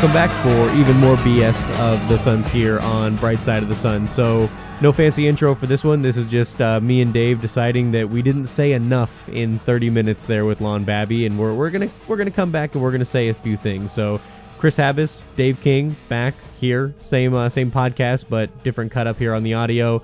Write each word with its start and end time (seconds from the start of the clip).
Welcome 0.00 0.14
back 0.14 0.42
for 0.42 0.74
even 0.80 0.96
more 0.96 1.16
BS 1.16 1.78
of 1.78 2.08
the 2.08 2.18
Suns 2.18 2.48
here 2.48 2.78
on 2.78 3.16
Bright 3.16 3.42
Side 3.42 3.62
of 3.62 3.68
the 3.68 3.74
Sun. 3.74 4.08
So, 4.08 4.48
no 4.80 4.92
fancy 4.92 5.28
intro 5.28 5.54
for 5.54 5.66
this 5.66 5.84
one. 5.84 6.00
This 6.00 6.16
is 6.16 6.26
just 6.26 6.58
uh, 6.62 6.80
me 6.80 7.02
and 7.02 7.12
Dave 7.12 7.42
deciding 7.42 7.90
that 7.90 8.08
we 8.08 8.22
didn't 8.22 8.46
say 8.46 8.72
enough 8.72 9.28
in 9.28 9.58
30 9.58 9.90
minutes 9.90 10.24
there 10.24 10.46
with 10.46 10.62
Lon 10.62 10.84
Babby, 10.84 11.26
and 11.26 11.38
we're, 11.38 11.52
we're 11.52 11.68
gonna 11.68 11.90
we're 12.08 12.16
gonna 12.16 12.30
come 12.30 12.50
back 12.50 12.74
and 12.74 12.82
we're 12.82 12.92
gonna 12.92 13.04
say 13.04 13.28
a 13.28 13.34
few 13.34 13.58
things. 13.58 13.92
So, 13.92 14.22
Kris 14.56 14.78
Habbas, 14.78 15.20
Dave 15.36 15.60
King, 15.60 15.94
back 16.08 16.32
here, 16.58 16.94
same 17.02 17.34
uh, 17.34 17.50
same 17.50 17.70
podcast, 17.70 18.24
but 18.30 18.64
different 18.64 18.90
cut 18.90 19.06
up 19.06 19.18
here 19.18 19.34
on 19.34 19.42
the 19.42 19.52
audio. 19.52 20.00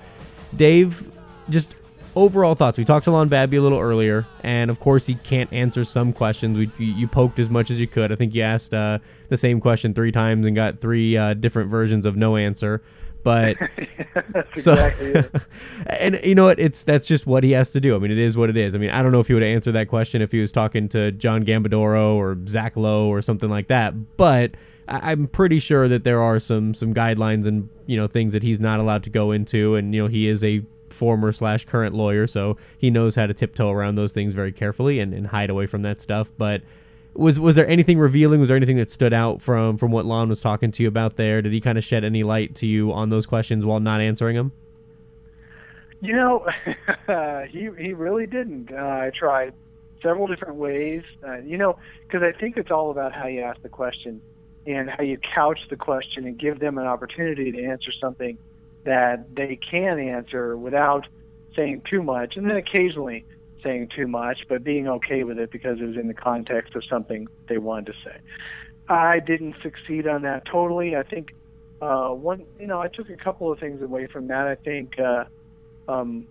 Dave, 0.54 1.10
just 1.48 1.74
overall 2.16 2.54
thoughts. 2.54 2.78
We 2.78 2.84
talked 2.84 3.04
to 3.04 3.10
Lon 3.12 3.28
Babby 3.28 3.58
a 3.58 3.62
little 3.62 3.78
earlier, 3.78 4.26
and 4.42 4.70
of 4.70 4.80
course 4.80 5.06
he 5.06 5.14
can't 5.16 5.52
answer 5.52 5.84
some 5.84 6.12
questions. 6.12 6.58
We 6.58 6.70
you 6.84 7.06
poked 7.06 7.38
as 7.38 7.48
much 7.48 7.70
as 7.70 7.78
you 7.78 7.86
could. 7.86 8.10
I 8.10 8.16
think 8.16 8.34
you 8.34 8.42
asked 8.42 8.74
uh, 8.74 8.98
the 9.28 9.36
same 9.36 9.60
question 9.60 9.94
three 9.94 10.10
times 10.10 10.46
and 10.46 10.56
got 10.56 10.80
three 10.80 11.16
uh, 11.16 11.34
different 11.34 11.70
versions 11.70 12.06
of 12.06 12.16
no 12.16 12.36
answer. 12.36 12.82
But 13.22 13.56
so, 14.54 14.72
exactly 14.72 15.24
and 15.86 16.18
you 16.24 16.34
know 16.34 16.44
what? 16.44 16.58
It's 16.58 16.82
that's 16.82 17.06
just 17.06 17.26
what 17.26 17.44
he 17.44 17.52
has 17.52 17.68
to 17.70 17.80
do. 17.80 17.94
I 17.94 17.98
mean, 17.98 18.10
it 18.10 18.18
is 18.18 18.36
what 18.36 18.50
it 18.50 18.56
is. 18.56 18.74
I 18.74 18.78
mean, 18.78 18.90
I 18.90 19.02
don't 19.02 19.12
know 19.12 19.20
if 19.20 19.28
he 19.28 19.34
would 19.34 19.42
answer 19.42 19.70
that 19.72 19.88
question 19.88 20.22
if 20.22 20.32
he 20.32 20.40
was 20.40 20.50
talking 20.50 20.88
to 20.90 21.12
John 21.12 21.44
Gambadoro 21.44 22.14
or 22.14 22.36
Zach 22.48 22.76
Lowe 22.76 23.08
or 23.08 23.22
something 23.22 23.50
like 23.50 23.68
that. 23.68 24.16
But 24.16 24.52
I'm 24.88 25.26
pretty 25.26 25.58
sure 25.58 25.88
that 25.88 26.04
there 26.04 26.22
are 26.22 26.38
some 26.38 26.72
some 26.72 26.94
guidelines 26.94 27.46
and 27.46 27.68
you 27.86 27.96
know 27.96 28.06
things 28.06 28.32
that 28.32 28.42
he's 28.42 28.60
not 28.60 28.80
allowed 28.80 29.02
to 29.04 29.10
go 29.10 29.32
into, 29.32 29.74
and 29.74 29.94
you 29.94 30.02
know 30.02 30.08
he 30.08 30.28
is 30.28 30.42
a 30.44 30.64
former 30.90 31.32
slash 31.32 31.64
current 31.64 31.94
lawyer, 31.94 32.26
so 32.26 32.56
he 32.78 32.90
knows 32.90 33.14
how 33.14 33.26
to 33.26 33.34
tiptoe 33.34 33.70
around 33.70 33.96
those 33.96 34.12
things 34.12 34.34
very 34.34 34.52
carefully 34.52 35.00
and, 35.00 35.12
and 35.14 35.26
hide 35.26 35.50
away 35.50 35.66
from 35.66 35.82
that 35.82 36.00
stuff. 36.00 36.30
But 36.38 36.62
was 37.14 37.40
was 37.40 37.54
there 37.54 37.66
anything 37.68 37.98
revealing? 37.98 38.40
Was 38.40 38.48
there 38.48 38.56
anything 38.56 38.76
that 38.76 38.90
stood 38.90 39.12
out 39.12 39.40
from 39.40 39.78
from 39.78 39.90
what 39.90 40.04
Lon 40.04 40.28
was 40.28 40.40
talking 40.40 40.70
to 40.72 40.82
you 40.82 40.88
about 40.88 41.16
there? 41.16 41.42
Did 41.42 41.52
he 41.52 41.60
kind 41.60 41.78
of 41.78 41.84
shed 41.84 42.04
any 42.04 42.22
light 42.22 42.54
to 42.56 42.66
you 42.66 42.92
on 42.92 43.10
those 43.10 43.26
questions 43.26 43.64
while 43.64 43.80
not 43.80 44.00
answering 44.00 44.36
them? 44.36 44.52
You 46.00 46.14
know, 46.14 46.46
he 47.50 47.70
he 47.78 47.92
really 47.92 48.26
didn't. 48.26 48.72
Uh, 48.72 48.76
I 48.76 49.10
tried 49.18 49.54
several 50.02 50.26
different 50.26 50.56
ways. 50.56 51.02
Uh, 51.26 51.38
you 51.38 51.56
know, 51.56 51.78
because 52.06 52.22
I 52.22 52.38
think 52.38 52.56
it's 52.56 52.70
all 52.70 52.90
about 52.90 53.12
how 53.12 53.26
you 53.26 53.40
ask 53.40 53.60
the 53.62 53.68
question 53.68 54.20
and 54.66 54.90
how 54.90 55.02
you 55.02 55.18
couch 55.34 55.60
the 55.70 55.76
question 55.76 56.26
and 56.26 56.38
give 56.38 56.58
them 56.58 56.76
an 56.76 56.86
opportunity 56.86 57.52
to 57.52 57.64
answer 57.64 57.92
something 58.00 58.36
that 58.86 59.34
they 59.34 59.56
can 59.56 59.98
answer 59.98 60.56
without 60.56 61.06
saying 61.54 61.82
too 61.88 62.02
much, 62.02 62.36
and 62.36 62.48
then 62.48 62.56
occasionally 62.56 63.24
saying 63.62 63.88
too 63.94 64.06
much, 64.06 64.38
but 64.48 64.64
being 64.64 64.88
okay 64.88 65.24
with 65.24 65.38
it 65.38 65.50
because 65.50 65.80
it 65.80 65.84
was 65.84 65.96
in 65.96 66.06
the 66.08 66.14
context 66.14 66.74
of 66.74 66.84
something 66.88 67.28
they 67.48 67.58
wanted 67.58 67.86
to 67.86 67.92
say. 68.04 68.16
I 68.88 69.18
didn't 69.18 69.56
succeed 69.62 70.06
on 70.06 70.22
that 70.22 70.44
totally. 70.46 70.96
I 70.96 71.02
think 71.02 71.32
uh, 71.82 72.10
one, 72.10 72.46
you 72.58 72.66
know, 72.66 72.80
I 72.80 72.88
took 72.88 73.10
a 73.10 73.16
couple 73.16 73.52
of 73.52 73.58
things 73.58 73.82
away 73.82 74.06
from 74.06 74.28
that. 74.28 74.46
I 74.46 74.54
think 74.54 74.98
uh, 74.98 75.24
um, 75.88 76.26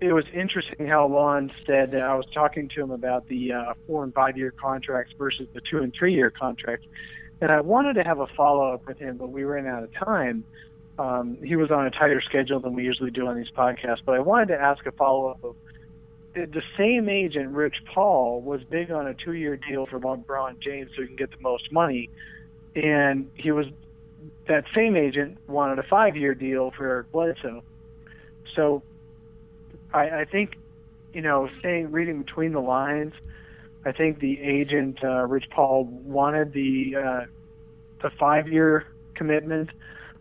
it 0.00 0.12
was 0.12 0.24
interesting 0.34 0.86
how 0.86 1.06
Lon 1.06 1.52
said 1.66 1.92
that 1.92 2.02
I 2.02 2.14
was 2.14 2.26
talking 2.34 2.68
to 2.74 2.82
him 2.82 2.90
about 2.90 3.28
the 3.28 3.52
uh, 3.52 3.74
four 3.86 4.04
and 4.04 4.12
five 4.12 4.36
year 4.36 4.52
contracts 4.52 5.12
versus 5.16 5.46
the 5.54 5.60
two 5.60 5.78
and 5.78 5.94
three 5.96 6.14
year 6.14 6.30
contracts, 6.30 6.86
and 7.40 7.52
I 7.52 7.60
wanted 7.60 7.94
to 7.94 8.04
have 8.04 8.18
a 8.18 8.26
follow 8.36 8.74
up 8.74 8.86
with 8.86 8.98
him, 8.98 9.16
but 9.16 9.30
we 9.30 9.44
ran 9.44 9.66
out 9.66 9.84
of 9.84 9.92
time 9.94 10.44
um, 10.98 11.38
he 11.42 11.56
was 11.56 11.70
on 11.70 11.86
a 11.86 11.90
tighter 11.90 12.20
schedule 12.20 12.60
than 12.60 12.74
we 12.74 12.84
usually 12.84 13.10
do 13.10 13.26
on 13.28 13.36
these 13.36 13.50
podcasts. 13.50 14.00
But 14.04 14.16
I 14.16 14.20
wanted 14.20 14.48
to 14.48 14.60
ask 14.60 14.84
a 14.86 14.92
follow 14.92 15.28
up 15.28 15.44
of 15.44 15.56
the 16.34 16.62
same 16.76 17.08
agent, 17.08 17.50
Rich 17.50 17.76
Paul, 17.92 18.40
was 18.40 18.62
big 18.64 18.90
on 18.90 19.06
a 19.06 19.14
two 19.14 19.32
year 19.32 19.56
deal 19.56 19.86
for 19.86 19.98
LeBron 19.98 20.60
James 20.60 20.90
so 20.94 21.02
he 21.02 21.08
can 21.08 21.16
get 21.16 21.30
the 21.30 21.40
most 21.40 21.72
money. 21.72 22.10
And 22.74 23.30
he 23.34 23.50
was 23.50 23.66
that 24.46 24.64
same 24.74 24.96
agent 24.96 25.38
wanted 25.46 25.78
a 25.78 25.82
five 25.84 26.16
year 26.16 26.34
deal 26.34 26.72
for 26.76 26.86
Eric 26.86 27.12
Bledsoe. 27.12 27.62
So 28.54 28.82
I, 29.92 30.20
I 30.20 30.24
think, 30.24 30.56
you 31.12 31.22
know, 31.22 31.48
saying 31.62 31.92
reading 31.92 32.22
between 32.22 32.52
the 32.52 32.60
lines, 32.60 33.14
I 33.84 33.92
think 33.92 34.20
the 34.20 34.40
agent 34.40 35.02
uh, 35.02 35.26
Rich 35.26 35.50
Paul 35.50 35.84
wanted 35.84 36.52
the 36.52 36.96
uh, 36.96 37.20
the 38.02 38.10
five 38.18 38.48
year 38.48 38.86
commitment 39.14 39.70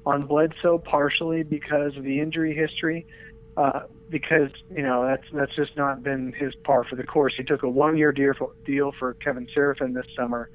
on 0.07 0.25
Bledsoe 0.25 0.77
partially 0.77 1.43
because 1.43 1.97
of 1.97 2.03
the 2.03 2.21
injury 2.21 2.55
history. 2.55 3.05
Uh, 3.57 3.81
because 4.09 4.51
you 4.69 4.83
know 4.83 5.03
that's 5.05 5.23
that's 5.33 5.55
just 5.55 5.75
not 5.75 6.03
been 6.03 6.31
his 6.31 6.53
par 6.63 6.83
for 6.83 6.95
the 6.95 7.03
course. 7.03 7.33
He 7.35 7.43
took 7.43 7.63
a 7.63 7.69
one-year 7.69 8.11
deal 8.11 8.33
for, 8.37 8.51
deal 8.65 8.93
for 8.99 9.15
Kevin 9.15 9.47
Seraphin 9.47 9.95
this 9.95 10.05
summer, 10.15 10.49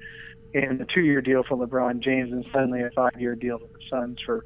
and 0.53 0.79
a 0.79 0.85
two-year 0.85 1.21
deal 1.21 1.43
for 1.43 1.57
LeBron 1.57 1.99
James, 1.99 2.31
and 2.31 2.45
suddenly 2.53 2.81
a 2.81 2.89
five-year 2.91 3.35
deal 3.35 3.59
to 3.59 3.65
the 3.65 3.79
Suns 3.89 4.19
for 4.25 4.45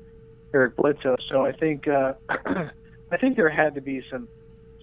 Eric 0.53 0.75
Bledsoe. 0.75 1.17
So 1.29 1.45
I 1.45 1.51
think 1.51 1.87
uh, 1.87 2.13
I 3.11 3.17
think 3.21 3.37
there 3.37 3.49
had 3.49 3.75
to 3.75 3.81
be 3.81 4.01
some 4.09 4.27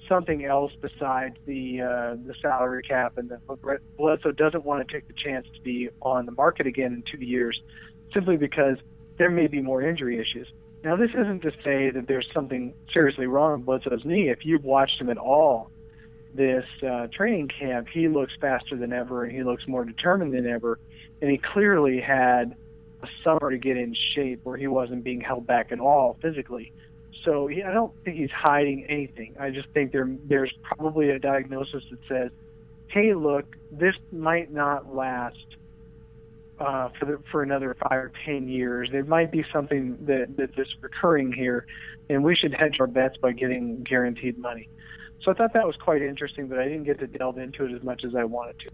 something 0.08 0.44
else 0.44 0.72
besides 0.80 1.36
the 1.44 1.80
uh, 1.80 2.16
the 2.24 2.34
salary 2.40 2.84
cap, 2.84 3.18
and 3.18 3.28
that 3.30 3.40
Bledsoe 3.98 4.30
doesn't 4.30 4.64
want 4.64 4.86
to 4.86 4.94
take 4.94 5.08
the 5.08 5.14
chance 5.14 5.48
to 5.52 5.60
be 5.60 5.88
on 6.00 6.26
the 6.26 6.32
market 6.32 6.68
again 6.68 6.92
in 6.92 7.02
two 7.10 7.24
years, 7.24 7.60
simply 8.14 8.36
because 8.36 8.78
there 9.18 9.30
may 9.30 9.46
be 9.46 9.60
more 9.60 9.82
injury 9.82 10.18
issues. 10.18 10.48
Now, 10.82 10.96
this 10.96 11.10
isn't 11.10 11.40
to 11.42 11.50
say 11.64 11.90
that 11.90 12.06
there's 12.06 12.28
something 12.34 12.74
seriously 12.92 13.26
wrong 13.26 13.52
with 13.52 13.66
Bledsoe's 13.66 14.04
knee. 14.04 14.28
If 14.28 14.44
you've 14.44 14.64
watched 14.64 15.00
him 15.00 15.08
at 15.08 15.16
all 15.16 15.70
this 16.34 16.64
uh, 16.86 17.06
training 17.12 17.48
camp, 17.48 17.88
he 17.92 18.08
looks 18.08 18.32
faster 18.40 18.76
than 18.76 18.92
ever 18.92 19.24
and 19.24 19.32
he 19.32 19.42
looks 19.42 19.66
more 19.66 19.84
determined 19.84 20.34
than 20.34 20.46
ever. 20.46 20.78
And 21.22 21.30
he 21.30 21.38
clearly 21.38 22.00
had 22.00 22.54
a 23.02 23.06
summer 23.22 23.50
to 23.50 23.56
get 23.56 23.76
in 23.76 23.94
shape 24.14 24.40
where 24.42 24.58
he 24.58 24.66
wasn't 24.66 25.04
being 25.04 25.20
held 25.20 25.46
back 25.46 25.72
at 25.72 25.80
all 25.80 26.18
physically. 26.20 26.72
So 27.24 27.46
he, 27.46 27.62
I 27.62 27.72
don't 27.72 27.92
think 28.04 28.18
he's 28.18 28.30
hiding 28.30 28.84
anything. 28.88 29.36
I 29.40 29.50
just 29.50 29.68
think 29.70 29.92
there 29.92 30.08
there's 30.24 30.52
probably 30.62 31.10
a 31.10 31.18
diagnosis 31.18 31.82
that 31.90 31.98
says, 32.08 32.30
"Hey, 32.88 33.14
look, 33.14 33.56
this 33.70 33.94
might 34.12 34.52
not 34.52 34.94
last 34.94 35.46
uh, 36.64 36.88
for 36.98 37.04
the, 37.04 37.18
for 37.30 37.42
another 37.42 37.76
five 37.80 37.98
or 37.98 38.12
ten 38.24 38.48
years. 38.48 38.88
There 38.90 39.04
might 39.04 39.30
be 39.30 39.44
something 39.52 39.98
that 40.06 40.36
that 40.36 40.58
is 40.58 40.68
recurring 40.80 41.32
here, 41.32 41.66
and 42.08 42.24
we 42.24 42.34
should 42.34 42.54
hedge 42.54 42.76
our 42.80 42.86
bets 42.86 43.16
by 43.18 43.32
getting 43.32 43.82
guaranteed 43.82 44.38
money. 44.38 44.68
So 45.22 45.30
I 45.30 45.34
thought 45.34 45.52
that 45.54 45.66
was 45.66 45.76
quite 45.76 46.02
interesting, 46.02 46.48
but 46.48 46.58
I 46.58 46.64
didn't 46.64 46.84
get 46.84 46.98
to 47.00 47.06
delve 47.06 47.38
into 47.38 47.64
it 47.64 47.74
as 47.74 47.82
much 47.82 48.02
as 48.04 48.14
I 48.14 48.24
wanted 48.24 48.58
to. 48.60 48.70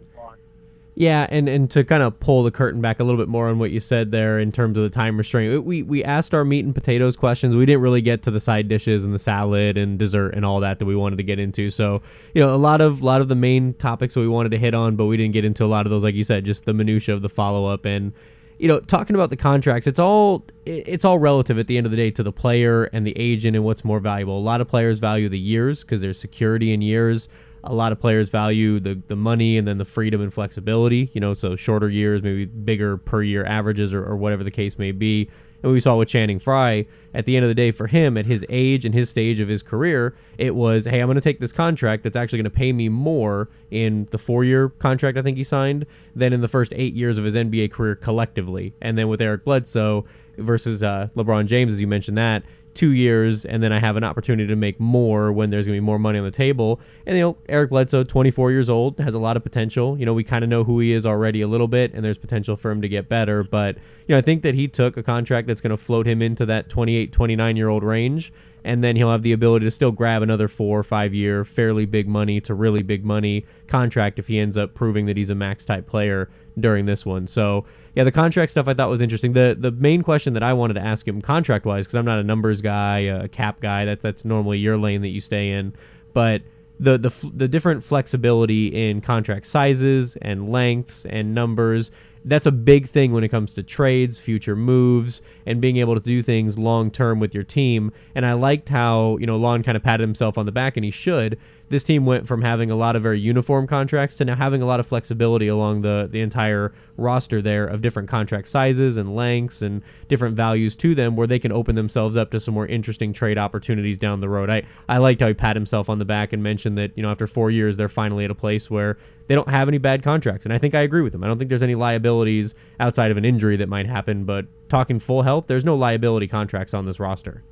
Yeah, 0.97 1.27
and, 1.31 1.49
and 1.49 1.71
to 1.71 1.84
kind 1.84 2.03
of 2.03 2.19
pull 2.21 2.43
the 2.43 2.51
curtain 2.51 2.81
back 2.81 3.01
a 3.01 3.05
little 3.05 3.19
bit 3.19 3.28
more 3.28 3.49
on 3.49 3.59
what 3.59 3.71
you 3.71 3.81
said 3.81 4.11
there 4.11 4.39
in 4.39 4.53
terms 4.53 4.77
of 4.77 4.83
the 4.83 4.91
time 4.91 5.17
restraint, 5.17 5.65
we 5.65 5.83
we 5.83 6.03
asked 6.05 6.34
our 6.34 6.45
meat 6.45 6.65
and 6.65 6.75
potatoes 6.75 7.17
questions. 7.17 7.55
We 7.55 7.65
didn't 7.65 7.81
really 7.81 8.03
get 8.03 8.23
to 8.25 8.31
the 8.31 8.41
side 8.41 8.69
dishes 8.69 9.05
and 9.05 9.15
the 9.15 9.19
salad 9.19 9.78
and 9.78 9.99
dessert 9.99 10.34
and 10.34 10.45
all 10.45 10.61
that 10.61 10.78
that 10.78 10.84
we 10.87 10.97
wanted 10.97 11.17
to 11.17 11.23
get 11.23 11.39
into. 11.39 11.71
So 11.71 12.03
you 12.34 12.43
know, 12.43 12.55
a 12.55 12.56
lot 12.56 12.81
of 12.81 13.03
lot 13.03 13.21
of 13.21 13.28
the 13.28 13.34
main 13.37 13.75
topics 13.75 14.15
that 14.15 14.21
we 14.21 14.28
wanted 14.28 14.51
to 14.51 14.59
hit 14.59 14.75
on, 14.75 14.97
but 14.97 15.06
we 15.06 15.17
didn't 15.17 15.33
get 15.33 15.45
into 15.45 15.65
a 15.65 15.67
lot 15.67 15.87
of 15.87 15.91
those, 15.91 16.03
like 16.03 16.15
you 16.15 16.25
said, 16.25 16.45
just 16.45 16.65
the 16.65 16.75
minutia 16.75 17.15
of 17.15 17.22
the 17.22 17.31
follow 17.31 17.67
up 17.67 17.84
and 17.84 18.12
you 18.59 18.69
know, 18.69 18.78
talking 18.78 19.17
about 19.17 19.31
the 19.31 19.37
contracts, 19.37 19.87
it's 19.87 19.99
all 19.99 20.45
it's 20.67 21.05
all 21.05 21.19
relative 21.19 21.59
at 21.59 21.67
the 21.67 21.78
end 21.78 21.87
of 21.87 21.91
the 21.91 21.97
day 21.97 22.11
to 22.11 22.22
the 22.22 22.33
player 22.33 22.84
and 22.93 23.07
the 23.07 23.17
agent 23.17 23.57
and 23.57 23.65
what's 23.65 23.87
more 23.87 24.01
valuable. 24.01 24.37
A 24.37 24.41
lot 24.41 24.61
of 24.61 24.69
players 24.69 24.99
value 24.99 25.31
the 25.31 25.39
years 25.39 25.81
because 25.81 26.03
there's 26.03 26.19
security 26.19 26.75
in 26.75 26.83
years 26.83 27.31
a 27.65 27.75
lot 27.75 27.93
of 27.93 28.00
players 28.00 28.31
value 28.31 28.81
the 28.81 29.00
the 29.09 29.16
money 29.16 29.59
and 29.59 29.66
then 29.66 29.78
the 29.78 29.84
freedom 29.84 30.21
and 30.21 30.33
flexibility. 30.33 31.10
You 31.12 31.21
know, 31.21 31.34
so 31.34 31.57
shorter 31.57 31.89
years, 31.89 32.22
maybe 32.22 32.47
bigger 32.47 32.97
per 32.97 33.22
year 33.22 33.45
averages 33.45 33.92
or, 33.92 34.04
or 34.04 34.16
whatever 34.16 34.45
the 34.45 34.51
case 34.51 34.78
may 34.78 34.92
be. 34.92 35.28
And 35.62 35.72
we 35.72 35.80
saw 35.80 35.97
with 35.97 36.09
Channing 36.09 36.39
Frye, 36.39 36.86
at 37.12 37.27
the 37.27 37.36
end 37.36 37.45
of 37.45 37.48
the 37.48 37.54
day, 37.54 37.71
for 37.71 37.86
him, 37.86 38.16
at 38.16 38.24
his 38.24 38.45
age 38.48 38.84
and 38.84 38.95
his 38.95 39.10
stage 39.10 39.41
of 39.41 39.48
his 39.48 39.62
career, 39.62 40.15
it 40.39 40.54
was, 40.54 40.86
hey, 40.86 41.01
I'm 41.01 41.07
going 41.07 41.16
to 41.16 41.21
take 41.21 41.41
this 41.41 41.53
contract 41.53 42.03
that's 42.03 42.16
actually 42.16 42.39
going 42.39 42.45
to 42.45 42.51
pay 42.51 42.72
me 42.72 42.89
more 42.89 43.51
in 43.71 44.09
the 44.10 44.18
four 44.18 44.45
year 44.45 44.71
contract 44.71 45.18
I 45.18 45.22
think 45.22 45.36
he 45.36 45.45
signed 45.45 45.86
than 46.15 46.33
in 46.33 46.41
the 46.41 46.48
first 46.48 46.72
eight 46.74 46.95
years 46.95 47.18
of 47.18 47.24
his 47.24 47.34
NBA 47.34 47.72
career 47.72 47.95
collectively. 47.95 48.74
And 48.80 48.97
then 48.97 49.09
with 49.09 49.21
Eric 49.21 49.45
Bledsoe 49.45 50.07
versus 50.39 50.83
uh, 50.83 51.09
LeBron 51.15 51.47
James, 51.47 51.72
as 51.72 51.80
you 51.80 51.86
mentioned 51.86 52.16
that, 52.16 52.42
two 52.75 52.91
years 52.91 53.45
and 53.45 53.63
then 53.63 53.72
I 53.72 53.78
have 53.78 53.97
an 53.97 54.05
opportunity 54.05 54.47
to 54.49 54.57
make 54.57 54.78
more 54.78 55.33
when 55.33 55.51
there's 55.51 55.67
going 55.67 55.77
to 55.77 55.81
be 55.81 55.84
more 55.84 55.99
money 55.99 56.19
on 56.19 56.25
the 56.25 56.31
table. 56.31 56.81
And, 57.07 57.17
you 57.17 57.22
know, 57.22 57.37
Eric 57.49 57.71
Bledsoe, 57.71 58.05
24 58.05 58.51
years 58.51 58.71
old, 58.71 58.99
has 58.99 59.15
a 59.15 59.19
lot 59.19 59.37
of 59.37 59.43
potential. 59.43 59.99
You 59.99 60.07
know, 60.07 60.15
we 60.15 60.25
kind 60.25 60.45
of 60.45 60.51
know 60.51 60.65
who 60.65 60.81
he 60.81 60.93
is 60.93 61.07
already 61.07 61.41
a 61.41 61.49
little 61.49 61.69
bit 61.69 61.93
and 61.95 62.05
there's 62.05 62.19
potential 62.19 62.57
for 62.57 62.71
him 62.71 62.83
to 62.83 62.89
get 62.89 63.09
better. 63.09 63.43
But, 63.43 63.77
you 64.07 64.15
know, 64.15 64.19
I 64.19 64.22
think 64.22 64.43
that 64.43 64.55
he 64.55 64.69
took 64.69 64.97
a 64.97 65.03
contract 65.03 65.47
that's 65.47 65.61
going 65.61 65.71
to 65.71 65.77
float 65.77 66.07
him 66.07 66.22
into 66.22 66.47
that 66.47 66.69
28, 66.69 67.13
29 67.13 67.57
year 67.57 67.69
old 67.69 67.83
range 67.83 68.33
and 68.65 68.83
then 68.84 68.97
he'll 68.97 69.10
have 69.10 69.22
the 69.22 69.33
ability 69.33 69.65
to 69.66 69.71
still 69.71 69.92
grab 69.92 70.22
another 70.22 70.48
four 70.48 70.78
or 70.78 70.83
five 70.83 71.15
year, 71.15 71.45
fairly 71.45 71.86
big 71.86 72.09
money 72.09 72.41
to 72.42 72.54
really 72.54 72.83
big 72.83 73.04
money 73.04 73.45
contract 73.66 74.18
if 74.18 74.27
he 74.27 74.39
ends 74.39 74.57
up 74.57 74.74
proving 74.74 75.07
that 75.07 75.16
he's 75.16 75.30
a 75.30 75.34
max 75.34 75.65
type 75.65 75.86
player 75.86 76.28
during 76.59 76.86
this 76.86 77.07
one. 77.07 77.27
So 77.27 77.65
yeah, 77.95 78.04
the 78.04 78.12
contract 78.12 78.51
stuff 78.51 78.68
I 78.68 78.74
thought 78.74 78.91
was 78.91 79.01
interesting. 79.01 79.33
The 79.33 79.57
the 79.59 79.71
main 79.72 80.03
question 80.03 80.34
that 80.34 80.42
I 80.42 80.53
wanted 80.53 80.74
to 80.74 80.80
ask 80.80 81.07
him 81.07 81.21
contract 81.21 81.65
wise, 81.65 81.86
because 81.86 81.97
I'm 81.97 82.04
not 82.04 82.18
a 82.18 82.24
numbers 82.24 82.60
guy, 82.60 82.98
a 83.01 83.28
cap 83.28 83.60
guy. 83.60 83.84
That's 83.84 84.03
that's 84.03 84.24
normally 84.24 84.59
your 84.59 84.77
lane 84.77 85.03
that 85.03 85.09
you 85.09 85.21
stay 85.21 85.51
in, 85.51 85.74
but 86.12 86.42
the 86.78 86.97
the 86.98 87.12
the 87.34 87.48
different 87.48 87.84
flexibility 87.84 88.68
in 88.68 89.01
contract 89.01 89.47
sizes 89.47 90.16
and 90.16 90.51
lengths 90.51 91.04
and 91.07 91.34
numbers 91.34 91.91
that's 92.25 92.47
a 92.47 92.53
big 92.53 92.89
thing 92.89 93.13
when 93.13 93.25
it 93.25 93.28
comes 93.28 93.55
to 93.55 93.63
trades, 93.63 94.19
future 94.19 94.57
moves, 94.57 95.22
and 95.47 95.61
being 95.61 95.78
able 95.78 95.95
to 95.95 96.01
do 96.01 96.22
things 96.22 96.59
long 96.59 96.91
term 96.91 97.19
with 97.19 97.34
your 97.34 97.45
team. 97.45 97.93
And 98.15 98.27
I 98.27 98.34
liked 98.34 98.69
how, 98.69 99.17
you 99.19 99.27
know, 99.27 99.37
Lon 99.37 99.63
kind 99.63 99.77
of 99.77 99.83
patted 99.83 100.03
himself 100.03 100.37
on 100.37 100.47
the 100.47 100.53
back, 100.53 100.77
and 100.77 100.84
he 100.84 100.91
should. 100.91 101.39
This 101.71 101.84
team 101.84 102.05
went 102.05 102.27
from 102.27 102.43
having 102.43 102.72
a 102.72 102.77
lot 102.77 102.97
of 102.97 103.03
very 103.03 103.21
uniform 103.21 103.69
contracts 103.69 104.17
to 104.17 104.25
now 104.25 104.34
having 104.34 104.61
a 104.61 104.67
lot 104.67 104.81
of 104.81 104.87
flexibility 104.89 105.47
along 105.47 105.83
the, 105.83 106.09
the 106.11 106.21
entire 106.21 106.72
roster 106.97 107.41
there 107.41 107.65
of 107.65 107.81
different 107.81 108.09
contract 108.09 108.49
sizes 108.49 108.97
and 108.97 109.15
lengths 109.15 109.63
and 109.63 109.81
different 110.09 110.37
values 110.37 110.75
to 110.77 110.97
them 110.97 111.15
where 111.15 111.28
they 111.28 111.39
can 111.39 111.53
open 111.53 111.77
themselves 111.77 112.17
up 112.17 112.33
to 112.33 112.41
some 112.41 112.55
more 112.55 112.67
interesting 112.67 113.13
trade 113.13 113.39
opportunities 113.39 113.99
down 113.99 114.19
the 114.19 114.28
road. 114.28 114.51
I, 114.51 114.65
I 114.89 114.99
liked 114.99 115.21
how 115.21 115.28
he 115.28 115.34
pat 115.34 115.55
himself 115.55 115.89
on 115.89 116.01
the 116.01 116.05
back 116.05 116.33
and 116.33 116.43
mentioned 116.43 116.77
that, 116.77 116.91
you 116.97 117.05
know, 117.05 117.11
after 117.11 117.28
four 117.28 117.53
years, 117.53 117.77
they're 117.77 117.89
finally 117.89 118.25
at 118.25 118.33
a 118.33 118.34
place 118.34 118.69
where 118.69 118.99
they 119.30 119.36
don't 119.36 119.48
have 119.48 119.68
any 119.68 119.78
bad 119.78 120.03
contracts. 120.03 120.44
And 120.44 120.53
I 120.53 120.59
think 120.59 120.74
I 120.74 120.80
agree 120.80 121.03
with 121.03 121.12
them. 121.12 121.22
I 121.22 121.28
don't 121.28 121.38
think 121.38 121.50
there's 121.50 121.62
any 121.62 121.77
liabilities 121.77 122.56
outside 122.80 123.12
of 123.12 123.16
an 123.16 123.24
injury 123.24 123.56
that 123.59 123.68
might 123.68 123.86
happen, 123.86 124.24
but 124.24 124.44
talking 124.68 124.98
full 124.98 125.22
health, 125.22 125.47
there's 125.47 125.65
no 125.65 125.77
liability 125.77 126.27
contracts 126.27 126.74
on 126.74 126.84
this 126.84 126.98
roster. 126.98 127.44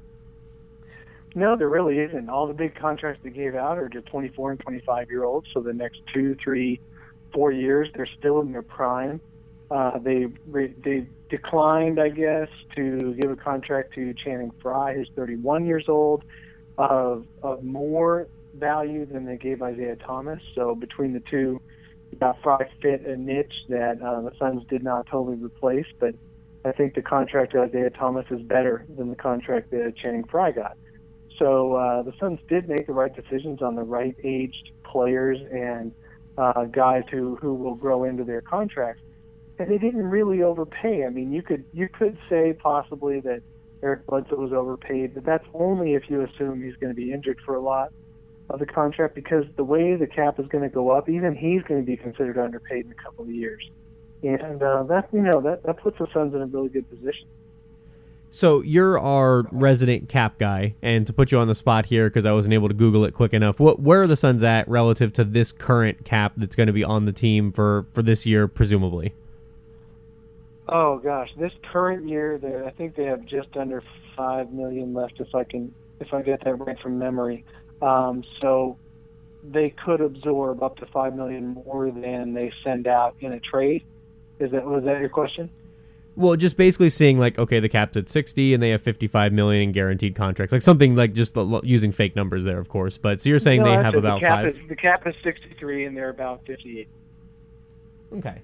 No, 1.36 1.54
there 1.56 1.68
really 1.68 2.00
isn't. 2.00 2.28
All 2.28 2.48
the 2.48 2.52
big 2.52 2.74
contracts 2.74 3.20
they 3.22 3.30
gave 3.30 3.54
out 3.54 3.78
are 3.78 3.88
to 3.90 4.02
24 4.02 4.50
and 4.50 4.58
25 4.58 5.08
year 5.08 5.22
olds. 5.22 5.46
So 5.54 5.60
the 5.60 5.72
next 5.72 6.00
two, 6.12 6.36
three, 6.42 6.80
four 7.32 7.52
years, 7.52 7.88
they're 7.94 8.08
still 8.18 8.40
in 8.40 8.50
their 8.50 8.62
prime. 8.62 9.20
Uh, 9.70 10.00
they 10.00 10.26
they 10.48 11.06
declined, 11.30 12.00
I 12.00 12.08
guess, 12.08 12.48
to 12.74 13.14
give 13.20 13.30
a 13.30 13.36
contract 13.36 13.94
to 13.94 14.14
Channing 14.14 14.50
Frye, 14.60 14.94
who's 14.94 15.10
31 15.14 15.64
years 15.64 15.84
old, 15.86 16.24
of 16.76 17.24
of 17.44 17.62
more 17.62 18.26
value 18.58 19.06
than 19.06 19.24
they 19.24 19.36
gave 19.36 19.62
Isaiah 19.62 19.96
Thomas. 19.96 20.40
So 20.54 20.74
between 20.74 21.12
the 21.12 21.22
two, 21.30 21.60
uh, 22.20 22.32
Frye 22.42 22.70
fit 22.80 23.06
a 23.06 23.16
niche 23.16 23.52
that 23.68 24.00
uh, 24.02 24.22
the 24.22 24.32
Suns 24.38 24.62
did 24.68 24.82
not 24.82 25.06
totally 25.06 25.36
replace. 25.36 25.86
But 25.98 26.14
I 26.64 26.72
think 26.72 26.94
the 26.94 27.02
contract 27.02 27.54
of 27.54 27.68
Isaiah 27.68 27.90
Thomas 27.90 28.26
is 28.30 28.42
better 28.42 28.84
than 28.96 29.10
the 29.10 29.16
contract 29.16 29.70
that 29.70 29.94
Channing 29.96 30.24
Frye 30.24 30.52
got. 30.52 30.76
So 31.38 31.74
uh, 31.74 32.02
the 32.02 32.12
Suns 32.18 32.40
did 32.48 32.68
make 32.68 32.86
the 32.86 32.92
right 32.92 33.14
decisions 33.14 33.62
on 33.62 33.76
the 33.76 33.82
right 33.82 34.16
aged 34.24 34.72
players 34.84 35.38
and 35.52 35.92
uh, 36.36 36.64
guys 36.64 37.04
who 37.10 37.36
who 37.36 37.54
will 37.54 37.74
grow 37.74 38.04
into 38.04 38.24
their 38.24 38.40
contracts, 38.40 39.02
and 39.58 39.70
they 39.70 39.78
didn't 39.78 40.06
really 40.06 40.42
overpay. 40.42 41.04
I 41.04 41.10
mean, 41.10 41.32
you 41.32 41.42
could 41.42 41.64
you 41.72 41.88
could 41.88 42.16
say 42.28 42.52
possibly 42.52 43.20
that 43.20 43.42
Eric 43.82 44.06
Bledsoe 44.06 44.36
was 44.36 44.52
overpaid, 44.52 45.14
but 45.14 45.24
that's 45.24 45.44
only 45.54 45.94
if 45.94 46.08
you 46.08 46.22
assume 46.22 46.62
he's 46.62 46.76
going 46.76 46.94
to 46.94 46.96
be 46.96 47.12
injured 47.12 47.38
for 47.44 47.54
a 47.54 47.60
lot 47.60 47.92
of 48.50 48.58
the 48.58 48.66
contract 48.66 49.14
because 49.14 49.44
the 49.56 49.64
way 49.64 49.94
the 49.96 50.06
cap 50.06 50.38
is 50.38 50.46
going 50.46 50.64
to 50.64 50.70
go 50.70 50.90
up, 50.90 51.08
even 51.08 51.34
he's 51.34 51.62
going 51.62 51.80
to 51.80 51.86
be 51.86 51.96
considered 51.96 52.38
underpaid 52.38 52.86
in 52.86 52.92
a 52.92 52.94
couple 52.94 53.24
of 53.24 53.30
years, 53.30 53.68
and 54.22 54.62
uh, 54.62 54.82
that 54.84 55.08
you 55.12 55.20
know 55.20 55.40
that 55.40 55.62
that 55.64 55.78
puts 55.78 55.98
the 55.98 56.06
Suns 56.12 56.34
in 56.34 56.42
a 56.42 56.46
really 56.46 56.68
good 56.68 56.88
position. 56.88 57.26
So 58.30 58.60
you're 58.60 58.98
our 58.98 59.44
resident 59.52 60.08
cap 60.08 60.38
guy, 60.38 60.74
and 60.82 61.06
to 61.06 61.12
put 61.12 61.32
you 61.32 61.38
on 61.38 61.48
the 61.48 61.54
spot 61.54 61.86
here 61.86 62.08
because 62.10 62.26
I 62.26 62.32
wasn't 62.32 62.52
able 62.54 62.68
to 62.68 62.74
Google 62.74 63.04
it 63.04 63.14
quick 63.14 63.32
enough, 63.32 63.58
what 63.58 63.80
where 63.80 64.02
are 64.02 64.06
the 64.06 64.16
Suns 64.16 64.44
at 64.44 64.68
relative 64.68 65.12
to 65.14 65.24
this 65.24 65.52
current 65.52 66.04
cap 66.04 66.32
that's 66.36 66.56
going 66.56 66.66
to 66.66 66.72
be 66.72 66.84
on 66.84 67.04
the 67.04 67.12
team 67.12 67.52
for 67.52 67.86
for 67.92 68.02
this 68.02 68.26
year, 68.26 68.48
presumably? 68.48 69.14
Oh 70.68 70.98
gosh, 70.98 71.30
this 71.38 71.52
current 71.72 72.08
year, 72.08 72.38
I 72.66 72.70
think 72.70 72.94
they 72.94 73.04
have 73.04 73.24
just 73.24 73.56
under 73.56 73.82
five 74.16 74.52
million 74.52 74.92
left, 74.92 75.20
if 75.20 75.34
I 75.34 75.44
can 75.44 75.72
if 76.00 76.12
I 76.12 76.22
get 76.22 76.44
that 76.44 76.54
right 76.56 76.78
from 76.80 76.98
memory. 76.98 77.44
Um, 77.80 78.24
so 78.40 78.76
they 79.44 79.70
could 79.70 80.00
absorb 80.00 80.62
up 80.62 80.76
to 80.78 80.86
five 80.86 81.14
million 81.14 81.48
more 81.48 81.90
than 81.90 82.34
they 82.34 82.52
send 82.64 82.86
out 82.86 83.16
in 83.20 83.32
a 83.32 83.40
trade. 83.40 83.84
Is 84.38 84.50
that 84.52 84.64
was 84.64 84.84
that 84.84 85.00
your 85.00 85.08
question? 85.08 85.50
Well, 86.16 86.34
just 86.34 86.56
basically 86.56 86.90
seeing 86.90 87.18
like, 87.18 87.38
okay, 87.38 87.60
the 87.60 87.68
cap's 87.68 87.96
at 87.96 88.08
60 88.08 88.52
and 88.52 88.60
they 88.60 88.70
have 88.70 88.82
55 88.82 89.32
million 89.32 89.62
in 89.62 89.72
guaranteed 89.72 90.16
contracts, 90.16 90.52
like 90.52 90.62
something 90.62 90.96
like 90.96 91.12
just 91.12 91.36
using 91.62 91.92
fake 91.92 92.16
numbers 92.16 92.42
there, 92.42 92.58
of 92.58 92.68
course. 92.68 92.98
But 92.98 93.20
so 93.20 93.28
you're 93.28 93.38
saying 93.38 93.62
no, 93.62 93.70
they 93.70 93.76
have 93.76 93.94
about 93.94 94.20
the 94.20 94.26
cap 94.26 94.44
five. 94.44 94.56
Is, 94.56 94.68
the 94.68 94.74
cap 94.74 95.06
is 95.06 95.14
63 95.22 95.84
and 95.84 95.96
they're 95.96 96.08
about 96.08 96.44
58. 96.44 96.88
Okay, 98.14 98.42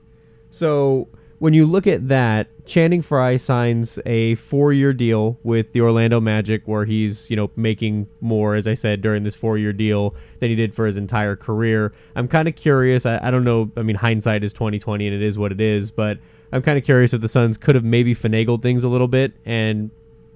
so 0.51 1.09
when 1.39 1.55
you 1.55 1.67
look 1.67 1.87
at 1.87 2.09
that, 2.09 2.49
Channing 2.65 3.03
Frye 3.03 3.37
signs 3.37 3.99
a 4.07 4.35
four-year 4.37 4.93
deal 4.93 5.39
with 5.43 5.73
the 5.73 5.81
Orlando 5.81 6.21
Magic, 6.21 6.63
where 6.67 6.85
he's 6.85 7.29
you 7.29 7.37
know 7.37 7.51
making 7.57 8.09
more, 8.21 8.55
as 8.55 8.67
I 8.67 8.75
said, 8.75 9.01
during 9.01 9.23
this 9.23 9.35
four-year 9.35 9.73
deal 9.73 10.15
than 10.41 10.51
he 10.51 10.57
did 10.57 10.75
for 10.75 10.87
his 10.87 10.97
entire 10.97 11.37
career. 11.37 11.93
I'm 12.17 12.29
kind 12.29 12.49
of 12.49 12.57
curious. 12.57 13.07
I, 13.07 13.19
I 13.23 13.31
don't 13.31 13.45
know. 13.45 13.71
I 13.77 13.83
mean, 13.83 13.97
hindsight 13.97 14.45
is 14.45 14.53
2020, 14.53 15.07
and 15.07 15.15
it 15.15 15.23
is 15.23 15.39
what 15.39 15.53
it 15.53 15.61
is, 15.61 15.91
but 15.91 16.19
I'm 16.53 16.63
kind 16.63 16.79
of 16.79 16.85
curious 16.85 17.13
if 17.13 17.21
the 17.21 17.29
Suns 17.29 17.59
could 17.59 17.75
have 17.75 17.85
maybe 17.85 18.15
finagled 18.15 18.63
things 18.63 18.85
a 18.85 18.89
little 18.89 19.09
bit 19.09 19.33
and 19.45 19.91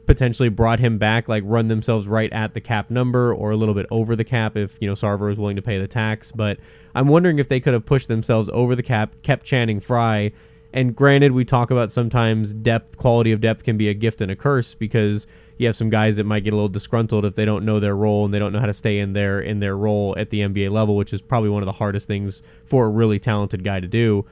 potentially 0.08 0.48
brought 0.48 0.80
him 0.80 0.98
back, 0.98 1.28
like 1.28 1.42
run 1.46 1.68
themselves 1.68 2.08
right 2.08 2.32
at 2.32 2.54
the 2.54 2.60
cap 2.60 2.90
number 2.90 3.32
or 3.32 3.50
a 3.52 3.56
little 3.56 3.74
bit 3.74 3.86
over 3.90 4.16
the 4.16 4.24
cap 4.24 4.56
if 4.56 4.76
you 4.80 4.88
know 4.88 4.94
Sarver 4.94 5.30
is 5.30 5.38
willing 5.38 5.56
to 5.56 5.62
pay 5.62 5.78
the 5.78 5.86
tax. 5.86 6.32
But 6.32 6.58
I'm 6.94 7.08
wondering 7.08 7.38
if 7.38 7.48
they 7.48 7.60
could 7.60 7.74
have 7.74 7.86
pushed 7.86 8.08
themselves 8.08 8.50
over 8.52 8.74
the 8.74 8.82
cap, 8.82 9.14
kept 9.22 9.46
Channing 9.46 9.78
Frye. 9.78 10.32
And 10.72 10.94
granted, 10.94 11.32
we 11.32 11.44
talk 11.44 11.70
about 11.70 11.90
sometimes 11.90 12.52
depth, 12.52 12.98
quality 12.98 13.32
of 13.32 13.40
depth 13.40 13.64
can 13.64 13.76
be 13.76 13.88
a 13.88 13.94
gift 13.94 14.20
and 14.20 14.30
a 14.30 14.36
curse 14.36 14.74
because 14.74 15.26
you 15.56 15.66
have 15.66 15.74
some 15.74 15.90
guys 15.90 16.16
that 16.16 16.24
might 16.24 16.44
get 16.44 16.52
a 16.52 16.56
little 16.56 16.68
disgruntled 16.68 17.24
if 17.24 17.34
they 17.34 17.44
don't 17.44 17.64
know 17.64 17.80
their 17.80 17.96
role 17.96 18.24
and 18.24 18.32
they 18.32 18.38
don't 18.38 18.52
know 18.52 18.60
how 18.60 18.66
to 18.66 18.74
stay 18.74 18.98
in 18.98 19.12
their 19.12 19.40
in 19.40 19.60
their 19.60 19.76
role 19.76 20.14
at 20.18 20.30
the 20.30 20.40
NBA 20.40 20.70
level, 20.70 20.96
which 20.96 21.12
is 21.12 21.20
probably 21.20 21.50
one 21.50 21.62
of 21.62 21.66
the 21.66 21.72
hardest 21.72 22.06
things 22.06 22.42
for 22.64 22.86
a 22.86 22.88
really 22.88 23.18
talented 23.18 23.64
guy 23.64 23.80
to 23.80 23.88
do. 23.88 24.24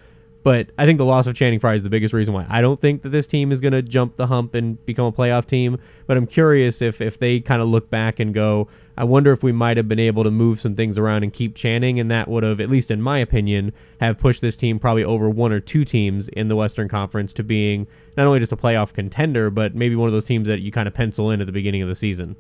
But 0.43 0.71
I 0.79 0.87
think 0.87 0.99
the 0.99 1.05
loss 1.05 1.27
of 1.27 1.35
Channing 1.35 1.59
Frye 1.59 1.75
is 1.75 1.83
the 1.83 1.91
biggest 1.91 2.15
reason 2.15 2.33
why 2.33 2.47
I 2.49 2.61
don't 2.61 2.81
think 2.81 3.03
that 3.03 3.09
this 3.09 3.27
team 3.27 3.51
is 3.51 3.61
going 3.61 3.73
to 3.73 3.83
jump 3.83 4.17
the 4.17 4.29
hump 4.29 4.55
and 4.55 4.85
become 4.87 5.07
a 5.07 5.13
playoff 5.13 5.47
team. 5.47 5.79
But 6.07 6.17
I'm 6.17 6.27
curious 6.27 6.81
if 6.81 7.01
if 7.01 7.19
they 7.19 7.41
kind 7.41 7.61
of 7.61 7.69
look 7.69 7.91
back 7.91 8.21
and 8.21 8.33
go, 8.33 8.69
I 8.99 9.05
wonder 9.05 9.33
if 9.33 9.43
we 9.43 9.53
might 9.53 9.77
have 9.77 9.89
been 9.89 9.99
able 9.99 10.25
to 10.25 10.31
move 10.31 10.61
some 10.61 10.75
things 10.75 10.97
around 10.97 11.23
and 11.23 11.33
keep 11.33 11.55
Channing, 11.55 12.01
and 12.01 12.11
that 12.11 12.29
would 12.29 12.43
have, 12.43 12.61
at 12.61 12.71
least 12.71 12.91
in 12.91 13.03
my 13.03 13.19
opinion, 13.19 13.73
have 14.01 14.19
pushed 14.19 14.41
this 14.41 14.57
team 14.57 14.79
probably 14.79 15.05
over 15.05 15.29
one 15.29 15.53
or 15.53 15.61
two 15.61 15.85
teams 15.85 16.29
in 16.31 16.49
the 16.49 16.57
Western 16.57 16.89
Conference 16.89 17.33
to 17.35 17.43
being 17.43 17.87
not 18.17 18.27
only 18.27 18.39
just 18.39 18.53
a 18.53 18.57
playoff 18.57 18.95
contender, 18.95 19.51
but 19.51 19.75
maybe 19.75 19.97
one 19.97 20.09
of 20.09 20.15
those 20.15 20.25
teams 20.25 20.49
that 20.49 20.61
you 20.61 20.73
kind 20.73 20.89
of 20.89 20.95
pencil 20.95 21.31
in 21.31 21.41
at 21.41 21.47
the 21.47 21.53
beginning 21.53 21.83
of 21.83 21.89
the 21.89 21.95
season. 21.95 22.37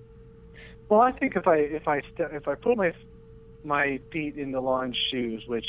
Well, 0.88 1.00
I 1.00 1.12
think 1.12 1.36
if 1.36 1.46
I 1.46 1.56
if 1.56 1.86
I 1.88 2.00
if 2.18 2.48
I 2.48 2.54
put 2.54 2.76
my 2.76 2.92
my 3.64 4.00
feet 4.10 4.38
in 4.38 4.52
the 4.52 4.60
Lon's 4.60 4.96
shoes, 5.10 5.42
which 5.46 5.66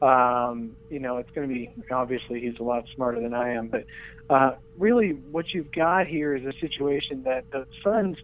um, 0.00 0.76
you 0.90 1.00
know, 1.00 1.18
it's 1.18 1.30
going 1.30 1.48
to 1.48 1.54
be 1.54 1.70
obviously 1.90 2.40
he's 2.40 2.58
a 2.60 2.62
lot 2.62 2.84
smarter 2.94 3.20
than 3.20 3.34
I 3.34 3.54
am, 3.54 3.68
but 3.68 3.84
uh, 4.30 4.54
really 4.78 5.10
what 5.10 5.52
you've 5.52 5.72
got 5.72 6.06
here 6.06 6.34
is 6.34 6.44
a 6.44 6.52
situation 6.60 7.22
that 7.24 7.50
the 7.50 7.66
Suns 7.82 8.16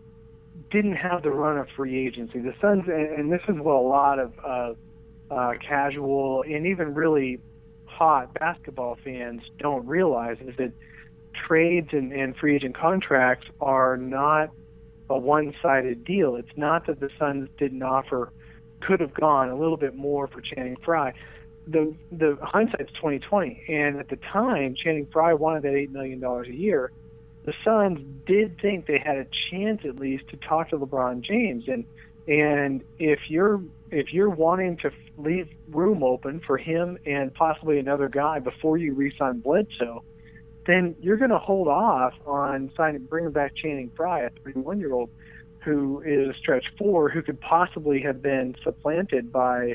didn't 0.71 0.97
have 0.97 1.23
the 1.23 1.31
run 1.31 1.59
of 1.59 1.69
free 1.77 2.07
agency. 2.07 2.41
The 2.41 2.55
Suns, 2.61 2.85
and, 2.87 3.33
this 3.33 3.43
is 3.49 3.57
what 3.57 3.75
a 3.75 3.87
lot 3.87 4.19
of 4.19 4.33
uh, 4.45 4.75
uh, 5.33 5.53
casual 5.67 6.43
and 6.43 6.67
even 6.67 6.95
really 6.95 7.41
hot 7.87 8.33
basketball 8.35 8.97
fans 9.03 9.43
don't 9.59 9.87
realize 9.87 10.39
is 10.41 10.57
that 10.57 10.73
trades 11.47 11.89
and, 11.93 12.13
and 12.13 12.37
free 12.37 12.57
agent 12.57 12.77
contracts 12.77 13.47
are 13.61 13.97
not 13.97 14.51
a 15.09 15.19
one-sided 15.19 16.05
deal. 16.05 16.37
It's 16.37 16.57
not 16.57 16.87
that 16.87 17.01
the 17.01 17.11
Suns 17.19 17.49
didn't 17.59 17.83
offer, 17.83 18.33
could 18.81 19.01
have 19.01 19.13
gone 19.15 19.51
a 19.51 19.57
little 19.57 19.77
bit 19.77 19.95
more 19.95 20.29
for 20.29 20.41
Channing 20.41 20.77
Frye 20.85 21.15
the 21.67 21.95
the 22.11 22.39
hindsight's 22.43 22.93
twenty 23.01 23.19
twenty, 23.19 23.63
and 23.69 23.99
at 23.99 24.09
the 24.09 24.17
time, 24.17 24.75
Channing 24.75 25.07
Frye 25.13 25.35
wanted 25.35 25.63
that 25.63 25.75
eight 25.75 25.91
million 25.91 26.21
dollars 26.21 26.49
a 26.49 26.55
year. 26.55 26.91
The 27.51 27.57
Suns 27.65 27.99
did 28.27 28.61
think 28.61 28.87
they 28.87 29.03
had 29.05 29.17
a 29.17 29.27
chance 29.51 29.81
at 29.85 29.97
least 29.97 30.29
to 30.29 30.37
talk 30.37 30.71
to 30.71 30.79
LeBron 30.79 31.23
James, 31.23 31.65
and 31.67 31.85
and 32.29 32.85
if 33.01 33.19
you're 33.27 33.61
if 33.91 34.13
you're 34.13 34.31
wanting 34.31 34.77
to 34.77 34.93
leave 35.19 35.49
room 35.69 36.05
open 36.05 36.43
for 36.47 36.57
him 36.59 36.97
and 37.07 37.35
possibly 37.35 37.81
another 37.81 38.09
guy 38.09 38.39
before 38.39 38.77
you 38.77 38.95
re-sign 38.95 39.41
Bledsoe, 39.41 40.05
then 40.69 40.95
you're 41.01 41.17
going 41.17 41.33
to 41.33 41.41
hold 41.41 41.67
off 41.67 42.15
on 42.25 42.71
signing 42.77 43.03
bringing 43.07 43.33
back 43.33 43.57
Channing 43.57 43.91
Frye, 43.97 44.21
a 44.21 44.31
31 44.45 44.79
year 44.79 44.93
old 44.93 45.11
who 45.65 46.03
is 46.03 46.29
a 46.29 46.39
stretch 46.39 46.67
four 46.79 47.09
who 47.09 47.21
could 47.21 47.41
possibly 47.41 48.01
have 48.01 48.23
been 48.23 48.55
supplanted 48.63 49.33
by 49.33 49.75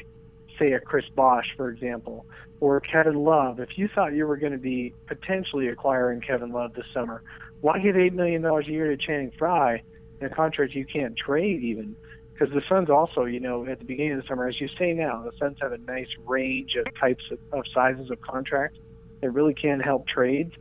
say 0.57 0.71
a 0.71 0.79
Chris 0.79 1.03
Bosh, 1.13 1.47
for 1.57 1.69
example, 1.69 2.25
or 2.61 2.79
Kevin 2.79 3.25
Love, 3.25 3.59
if 3.59 3.77
you 3.77 3.89
thought 3.93 4.13
you 4.13 4.25
were 4.25 4.37
going 4.37 4.53
to 4.53 4.57
be 4.57 4.93
potentially 5.07 5.67
acquiring 5.67 6.21
Kevin 6.21 6.51
Love 6.51 6.73
this 6.73 6.85
summer, 6.93 7.21
why 7.61 7.79
give 7.79 7.97
eight 7.97 8.13
million 8.13 8.41
dollars 8.41 8.67
a 8.67 8.71
year 8.71 8.95
to 8.95 8.97
Channing 8.97 9.31
Frye 9.37 9.81
in 10.19 10.27
a 10.27 10.29
contract 10.29 10.73
you 10.73 10.85
can't 10.85 11.15
trade 11.17 11.63
even? 11.63 11.95
Because 12.33 12.53
the 12.53 12.61
Suns 12.67 12.89
also, 12.89 13.23
you 13.23 13.39
know, 13.39 13.65
at 13.65 13.79
the 13.79 13.85
beginning 13.85 14.13
of 14.13 14.21
the 14.21 14.27
summer, 14.27 14.47
as 14.47 14.59
you 14.59 14.67
say 14.77 14.93
now, 14.93 15.23
the 15.23 15.31
Suns 15.37 15.57
have 15.61 15.71
a 15.71 15.77
nice 15.77 16.09
range 16.25 16.75
of 16.75 16.85
types 16.99 17.23
of, 17.31 17.39
of 17.53 17.63
sizes 17.73 18.11
of 18.11 18.21
contracts 18.21 18.77
that 19.21 19.31
really 19.31 19.53
can 19.53 19.79
help 19.79 20.07
trades. 20.07 20.53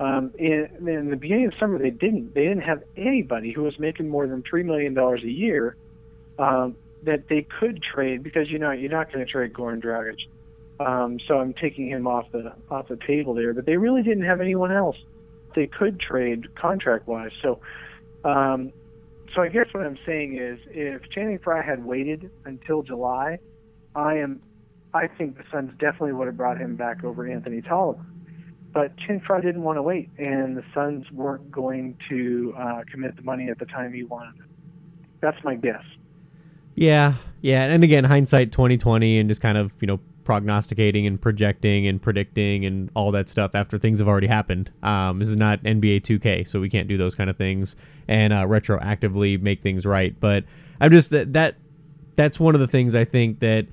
Um, 0.00 0.32
in, 0.38 0.68
in 0.88 1.10
the 1.10 1.16
beginning 1.16 1.46
of 1.46 1.52
the 1.52 1.58
summer, 1.58 1.78
they 1.78 1.90
didn't. 1.90 2.34
They 2.34 2.44
didn't 2.44 2.62
have 2.62 2.82
anybody 2.96 3.52
who 3.52 3.62
was 3.62 3.78
making 3.78 4.08
more 4.08 4.26
than 4.26 4.42
three 4.42 4.62
million 4.62 4.94
dollars 4.94 5.22
a 5.22 5.30
year 5.30 5.76
um, 6.38 6.76
that 7.02 7.28
they 7.28 7.42
could 7.42 7.82
trade 7.82 8.22
because 8.22 8.50
you 8.50 8.58
know 8.58 8.70
you're 8.70 8.90
not 8.90 9.12
going 9.12 9.24
to 9.24 9.30
trade 9.30 9.52
Goran 9.52 9.82
Dragic. 9.82 10.18
Um, 10.80 11.18
so 11.26 11.38
I'm 11.38 11.52
taking 11.52 11.88
him 11.88 12.06
off 12.06 12.30
the 12.32 12.54
off 12.70 12.88
the 12.88 12.98
table 13.06 13.34
there. 13.34 13.52
But 13.52 13.66
they 13.66 13.76
really 13.76 14.02
didn't 14.02 14.24
have 14.24 14.40
anyone 14.40 14.72
else 14.72 14.96
they 15.58 15.66
could 15.66 15.98
trade 15.98 16.54
contract 16.54 17.08
wise. 17.08 17.32
So 17.42 17.60
um, 18.24 18.72
so 19.34 19.42
I 19.42 19.48
guess 19.48 19.66
what 19.72 19.84
I'm 19.84 19.98
saying 20.06 20.38
is, 20.38 20.58
if 20.70 21.02
Channing 21.10 21.38
Frye 21.38 21.62
had 21.62 21.84
waited 21.84 22.30
until 22.44 22.82
July, 22.82 23.38
I 23.94 24.14
am, 24.14 24.40
I 24.94 25.08
think 25.08 25.36
the 25.36 25.44
Suns 25.52 25.72
definitely 25.78 26.12
would 26.12 26.26
have 26.26 26.36
brought 26.36 26.58
him 26.58 26.76
back 26.76 27.02
over 27.02 27.28
Anthony 27.28 27.60
Tolliver. 27.60 28.06
But 28.72 28.96
Channing 28.98 29.20
Frye 29.26 29.40
didn't 29.40 29.62
want 29.62 29.76
to 29.78 29.82
wait, 29.82 30.10
and 30.16 30.56
the 30.56 30.64
Suns 30.72 31.10
weren't 31.10 31.50
going 31.50 31.98
to 32.08 32.54
uh, 32.56 32.82
commit 32.90 33.16
the 33.16 33.22
money 33.22 33.48
at 33.50 33.58
the 33.58 33.66
time 33.66 33.92
he 33.92 34.04
wanted. 34.04 34.42
That's 35.20 35.42
my 35.42 35.56
guess. 35.56 35.82
Yeah, 36.76 37.14
yeah, 37.40 37.64
and 37.64 37.82
again, 37.82 38.04
hindsight 38.04 38.52
2020, 38.52 39.18
and 39.18 39.28
just 39.28 39.40
kind 39.40 39.58
of 39.58 39.74
you 39.80 39.88
know 39.88 40.00
prognosticating 40.28 41.06
and 41.06 41.18
projecting 41.18 41.86
and 41.86 42.02
predicting 42.02 42.66
and 42.66 42.90
all 42.94 43.10
that 43.10 43.30
stuff 43.30 43.54
after 43.54 43.78
things 43.78 43.98
have 43.98 44.06
already 44.06 44.26
happened. 44.26 44.70
Um, 44.82 45.20
this 45.20 45.28
is 45.28 45.36
not 45.36 45.62
NBA 45.62 46.02
2K, 46.02 46.46
so 46.46 46.60
we 46.60 46.68
can't 46.68 46.86
do 46.86 46.98
those 46.98 47.14
kind 47.14 47.30
of 47.30 47.38
things 47.38 47.76
and 48.08 48.30
uh, 48.30 48.44
retroactively 48.44 49.40
make 49.40 49.62
things 49.62 49.86
right. 49.86 50.14
But 50.20 50.44
I'm 50.82 50.90
just 50.90 51.08
that 51.12 51.32
that 51.32 51.56
that's 52.14 52.38
one 52.38 52.54
of 52.54 52.60
the 52.60 52.66
things 52.66 52.94
I 52.94 53.06
think 53.06 53.40
that 53.40 53.68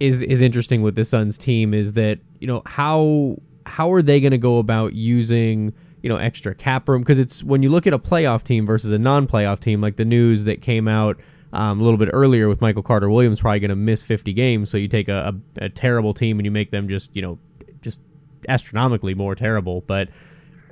is 0.00 0.20
is 0.20 0.40
interesting 0.40 0.82
with 0.82 0.96
the 0.96 1.04
Suns 1.04 1.38
team 1.38 1.72
is 1.72 1.92
that 1.92 2.18
you 2.40 2.48
know 2.48 2.60
how 2.66 3.36
how 3.64 3.92
are 3.92 4.02
they 4.02 4.20
going 4.20 4.32
to 4.32 4.36
go 4.36 4.58
about 4.58 4.94
using 4.94 5.72
you 6.02 6.08
know 6.08 6.16
extra 6.16 6.56
cap 6.56 6.88
room 6.88 7.02
because 7.02 7.20
it's 7.20 7.44
when 7.44 7.62
you 7.62 7.70
look 7.70 7.86
at 7.86 7.92
a 7.92 8.00
playoff 8.00 8.42
team 8.42 8.66
versus 8.66 8.90
a 8.90 8.98
non-playoff 8.98 9.60
team 9.60 9.80
like 9.80 9.94
the 9.94 10.04
news 10.04 10.42
that 10.42 10.60
came 10.60 10.88
out 10.88 11.20
um, 11.52 11.80
a 11.80 11.82
little 11.82 11.98
bit 11.98 12.10
earlier 12.12 12.48
with 12.48 12.60
Michael 12.60 12.82
Carter 12.82 13.08
Williams 13.08 13.40
probably 13.40 13.60
going 13.60 13.70
to 13.70 13.76
miss 13.76 14.02
50 14.02 14.32
games. 14.32 14.70
So 14.70 14.76
you 14.76 14.88
take 14.88 15.08
a, 15.08 15.34
a, 15.60 15.64
a, 15.64 15.68
terrible 15.68 16.12
team 16.12 16.38
and 16.38 16.44
you 16.44 16.50
make 16.50 16.70
them 16.70 16.88
just 16.88 17.14
you 17.16 17.22
know 17.22 17.38
just 17.80 18.00
astronomically 18.48 19.14
more 19.14 19.34
terrible. 19.34 19.82
But 19.82 20.08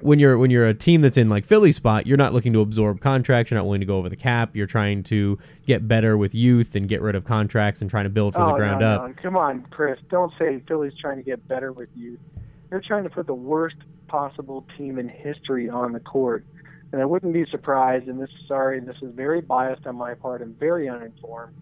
when 0.01 0.19
you're 0.19 0.37
when 0.37 0.51
you're 0.51 0.67
a 0.67 0.75
team 0.75 1.01
that's 1.01 1.17
in 1.17 1.29
like 1.29 1.47
Philly 1.47 1.73
spot, 1.73 2.07
you're 2.07 2.19
not 2.19 2.35
looking 2.35 2.53
to 2.53 2.61
absorb 2.61 3.01
contracts. 3.01 3.51
You're 3.51 3.59
not 3.59 3.65
willing 3.65 3.81
to 3.81 3.87
go 3.87 3.97
over 3.97 4.09
the 4.09 4.17
cap. 4.17 4.55
You're 4.55 4.67
trying 4.67 5.03
to 5.05 5.39
get 5.67 5.89
better 5.89 6.17
with 6.17 6.35
youth 6.35 6.75
and 6.75 6.89
get 6.89 7.01
rid 7.01 7.15
of 7.15 7.25
contracts 7.25 7.81
and 7.81 7.91
trying 7.91 8.05
to 8.05 8.11
build 8.11 8.35
from 8.35 8.43
oh, 8.43 8.53
the 8.53 8.59
ground 8.59 8.81
no, 8.81 8.87
up. 8.87 9.09
No. 9.09 9.15
Come 9.23 9.37
on, 9.37 9.63
Kris. 9.71 9.99
Don't 10.11 10.33
say 10.39 10.63
Philly's 10.69 10.95
trying 11.01 11.17
to 11.17 11.23
get 11.23 11.47
better 11.49 11.73
with 11.73 11.89
youth. 11.95 12.21
They're 12.69 12.83
trying 12.87 13.05
to 13.05 13.11
put 13.11 13.27
the 13.27 13.35
worst 13.35 13.77
possible 14.09 14.67
team 14.77 14.99
in 14.99 15.09
history 15.09 15.69
on 15.69 15.93
the 15.93 16.01
court 16.01 16.45
and 16.93 17.03
I 17.03 17.05
wouldn't 17.05 17.33
be 17.33 17.45
surprised, 17.51 18.09
and 18.09 18.21
this 18.21 18.31
sorry, 18.47 18.81
this 18.81 18.97
is 19.03 19.13
very 19.15 19.41
biased 19.41 19.87
on 19.87 19.97
my 19.97 20.15
part 20.15 20.43
and 20.43 20.59
very 20.59 20.89
uninformed, 20.89 21.57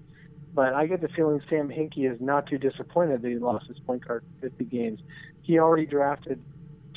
but 0.54 0.74
I 0.74 0.86
get 0.86 1.00
the 1.00 1.08
feeling 1.08 1.40
Sam 1.48 1.68
Hinkie 1.68 2.10
is 2.10 2.20
not 2.20 2.46
too 2.46 2.58
disappointed 2.58 3.22
that 3.22 3.28
he 3.28 3.38
lost 3.38 3.66
his 3.66 3.78
point 3.80 4.06
guard 4.06 4.24
50 4.40 4.64
games. 4.64 5.00
He 5.42 5.58
already 5.58 5.86
drafted 5.86 6.40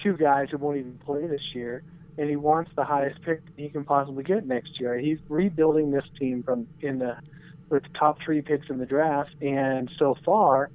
two 0.03 0.15
guys 0.15 0.50
who 0.51 0.57
won't 0.57 0.77
even 0.77 0.98
play 1.00 1.25
this 1.27 1.41
year, 1.53 1.84
and 2.17 2.29
he 2.29 2.36
wants 2.36 2.72
the 2.75 2.84
highest 2.84 3.22
pick 3.24 3.41
he 3.55 3.69
can 3.69 3.84
possibly 3.84 4.24
get 4.24 4.46
next 4.46 4.79
year. 4.79 4.98
He's 4.98 5.19
rebuilding 5.29 5.91
this 5.91 6.05
team 6.19 6.43
from 6.43 6.67
in 6.81 7.00
the 7.00 7.17
with 7.69 7.84
the 7.84 7.89
top 8.00 8.17
three 8.24 8.41
picks 8.41 8.69
in 8.69 8.77
the 8.77 8.86
draft, 8.86 9.31
and 9.41 9.91
so 10.00 10.15
far, 10.24 10.69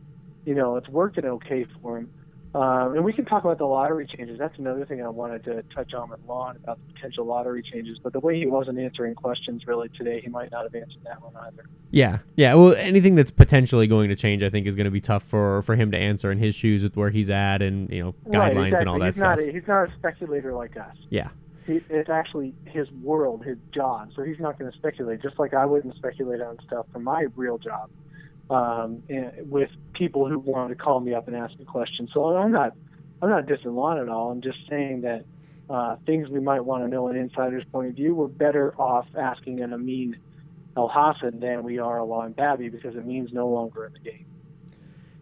you 0.44 0.54
know, 0.54 0.76
it's 0.76 0.88
working 0.88 1.24
okay 1.24 1.66
for 1.80 1.98
him. 1.98 2.10
Um, 2.54 2.94
and 2.94 3.04
we 3.04 3.14
can 3.14 3.24
talk 3.24 3.44
about 3.44 3.56
the 3.56 3.64
lottery 3.64 4.06
changes. 4.06 4.38
That's 4.38 4.58
another 4.58 4.84
thing 4.84 5.02
I 5.02 5.08
wanted 5.08 5.42
to 5.44 5.62
touch 5.74 5.94
on 5.94 6.10
with 6.10 6.20
Lon 6.28 6.56
about 6.56 6.78
the 6.86 6.92
potential 6.92 7.24
lottery 7.24 7.62
changes. 7.62 7.98
But 8.02 8.12
the 8.12 8.20
way 8.20 8.38
he 8.38 8.46
wasn't 8.46 8.78
answering 8.78 9.14
questions 9.14 9.66
really 9.66 9.88
today, 9.88 10.20
he 10.20 10.28
might 10.28 10.50
not 10.50 10.64
have 10.64 10.74
answered 10.74 11.02
that 11.04 11.22
one 11.22 11.34
either. 11.34 11.64
Yeah, 11.90 12.18
yeah. 12.36 12.54
Well, 12.54 12.74
anything 12.74 13.14
that's 13.14 13.30
potentially 13.30 13.86
going 13.86 14.10
to 14.10 14.16
change, 14.16 14.42
I 14.42 14.50
think, 14.50 14.66
is 14.66 14.76
going 14.76 14.84
to 14.84 14.90
be 14.90 15.00
tough 15.00 15.22
for 15.22 15.62
for 15.62 15.76
him 15.76 15.90
to 15.92 15.96
answer 15.96 16.30
in 16.30 16.38
his 16.38 16.54
shoes 16.54 16.82
with 16.82 16.94
where 16.94 17.08
he's 17.08 17.30
at 17.30 17.62
and 17.62 17.88
you 17.90 18.02
know 18.02 18.14
guidelines 18.26 18.34
right, 18.34 18.66
exactly. 18.66 18.76
and 18.80 18.88
all 18.88 18.98
that 18.98 19.06
he's 19.06 19.16
stuff. 19.16 19.38
Not 19.38 19.48
a, 19.48 19.52
he's 19.52 19.66
not 19.66 19.88
a 19.88 19.92
speculator 19.98 20.52
like 20.52 20.76
us. 20.76 20.96
Yeah. 21.08 21.28
He, 21.66 21.80
it's 21.88 22.10
actually 22.10 22.54
his 22.66 22.90
world, 23.02 23.44
his 23.46 23.56
job. 23.72 24.10
So 24.14 24.24
he's 24.24 24.40
not 24.40 24.58
going 24.58 24.70
to 24.70 24.76
speculate. 24.76 25.22
Just 25.22 25.38
like 25.38 25.54
I 25.54 25.64
wouldn't 25.64 25.94
speculate 25.96 26.42
on 26.42 26.58
stuff 26.66 26.86
for 26.92 26.98
my 26.98 27.28
real 27.34 27.56
job 27.56 27.88
um, 28.52 29.02
with 29.48 29.70
people 29.94 30.28
who 30.28 30.38
wanted 30.38 30.76
to 30.76 30.82
call 30.82 31.00
me 31.00 31.14
up 31.14 31.26
and 31.26 31.36
ask 31.36 31.58
me 31.58 31.64
questions. 31.64 32.10
So 32.12 32.36
I'm 32.36 32.52
not 32.52 32.74
I'm 33.22 33.30
not 33.30 33.46
dissing 33.46 33.74
Lon 33.74 33.98
at 33.98 34.08
all. 34.08 34.30
I'm 34.30 34.42
just 34.42 34.58
saying 34.68 35.02
that 35.02 35.24
uh, 35.70 35.96
things 36.04 36.28
we 36.28 36.40
might 36.40 36.60
want 36.60 36.84
to 36.84 36.88
know 36.88 37.08
an 37.08 37.16
insider's 37.16 37.64
point 37.72 37.88
of 37.88 37.94
view, 37.94 38.14
we're 38.14 38.26
better 38.26 38.74
off 38.78 39.06
asking 39.16 39.60
an 39.60 39.72
Amin 39.72 40.18
Elhassan 40.76 41.40
than 41.40 41.62
we 41.62 41.78
are 41.78 41.98
a 41.98 42.04
Lon 42.04 42.32
Babby 42.32 42.68
because 42.68 42.96
it 42.96 43.06
means 43.06 43.32
no 43.32 43.48
longer 43.48 43.86
in 43.86 43.92
the 43.92 43.98
game. 44.00 44.26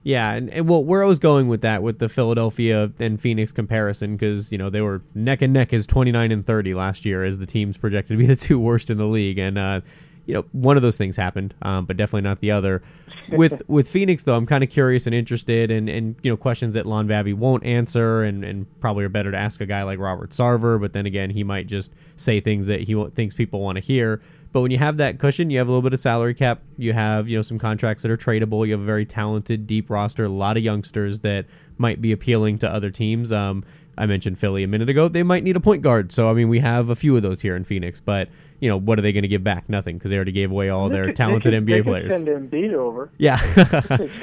Yeah, 0.02 0.32
and, 0.32 0.49
and 0.49 0.66
well, 0.66 0.82
where 0.82 1.04
I 1.04 1.06
was 1.06 1.18
going 1.18 1.49
with 1.49 1.60
that 1.60 1.82
with 1.82 1.99
the 1.99 2.08
Philadelphia 2.08 2.90
and 2.99 3.20
Phoenix 3.20 3.52
comparison, 3.52 4.16
because 4.16 4.50
you 4.50 4.56
know 4.56 4.70
they 4.70 4.80
were 4.80 5.02
neck 5.14 5.42
and 5.42 5.52
neck 5.52 5.75
as 5.75 5.87
29 5.87 6.32
and 6.32 6.46
30 6.46 6.72
last 6.72 7.04
year 7.04 7.22
as 7.22 7.38
the 7.38 7.46
teams 7.46 7.76
projected 7.76 8.16
to 8.16 8.18
be 8.18 8.26
the 8.34 8.37
two 8.37 8.58
worst 8.58 8.88
in 8.88 8.96
the 8.96 9.06
league, 9.06 9.38
and 9.38 9.58
uh, 9.58 9.82
you 10.25 10.34
know 10.34 10.46
one 10.52 10.76
of 10.76 10.82
those 10.82 10.96
things 10.96 11.16
happened, 11.16 11.54
um, 11.62 11.84
but 11.84 11.99
definitely 11.99 12.22
not 12.22 12.40
the 12.40 12.50
other 12.50 12.82
with 13.32 13.62
with 13.68 13.88
Phoenix 13.88 14.22
though, 14.22 14.36
I'm 14.36 14.46
kind 14.46 14.64
of 14.64 14.70
curious 14.70 15.06
and 15.06 15.14
interested 15.14 15.70
in, 15.70 15.88
in 15.88 16.16
you 16.22 16.30
know 16.30 16.36
questions 16.36 16.74
that 16.74 16.86
Lon 16.86 17.06
Babby 17.06 17.32
won't 17.32 17.64
answer, 17.64 18.22
and, 18.22 18.44
and 18.44 18.80
probably 18.80 19.04
are 19.04 19.08
better 19.08 19.30
to 19.30 19.36
ask 19.36 19.60
a 19.60 19.66
guy 19.66 19.82
like 19.82 19.98
Robert 19.98 20.30
Sarver. 20.30 20.80
But 20.80 20.92
then 20.92 21.06
again, 21.06 21.30
he 21.30 21.44
might 21.44 21.66
just 21.66 21.92
say 22.16 22.40
things 22.40 22.66
that 22.66 22.80
he 22.80 23.04
thinks 23.14 23.34
people 23.34 23.60
want 23.60 23.76
to 23.76 23.80
hear. 23.80 24.20
But 24.52 24.62
when 24.62 24.70
you 24.72 24.78
have 24.78 24.96
that 24.96 25.18
cushion, 25.20 25.48
you 25.50 25.58
have 25.58 25.68
a 25.68 25.70
little 25.70 25.82
bit 25.82 25.92
of 25.92 26.00
salary 26.00 26.34
cap. 26.34 26.60
You 26.76 26.92
have 26.92 27.28
you 27.28 27.38
know 27.38 27.42
some 27.42 27.58
contracts 27.58 28.02
that 28.02 28.10
are 28.10 28.16
tradable. 28.16 28.66
You 28.66 28.72
have 28.72 28.80
a 28.80 28.84
very 28.84 29.06
talented, 29.06 29.66
deep 29.66 29.90
roster, 29.90 30.24
a 30.24 30.28
lot 30.28 30.56
of 30.56 30.62
youngsters 30.62 31.20
that 31.20 31.46
might 31.78 32.00
be 32.00 32.12
appealing 32.12 32.58
to 32.58 32.68
other 32.68 32.90
teams. 32.90 33.32
Um, 33.32 33.64
I 34.00 34.07
mentioned 34.07 34.38
Philly 34.38 34.64
a 34.64 34.66
minute 34.66 34.88
ago. 34.88 35.09
They 35.09 35.23
might 35.23 35.45
need 35.45 35.57
a 35.57 35.61
point 35.61 35.83
guard. 35.83 36.11
So 36.11 36.30
I 36.30 36.33
mean, 36.33 36.49
we 36.49 36.59
have 36.61 36.88
a 36.88 36.97
few 36.97 37.14
of 37.16 37.23
those 37.23 37.42
here 37.42 37.54
in 37.54 37.64
Phoenix. 37.64 38.00
But 38.00 38.30
you 38.59 38.69
know, 38.71 38.78
what 38.78 38.99
are 38.99 39.02
they 39.02 39.12
going 39.12 39.25
to 39.25 39.28
give 39.28 39.45
back? 39.45 39.69
Nothing 39.69 39.99
because 39.99 40.11
they 40.11 40.16
already 40.16 40.33
gave 40.33 40.50
away 40.50 40.71
all 40.71 40.88
they 40.88 40.95
their 40.95 41.07
could, 41.07 41.16
talented 41.16 41.52
could, 41.52 41.66
NBA 41.66 41.66
they 41.66 41.83
players. 41.83 42.09
Could 42.09 42.26
send 42.26 42.50
Embiid 42.50 42.73
over. 42.73 43.11
Yeah. 43.19 43.38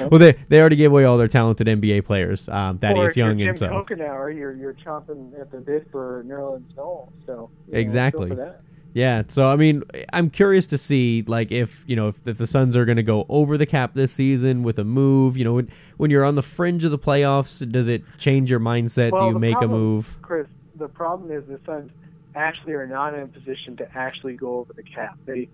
well, 0.10 0.18
they 0.18 0.36
they 0.48 0.58
already 0.58 0.74
gave 0.74 0.90
away 0.90 1.04
all 1.04 1.16
their 1.16 1.28
talented 1.28 1.68
NBA 1.68 2.04
players. 2.04 2.48
Um, 2.48 2.78
Thaddeus 2.78 3.16
or 3.16 3.20
Young 3.20 3.40
and 3.40 3.56
so. 3.56 3.68
Kokenauer, 3.68 4.36
you're 4.36 4.56
you're 4.56 4.74
chomping 4.74 5.40
at 5.40 5.52
the 5.52 5.58
bit 5.58 5.88
for 5.92 6.24
Nerlens 6.26 6.76
Noel. 6.76 7.12
So 7.24 7.50
exactly. 7.70 8.30
Know, 8.30 8.54
yeah, 8.94 9.22
so 9.28 9.48
I 9.48 9.56
mean, 9.56 9.82
I'm 10.12 10.30
curious 10.30 10.66
to 10.68 10.78
see 10.78 11.22
like 11.26 11.52
if 11.52 11.84
you 11.86 11.94
know 11.94 12.08
if, 12.08 12.26
if 12.26 12.38
the 12.38 12.46
Suns 12.46 12.76
are 12.76 12.84
going 12.84 12.96
to 12.96 13.02
go 13.02 13.26
over 13.28 13.56
the 13.58 13.66
cap 13.66 13.94
this 13.94 14.12
season 14.12 14.62
with 14.62 14.78
a 14.78 14.84
move. 14.84 15.36
You 15.36 15.44
know, 15.44 15.54
when, 15.54 15.70
when 15.98 16.10
you're 16.10 16.24
on 16.24 16.34
the 16.34 16.42
fringe 16.42 16.84
of 16.84 16.90
the 16.90 16.98
playoffs, 16.98 17.70
does 17.70 17.88
it 17.88 18.02
change 18.18 18.50
your 18.50 18.60
mindset? 18.60 19.12
Well, 19.12 19.28
Do 19.28 19.34
you 19.34 19.38
make 19.38 19.52
problem, 19.52 19.70
a 19.70 19.74
move? 19.74 20.16
Kris, 20.22 20.46
the 20.76 20.88
problem 20.88 21.30
is 21.30 21.44
the 21.46 21.60
Suns 21.66 21.90
actually 22.34 22.74
are 22.74 22.86
not 22.86 23.14
in 23.14 23.20
a 23.20 23.26
position 23.26 23.76
to 23.76 23.88
actually 23.96 24.34
go 24.34 24.58
over 24.58 24.72
the 24.72 24.82
cap. 24.82 25.18
They, 25.26 25.48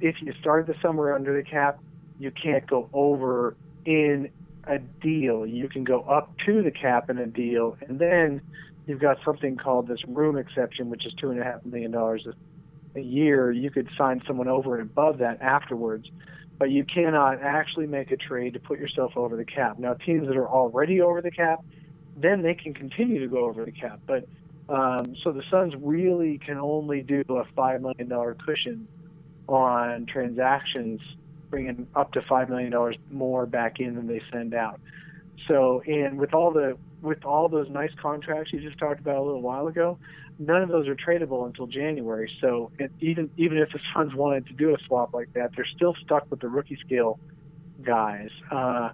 if 0.00 0.16
you 0.20 0.32
start 0.40 0.66
the 0.66 0.74
summer 0.80 1.12
under 1.12 1.36
the 1.36 1.48
cap, 1.48 1.80
you 2.18 2.30
can't 2.30 2.66
go 2.66 2.88
over 2.92 3.56
in 3.84 4.30
a 4.64 4.78
deal. 4.78 5.46
You 5.46 5.68
can 5.68 5.84
go 5.84 6.02
up 6.02 6.32
to 6.46 6.62
the 6.62 6.70
cap 6.70 7.10
in 7.10 7.18
a 7.18 7.26
deal, 7.26 7.76
and 7.88 7.98
then 7.98 8.42
you've 8.86 9.00
got 9.00 9.18
something 9.24 9.56
called 9.56 9.88
this 9.88 10.00
room 10.06 10.36
exception, 10.36 10.90
which 10.90 11.06
is 11.06 11.12
two 11.14 11.30
and 11.30 11.40
a 11.40 11.44
half 11.44 11.64
million 11.64 11.90
dollars 11.90 12.26
a 12.96 13.02
year. 13.02 13.50
You 13.50 13.70
could 13.70 13.88
sign 13.96 14.22
someone 14.26 14.48
over 14.48 14.78
and 14.78 14.90
above 14.90 15.18
that 15.18 15.40
afterwards, 15.40 16.08
but 16.58 16.70
you 16.70 16.84
cannot 16.84 17.42
actually 17.42 17.86
make 17.86 18.10
a 18.10 18.16
trade 18.16 18.54
to 18.54 18.60
put 18.60 18.78
yourself 18.78 19.16
over 19.16 19.36
the 19.36 19.44
cap. 19.44 19.78
Now, 19.78 19.94
teams 19.94 20.26
that 20.28 20.36
are 20.36 20.48
already 20.48 21.00
over 21.00 21.20
the 21.20 21.30
cap, 21.30 21.64
then 22.16 22.42
they 22.42 22.54
can 22.54 22.74
continue 22.74 23.20
to 23.20 23.28
go 23.28 23.44
over 23.44 23.64
the 23.64 23.72
cap, 23.72 24.00
but 24.06 24.26
um, 24.68 25.14
so 25.22 25.32
the 25.32 25.42
Suns 25.50 25.74
really 25.78 26.38
can 26.38 26.58
only 26.58 27.02
do 27.02 27.22
a 27.28 27.44
five 27.54 27.80
million 27.82 28.08
dollar 28.08 28.34
cushion 28.34 28.88
on 29.48 30.06
transactions, 30.06 31.00
bringing 31.50 31.86
up 31.94 32.12
to 32.12 32.22
five 32.22 32.48
million 32.48 32.72
dollars 32.72 32.96
more 33.10 33.46
back 33.46 33.78
in 33.78 33.94
than 33.94 34.06
they 34.08 34.20
send 34.32 34.54
out. 34.54 34.80
So, 35.46 35.82
and 35.86 36.18
with 36.18 36.34
all 36.34 36.52
the 36.52 36.76
with 37.00 37.24
all 37.24 37.48
those 37.48 37.68
nice 37.70 37.92
contracts 38.00 38.52
you 38.52 38.60
just 38.60 38.78
talked 38.78 38.98
about 38.98 39.16
a 39.16 39.22
little 39.22 39.42
while 39.42 39.68
ago, 39.68 39.98
none 40.38 40.62
of 40.62 40.68
those 40.68 40.86
are 40.88 40.94
tradable 40.96 41.46
until 41.46 41.66
January. 41.66 42.30
So, 42.40 42.70
it, 42.78 42.90
even 43.00 43.30
even 43.36 43.58
if 43.58 43.70
the 43.72 43.80
Suns 43.94 44.14
wanted 44.14 44.46
to 44.46 44.52
do 44.52 44.74
a 44.74 44.78
swap 44.86 45.14
like 45.14 45.32
that, 45.34 45.50
they're 45.56 45.66
still 45.76 45.94
stuck 46.04 46.30
with 46.30 46.40
the 46.40 46.48
rookie 46.48 46.78
scale 46.84 47.18
guys. 47.82 48.30
Uh, 48.50 48.90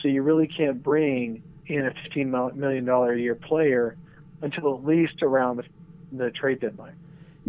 so 0.00 0.08
you 0.08 0.22
really 0.22 0.46
can't 0.48 0.82
bring 0.82 1.42
in 1.66 1.86
a 1.86 1.94
fifteen 2.02 2.30
million 2.30 2.84
dollar 2.84 3.12
a 3.12 3.18
year 3.18 3.34
player 3.34 3.96
until 4.42 4.74
at 4.74 4.84
least 4.84 5.22
around 5.22 5.58
the, 5.58 5.64
the 6.12 6.30
trade 6.30 6.60
deadline. 6.60 6.96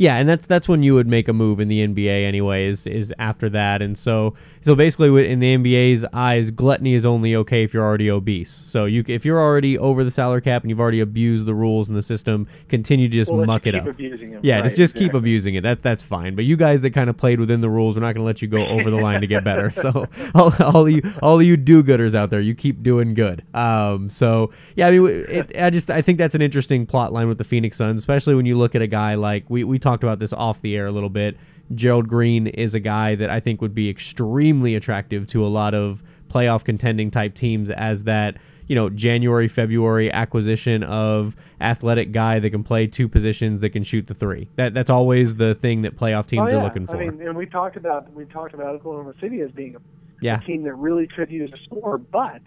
Yeah, 0.01 0.15
and 0.15 0.27
that's 0.27 0.47
that's 0.47 0.67
when 0.67 0.81
you 0.81 0.95
would 0.95 1.05
make 1.05 1.27
a 1.27 1.33
move 1.33 1.59
in 1.59 1.67
the 1.67 1.87
NBA 1.87 2.25
anyway. 2.25 2.65
Is 2.65 2.87
is 2.87 3.13
after 3.19 3.49
that, 3.49 3.83
and 3.83 3.95
so 3.95 4.33
so 4.63 4.73
basically 4.73 5.29
in 5.29 5.39
the 5.39 5.55
NBA's 5.55 6.03
eyes, 6.11 6.49
gluttony 6.49 6.95
is 6.95 7.05
only 7.05 7.35
okay 7.35 7.63
if 7.63 7.71
you're 7.71 7.83
already 7.83 8.09
obese. 8.09 8.49
So 8.49 8.85
you 8.85 9.03
if 9.07 9.25
you're 9.25 9.39
already 9.39 9.77
over 9.77 10.03
the 10.03 10.09
salary 10.09 10.41
cap 10.41 10.63
and 10.63 10.71
you've 10.71 10.79
already 10.79 11.01
abused 11.01 11.45
the 11.45 11.53
rules 11.53 11.87
in 11.87 11.93
the 11.93 12.01
system, 12.01 12.47
continue 12.67 13.09
to 13.09 13.13
just 13.15 13.31
well, 13.31 13.45
muck 13.45 13.67
it 13.67 13.75
up. 13.75 13.85
Abusing 13.85 14.39
Yeah, 14.41 14.55
right, 14.55 14.63
just 14.63 14.75
just 14.75 14.95
exactly. 14.95 15.09
keep 15.09 15.13
abusing 15.13 15.53
it. 15.53 15.61
That 15.61 15.83
that's 15.83 16.01
fine. 16.01 16.35
But 16.35 16.45
you 16.45 16.57
guys 16.57 16.81
that 16.81 16.95
kind 16.95 17.07
of 17.07 17.15
played 17.15 17.39
within 17.39 17.61
the 17.61 17.69
rules, 17.69 17.95
we're 17.95 18.01
not 18.01 18.15
going 18.15 18.23
to 18.23 18.25
let 18.25 18.41
you 18.41 18.47
go 18.47 18.65
over 18.65 18.89
the 18.89 18.97
line 18.97 19.21
to 19.21 19.27
get 19.27 19.43
better. 19.43 19.69
So 19.81 20.07
all 20.35 20.53
all 20.63 20.89
you 20.89 21.01
all 21.23 21.41
you 21.41 21.57
do-gooders 21.57 22.13
out 22.13 22.29
there, 22.29 22.41
you 22.41 22.53
keep 22.53 22.83
doing 22.83 23.15
good. 23.15 23.43
Um, 23.55 24.09
so 24.09 24.51
yeah, 24.75 24.87
I 24.87 24.91
mean, 24.91 25.25
it, 25.27 25.57
I 25.57 25.69
just 25.69 25.89
I 25.89 26.01
think 26.01 26.17
that's 26.17 26.35
an 26.35 26.41
interesting 26.41 26.85
plot 26.85 27.11
line 27.13 27.27
with 27.27 27.37
the 27.37 27.43
Phoenix 27.43 27.77
Suns, 27.77 27.99
especially 27.99 28.35
when 28.35 28.45
you 28.45 28.57
look 28.57 28.75
at 28.75 28.81
a 28.81 28.87
guy 28.87 29.15
like 29.15 29.49
we 29.49 29.63
we 29.63 29.79
talked 29.79 29.90
about 29.99 30.19
this 30.19 30.33
off 30.33 30.61
the 30.61 30.75
air 30.75 30.87
a 30.87 30.91
little 30.91 31.09
bit. 31.09 31.37
Gerald 31.75 32.07
Green 32.07 32.47
is 32.47 32.75
a 32.75 32.79
guy 32.79 33.15
that 33.15 33.29
I 33.29 33.39
think 33.39 33.61
would 33.61 33.75
be 33.75 33.89
extremely 33.89 34.75
attractive 34.75 35.27
to 35.27 35.45
a 35.45 35.47
lot 35.47 35.73
of 35.73 36.03
playoff 36.29 36.63
contending 36.63 37.11
type 37.11 37.35
teams 37.35 37.69
as 37.69 38.05
that 38.05 38.37
you 38.67 38.75
know 38.75 38.89
January 38.89 39.47
February 39.47 40.11
acquisition 40.11 40.83
of 40.83 41.35
athletic 41.59 42.11
guy 42.11 42.39
that 42.39 42.51
can 42.51 42.63
play 42.63 42.87
two 42.87 43.07
positions 43.07 43.61
that 43.61 43.71
can 43.71 43.83
shoot 43.83 44.07
the 44.07 44.13
three. 44.13 44.47
That 44.55 44.73
that's 44.73 44.89
always 44.89 45.35
the 45.35 45.55
thing 45.55 45.81
that 45.81 45.97
playoff 45.97 46.27
teams 46.27 46.43
oh, 46.47 46.53
yeah. 46.53 46.61
are 46.61 46.63
looking 46.63 46.87
for. 46.87 46.95
I 46.95 47.09
mean, 47.09 47.21
and 47.21 47.35
we 47.35 47.45
talked 47.45 47.75
about 47.75 48.11
we 48.13 48.25
talked 48.25 48.53
about 48.53 48.67
Oklahoma 48.75 49.13
City 49.19 49.41
as 49.41 49.51
being 49.51 49.75
a, 49.75 49.79
yeah. 50.21 50.39
a 50.41 50.45
team 50.45 50.63
that 50.63 50.73
really 50.75 51.07
could 51.07 51.29
use 51.29 51.51
a 51.53 51.63
score, 51.65 51.97
but 51.97 52.41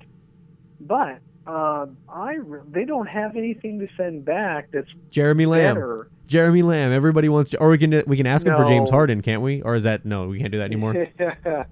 but 0.81 1.19
um, 1.47 1.99
I 2.09 2.35
re- 2.35 2.61
they 2.71 2.85
don't 2.85 3.07
have 3.07 3.37
anything 3.37 3.79
to 3.81 3.89
send 3.97 4.25
back 4.25 4.69
that's 4.73 4.95
Jeremy 5.11 5.47
Lamb. 5.47 5.75
better. 5.75 6.09
Jeremy 6.27 6.63
Lamb. 6.63 6.91
Everybody 6.91 7.29
wants 7.29 7.51
to, 7.51 7.59
or 7.59 7.69
we 7.69 7.79
can 7.79 8.03
we 8.07 8.17
can 8.17 8.27
ask 8.27 8.47
him 8.47 8.55
for 8.57 8.65
James 8.65 8.89
Harden, 8.89 9.21
can't 9.21 9.43
we? 9.43 9.61
Or 9.61 9.75
is 9.75 9.83
that 9.83 10.07
no? 10.07 10.27
We 10.27 10.39
can't 10.39 10.53
do 10.53 10.59
that 10.59 10.65
anymore. 10.65 11.07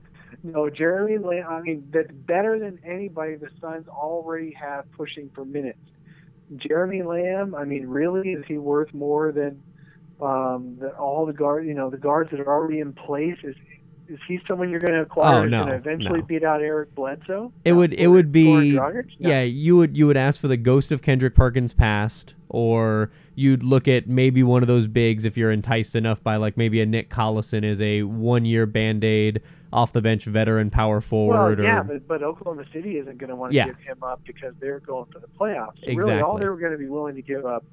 no, 0.44 0.68
Jeremy 0.68 1.18
Lamb. 1.18 1.46
I 1.48 1.60
mean, 1.62 1.88
that's 1.90 2.10
better 2.12 2.58
than 2.58 2.78
anybody 2.84 3.36
the 3.36 3.48
Suns 3.60 3.88
already 3.88 4.52
have 4.52 4.90
pushing 4.92 5.30
for 5.34 5.44
minutes. 5.44 5.78
Jeremy 6.56 7.02
Lamb. 7.02 7.54
I 7.54 7.64
mean, 7.64 7.86
really, 7.86 8.32
is 8.32 8.44
he 8.46 8.58
worth 8.58 8.92
more 8.92 9.32
than 9.32 9.62
um, 10.20 10.76
the, 10.78 10.90
all 10.98 11.24
the 11.24 11.32
guard? 11.32 11.66
You 11.66 11.74
know, 11.74 11.88
the 11.88 11.96
guards 11.96 12.30
that 12.30 12.40
are 12.40 12.52
already 12.52 12.80
in 12.80 12.92
place. 12.92 13.38
Is 13.42 13.56
is 14.12 14.18
he 14.28 14.40
someone 14.46 14.68
you're 14.70 14.80
going 14.80 14.92
to 14.94 15.00
acquire 15.02 15.40
Oh, 15.42 15.44
no, 15.46 15.64
going 15.64 15.72
to 15.82 15.90
eventually 15.90 16.20
no. 16.20 16.26
beat 16.26 16.44
out 16.44 16.60
Eric 16.62 16.94
Bledsoe? 16.94 17.52
It 17.64 17.72
would 17.72 17.92
it 17.94 18.08
would 18.08 18.30
be 18.32 18.72
No. 18.72 19.02
yeah 19.18 19.42
you 19.42 19.76
would 19.76 19.96
you 19.96 20.06
would 20.06 20.16
ask 20.16 20.40
for 20.40 20.48
the 20.48 20.56
ghost 20.56 20.92
of 20.92 21.02
Kendrick 21.02 21.34
Perkins 21.34 21.72
past 21.72 22.34
or 22.48 23.10
you'd 23.34 23.62
look 23.62 23.88
at 23.88 24.06
maybe 24.08 24.42
one 24.42 24.62
of 24.62 24.66
those 24.68 24.86
bigs 24.86 25.24
if 25.24 25.36
you're 25.36 25.50
enticed 25.52 25.94
enough 25.96 26.22
by 26.22 26.36
like 26.36 26.56
maybe 26.56 26.80
a 26.82 26.86
Nick 26.86 27.08
Collison 27.10 27.64
is 27.64 27.80
a 27.80 28.02
one 28.02 28.44
year 28.44 28.66
band 28.66 29.04
aid 29.04 29.40
off 29.72 29.92
the 29.94 30.02
bench 30.02 30.26
veteran 30.26 30.68
power 30.68 30.96
Well, 30.96 31.00
forward 31.00 31.58
yeah, 31.58 31.80
or 31.80 31.84
but, 31.84 32.06
but 32.06 32.22
Oklahoma 32.22 32.64
City 32.74 32.98
isn't 32.98 33.16
going 33.16 33.30
to 33.30 33.36
want 33.36 33.52
to 33.52 33.56
Yeah. 33.56 33.66
give 33.66 33.78
him 33.78 34.02
up 34.02 34.20
because 34.26 34.52
they're 34.60 34.80
going 34.80 35.06
for 35.10 35.18
the 35.18 35.28
playoffs. 35.28 35.76
Really, 35.86 36.20
all 36.20 36.36
they 36.38 36.46
were 36.46 36.58
going 36.58 36.72
to 36.72 36.78
be 36.78 36.88
willing 36.88 37.14
to 37.14 37.22
give 37.22 37.46
up, 37.46 37.64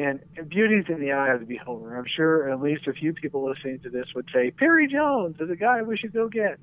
and, 0.00 0.20
and 0.36 0.48
beauty's 0.48 0.86
in 0.88 1.00
the 1.00 1.12
eye 1.12 1.32
of 1.32 1.40
the 1.40 1.46
beholder. 1.46 1.96
I'm 1.96 2.06
sure 2.06 2.50
at 2.50 2.60
least 2.60 2.86
a 2.86 2.92
few 2.92 3.12
people 3.12 3.48
listening 3.48 3.80
to 3.80 3.90
this 3.90 4.06
would 4.14 4.28
say 4.32 4.50
Perry 4.50 4.88
Jones 4.88 5.36
is 5.40 5.50
a 5.50 5.56
guy 5.56 5.82
we 5.82 5.96
should 5.96 6.12
go 6.12 6.28
get. 6.28 6.58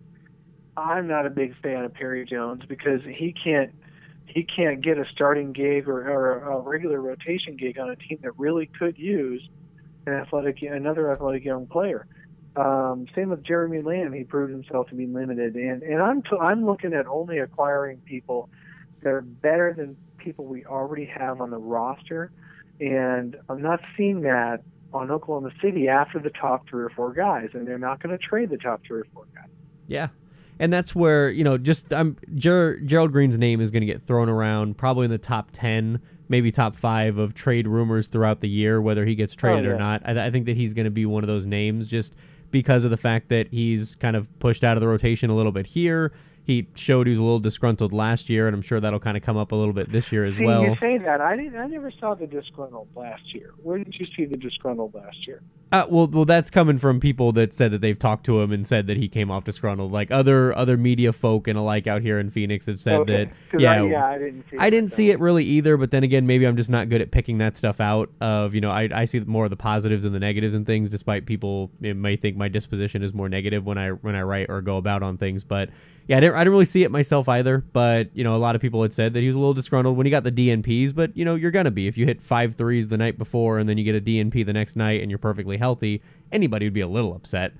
I'm 0.75 1.07
not 1.07 1.25
a 1.25 1.29
big 1.29 1.53
fan 1.61 1.85
of 1.85 1.93
Perry 1.93 2.25
Jones 2.25 2.63
because 2.67 3.01
he 3.03 3.33
can't 3.33 3.73
he 4.25 4.43
can't 4.43 4.81
get 4.81 4.97
a 4.97 5.05
starting 5.13 5.53
gig 5.53 5.87
or, 5.87 6.07
or 6.09 6.51
a 6.51 6.59
regular 6.59 7.01
rotation 7.01 7.55
gig 7.55 7.79
on 7.79 7.89
a 7.89 7.95
team 7.95 8.19
that 8.21 8.37
really 8.37 8.69
could 8.79 8.97
use 8.97 9.47
an 10.05 10.13
athletic 10.13 10.61
another 10.61 11.11
athletic 11.11 11.43
young 11.43 11.67
player. 11.67 12.07
Um, 12.55 13.05
same 13.15 13.29
with 13.29 13.43
Jeremy 13.43 13.81
Lamb. 13.81 14.13
He 14.13 14.23
proved 14.23 14.51
himself 14.51 14.87
to 14.89 14.95
be 14.95 15.05
limited, 15.05 15.55
and 15.55 15.83
and 15.83 16.01
I'm 16.01 16.23
t- 16.23 16.37
I'm 16.41 16.65
looking 16.65 16.93
at 16.93 17.05
only 17.05 17.37
acquiring 17.37 17.99
people 17.99 18.49
that 19.01 19.09
are 19.09 19.21
better 19.21 19.73
than 19.77 19.95
people 20.17 20.45
we 20.45 20.65
already 20.65 21.05
have 21.05 21.39
on 21.39 21.51
the 21.51 21.57
roster, 21.57 22.31
and 22.79 23.35
I'm 23.49 23.61
not 23.61 23.79
seeing 23.95 24.21
that 24.21 24.61
on 24.93 25.11
Oklahoma 25.11 25.51
City 25.61 25.87
after 25.87 26.19
the 26.19 26.29
top 26.29 26.67
three 26.69 26.83
or 26.83 26.89
four 26.89 27.13
guys, 27.13 27.49
and 27.53 27.67
they're 27.67 27.77
not 27.77 28.01
going 28.01 28.17
to 28.17 28.23
trade 28.23 28.49
the 28.49 28.57
top 28.57 28.81
three 28.85 29.01
or 29.01 29.07
four 29.13 29.25
guys. 29.35 29.49
Yeah. 29.87 30.07
And 30.59 30.73
that's 30.73 30.95
where, 30.95 31.29
you 31.29 31.43
know, 31.43 31.57
just 31.57 31.93
I'm 31.93 32.17
Ger- 32.35 32.79
Gerald 32.79 33.11
Green's 33.11 33.37
name 33.37 33.61
is 33.61 33.69
going 33.69 33.81
to 33.81 33.87
get 33.87 34.01
thrown 34.03 34.27
around 34.27 34.77
probably 34.77 35.05
in 35.05 35.11
the 35.11 35.17
top 35.17 35.49
10, 35.53 36.01
maybe 36.29 36.51
top 36.51 36.75
5 36.75 37.17
of 37.19 37.35
trade 37.35 37.67
rumors 37.67 38.07
throughout 38.07 38.41
the 38.41 38.49
year 38.49 38.81
whether 38.81 39.05
he 39.05 39.13
gets 39.13 39.33
oh, 39.33 39.39
traded 39.39 39.67
Oh, 39.67 39.75
or 39.75 39.77
not. 39.77 40.01
I, 40.05 40.27
I 40.27 40.31
think 40.31 40.45
that 40.47 40.57
he's 40.57 40.73
going 40.73 40.85
to 40.85 40.91
be 40.91 41.05
one 41.05 41.23
of 41.23 41.27
those 41.27 41.45
names 41.45 41.87
just 41.87 42.15
because 42.49 42.85
of 42.85 42.91
the 42.91 42.97
fact 42.97 43.29
that 43.29 43.47
he's 43.51 43.95
kind 43.95 44.15
of 44.15 44.27
pushed 44.39 44.63
out 44.63 44.77
of 44.77 44.81
the 44.81 44.87
rotation 44.87 45.29
a 45.29 45.35
little 45.35 45.51
bit 45.51 45.67
here. 45.67 46.11
He 46.47 46.65
showed 46.75 47.07
he 47.07 47.11
was 47.11 47.19
a 47.19 47.23
little 47.23 47.41
disgruntled 47.41 47.91
last 47.91 48.29
year, 48.29 48.47
and 48.47 48.55
I'm 48.55 48.61
sure 48.61 48.79
that'll 48.79 49.01
kind 49.01 49.17
of 49.17 49.23
come 49.23 49.35
up 49.35 49.51
a 49.51 49.55
little 49.55 49.73
bit 49.73 49.91
this 49.91 50.13
year 50.13 50.23
as 50.23 50.37
See, 50.37 50.45
well. 50.45 50.63
you 50.63 50.77
say 50.79 50.97
that 50.97 51.19
I 51.19 51.35
didn't. 51.35 51.57
I 51.59 51.67
never 51.67 51.91
saw 51.91 52.15
the 52.15 52.25
disgruntled 52.25 52.87
last 52.95 53.35
year. 53.35 53.53
Where 53.61 53.77
did 53.77 53.93
you 53.99 54.07
see 54.15 54.23
the 54.23 54.37
disgruntled 54.37 54.93
last 54.95 55.27
year? 55.27 55.41
Uh, 55.73 55.85
well, 55.89 56.07
well, 56.07 56.23
that's 56.23 56.49
coming 56.49 56.77
from 56.77 57.01
people 57.01 57.33
that 57.33 57.53
said 57.53 57.71
that 57.71 57.81
they've 57.81 57.99
talked 57.99 58.25
to 58.27 58.39
him 58.39 58.53
and 58.53 58.65
said 58.65 58.87
that 58.87 58.95
he 58.95 59.09
came 59.09 59.29
off 59.29 59.43
disgruntled. 59.43 59.91
Like 59.91 60.09
other 60.09 60.55
other 60.55 60.77
media 60.77 61.11
folk 61.11 61.49
and 61.49 61.59
alike 61.59 61.85
out 61.85 62.01
here 62.01 62.17
in 62.17 62.31
Phoenix 62.31 62.65
have 62.67 62.79
said 62.79 62.93
okay. 62.99 63.25
that. 63.25 63.59
Yeah, 63.59 63.83
I, 63.83 63.85
yeah, 63.85 64.05
I 64.05 64.17
didn't 64.17 64.45
see. 64.49 64.57
I 64.57 64.69
didn't 64.69 64.91
see 64.91 65.11
it 65.11 65.19
really 65.19 65.43
either, 65.43 65.75
but 65.75 65.91
then 65.91 66.05
again, 66.05 66.25
maybe 66.25 66.47
I'm 66.47 66.55
just 66.55 66.69
not 66.69 66.87
good 66.87 67.01
at 67.01 67.11
picking 67.11 67.39
that 67.39 67.57
stuff 67.57 67.81
out. 67.81 68.09
Of 68.21 68.55
you 68.55 68.61
know, 68.61 68.71
I, 68.71 68.87
I 68.93 69.03
see 69.03 69.19
more 69.19 69.43
of 69.43 69.49
the 69.49 69.57
positives 69.57 70.05
and 70.05 70.15
the 70.15 70.19
negatives 70.19 70.55
and 70.55 70.65
things. 70.65 70.89
Despite 70.89 71.25
people 71.25 71.69
may 71.81 72.15
think 72.15 72.37
my 72.37 72.47
disposition 72.47 73.03
is 73.03 73.13
more 73.13 73.27
negative 73.27 73.65
when 73.65 73.77
I 73.77 73.89
when 73.89 74.15
I 74.15 74.21
write 74.21 74.49
or 74.49 74.61
go 74.61 74.77
about 74.77 75.03
on 75.03 75.17
things, 75.17 75.43
but 75.43 75.69
yeah, 76.07 76.17
I 76.17 76.19
didn't, 76.21 76.35
I 76.35 76.39
didn't 76.39 76.51
really 76.53 76.65
see 76.65 76.83
it 76.83 76.91
myself 76.91 77.27
either. 77.27 77.59
But 77.59 78.15
you 78.15 78.23
know, 78.23 78.35
a 78.35 78.37
lot 78.37 78.55
of 78.55 78.61
people 78.61 78.81
had 78.81 78.93
said 78.93 79.13
that 79.13 79.19
he 79.21 79.27
was 79.27 79.35
a 79.35 79.39
little 79.39 79.53
disgruntled 79.53 79.97
when 79.97 80.05
he 80.05 80.09
got 80.11 80.23
the 80.23 80.31
DNPs. 80.31 80.95
But 80.95 81.15
you 81.15 81.25
know, 81.25 81.35
you're 81.35 81.51
gonna 81.51 81.71
be 81.71 81.87
if 81.87 81.97
you 81.97 82.05
hit 82.05 82.23
five 82.23 82.55
threes 82.55 82.87
the 82.87 82.97
night 82.97 83.17
before 83.17 83.59
and 83.59 83.67
then 83.67 83.77
you 83.77 83.83
get 83.83 83.95
a 83.95 84.01
DNP 84.01 84.45
the 84.45 84.53
next 84.53 84.75
night 84.75 85.01
and 85.01 85.11
you're 85.11 85.17
perfectly 85.17 85.57
healthy. 85.57 86.01
Anybody 86.31 86.65
would 86.65 86.73
be 86.73 86.81
a 86.81 86.87
little 86.87 87.13
upset. 87.13 87.53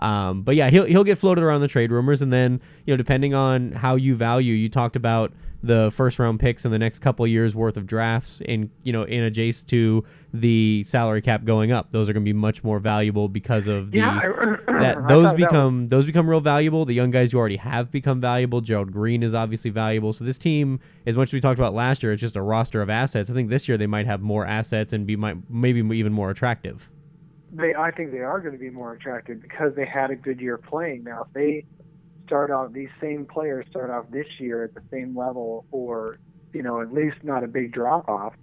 Um, 0.00 0.42
but 0.42 0.56
yeah, 0.56 0.70
he'll 0.70 0.84
he'll 0.84 1.04
get 1.04 1.18
floated 1.18 1.44
around 1.44 1.60
the 1.60 1.68
trade 1.68 1.90
rumors, 1.90 2.22
and 2.22 2.32
then 2.32 2.60
you 2.86 2.92
know, 2.92 2.96
depending 2.96 3.34
on 3.34 3.72
how 3.72 3.96
you 3.96 4.14
value, 4.16 4.54
you 4.54 4.68
talked 4.68 4.96
about 4.96 5.32
the 5.64 5.90
first 5.92 6.18
round 6.18 6.38
picks 6.38 6.66
in 6.66 6.70
the 6.70 6.78
next 6.78 6.98
couple 6.98 7.24
of 7.24 7.30
years 7.30 7.54
worth 7.54 7.76
of 7.76 7.86
drafts, 7.86 8.42
in 8.44 8.70
you 8.82 8.92
know, 8.92 9.04
in 9.04 9.22
adjacent 9.22 9.68
to 9.70 10.04
the 10.34 10.84
salary 10.86 11.22
cap 11.22 11.44
going 11.44 11.72
up. 11.72 11.90
Those 11.90 12.08
are 12.08 12.12
going 12.12 12.24
to 12.24 12.28
be 12.28 12.34
much 12.34 12.62
more 12.62 12.78
valuable 12.78 13.28
because 13.28 13.66
of 13.66 13.90
the 13.90 13.98
Yeah, 13.98 14.20
I, 14.22 14.26
that 14.80 15.08
those 15.08 15.26
thought 15.26 15.30
that 15.30 15.36
become 15.36 15.88
those 15.88 16.04
become 16.04 16.28
real 16.28 16.40
valuable. 16.40 16.84
The 16.84 16.94
young 16.94 17.10
guys 17.10 17.32
you 17.32 17.38
already 17.38 17.56
have 17.56 17.90
become 17.90 18.20
valuable. 18.20 18.60
Gerald 18.60 18.92
Green 18.92 19.22
is 19.22 19.34
obviously 19.34 19.70
valuable. 19.70 20.12
So 20.12 20.24
this 20.24 20.38
team, 20.38 20.80
as 21.06 21.16
much 21.16 21.30
as 21.30 21.32
we 21.32 21.40
talked 21.40 21.58
about 21.58 21.72
last 21.72 22.02
year, 22.02 22.12
it's 22.12 22.20
just 22.20 22.36
a 22.36 22.42
roster 22.42 22.82
of 22.82 22.90
assets. 22.90 23.30
I 23.30 23.32
think 23.32 23.48
this 23.48 23.66
year 23.68 23.78
they 23.78 23.86
might 23.86 24.06
have 24.06 24.20
more 24.20 24.44
assets 24.44 24.92
and 24.92 25.06
be 25.06 25.16
might 25.16 25.36
maybe 25.48 25.80
even 25.96 26.12
more 26.12 26.30
attractive. 26.30 26.90
They 27.54 27.74
I 27.74 27.90
think 27.90 28.12
they 28.12 28.20
are 28.20 28.40
going 28.40 28.52
to 28.52 28.58
be 28.58 28.70
more 28.70 28.92
attractive 28.92 29.40
because 29.40 29.74
they 29.76 29.86
had 29.86 30.10
a 30.10 30.16
good 30.16 30.40
year 30.40 30.58
playing. 30.58 31.04
Now, 31.04 31.26
if 31.26 31.32
they 31.32 31.64
start 32.26 32.50
out 32.50 32.72
these 32.72 32.88
same 33.00 33.26
players 33.26 33.66
start 33.70 33.90
off 33.90 34.06
this 34.10 34.26
year 34.38 34.64
at 34.64 34.74
the 34.74 34.82
same 34.90 35.16
level, 35.16 35.64
or 35.70 36.18
you 36.52 36.62
know 36.62 36.80
at 36.80 36.92
least 36.92 37.16
not 37.22 37.44
a 37.44 37.46
big 37.46 37.72
drop 37.72 38.08
off, 38.08 38.34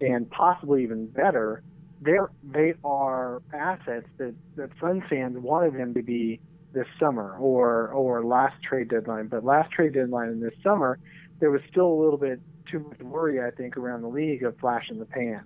and 0.00 0.30
possibly 0.30 0.82
even 0.84 1.06
better, 1.06 1.62
they're 2.00 2.30
they 2.44 2.74
are 2.84 3.42
assets 3.52 4.06
that 4.18 4.34
that 4.56 4.70
Sun 4.80 5.02
fans 5.10 5.36
wanted 5.38 5.74
them 5.74 5.94
to 5.94 6.02
be 6.02 6.40
this 6.72 6.86
summer 7.00 7.36
or 7.38 7.88
or 7.88 8.24
last 8.24 8.54
trade 8.62 8.88
deadline. 8.88 9.26
But 9.26 9.44
last 9.44 9.72
trade 9.72 9.94
deadline 9.94 10.28
in 10.28 10.40
this 10.40 10.54
summer, 10.62 10.98
there 11.40 11.50
was 11.50 11.62
still 11.68 11.86
a 11.86 11.98
little 12.00 12.18
bit 12.18 12.40
too 12.70 12.78
much 12.78 13.00
worry 13.00 13.42
I 13.42 13.50
think 13.50 13.76
around 13.76 14.02
the 14.02 14.08
league 14.08 14.44
of 14.44 14.56
flash 14.58 14.86
in 14.88 15.00
the 15.00 15.04
pan, 15.04 15.42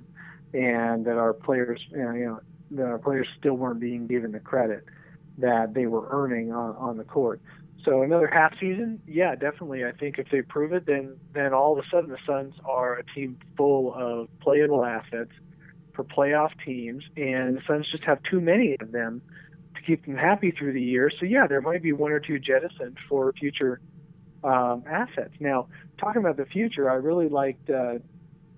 and 0.53 1.07
that 1.07 1.17
our 1.17 1.33
players 1.33 1.81
you 1.91 1.99
know 1.99 2.41
the 2.71 3.01
players 3.03 3.29
still 3.39 3.55
weren't 3.55 3.81
being 3.81 4.07
given 4.07 4.33
the 4.33 4.41
credit 4.41 4.85
that 5.39 5.75
they 5.75 5.87
were 5.87 6.09
earning 6.11 6.53
on, 6.53 6.75
on 6.77 6.97
the 6.97 7.05
court. 7.05 7.41
So 7.85 8.03
another 8.03 8.27
half 8.27 8.53
season, 8.59 9.01
yeah, 9.07 9.37
definitely. 9.37 9.85
I 9.85 9.93
think 9.93 10.19
if 10.19 10.29
they 10.31 10.43
prove 10.43 10.73
it, 10.73 10.87
then 10.87 11.17
then 11.35 11.53
all 11.53 11.79
of 11.79 11.85
a 11.85 11.89
sudden 11.89 12.11
the 12.11 12.19
Suns 12.27 12.55
are 12.65 12.99
a 12.99 13.05
team 13.15 13.39
full 13.57 13.95
of 13.95 14.29
playable 14.41 14.85
assets 14.85 15.31
for 15.95 16.03
playoff 16.03 16.51
teams, 16.65 17.05
and 17.17 17.57
the 17.57 17.61
Suns 17.67 17.87
just 17.91 18.03
have 18.05 18.19
too 18.29 18.41
many 18.41 18.77
of 18.81 18.91
them 18.91 19.23
to 19.77 19.83
keep 19.83 20.05
them 20.05 20.17
happy 20.17 20.51
through 20.51 20.73
the 20.73 20.83
year. 20.83 21.11
So 21.21 21.27
yeah, 21.27 21.47
there 21.47 21.61
might 21.61 21.83
be 21.83 21.93
one 21.93 22.11
or 22.11 22.19
two 22.19 22.41
jettisoned 22.41 22.99
for 23.09 23.33
future 23.35 23.81
um, 24.43 24.83
assets. 24.91 25.35
Now, 25.39 25.69
talking 25.99 26.21
about 26.21 26.39
the 26.39 26.47
future, 26.47 26.91
I 26.91 26.95
really 26.95 27.29
liked. 27.29 27.71
Uh, 27.71 27.99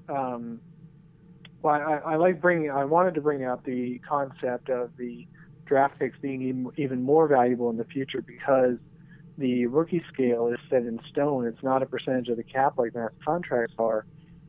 um, 0.08 0.60
well, 1.62 1.74
I, 1.74 2.12
I 2.12 2.16
like 2.16 2.40
bringing. 2.40 2.70
I 2.70 2.84
wanted 2.84 3.14
to 3.14 3.20
bring 3.20 3.44
out 3.44 3.64
the 3.64 4.00
concept 4.08 4.68
of 4.68 4.96
the 4.96 5.26
draft 5.66 5.98
picks 5.98 6.18
being 6.18 6.42
even, 6.42 6.70
even 6.76 7.02
more 7.02 7.28
valuable 7.28 7.68
in 7.70 7.76
the 7.76 7.84
future 7.84 8.22
because 8.22 8.76
the 9.36 9.66
rookie 9.66 10.02
scale 10.12 10.48
is 10.48 10.58
set 10.70 10.82
in 10.82 11.00
stone. 11.10 11.46
It's 11.46 11.62
not 11.62 11.82
a 11.82 11.86
percentage 11.86 12.28
of 12.28 12.36
the 12.36 12.42
cap 12.42 12.74
like 12.78 12.94
max 12.94 13.14
contracts 13.24 13.74
are. 13.78 14.06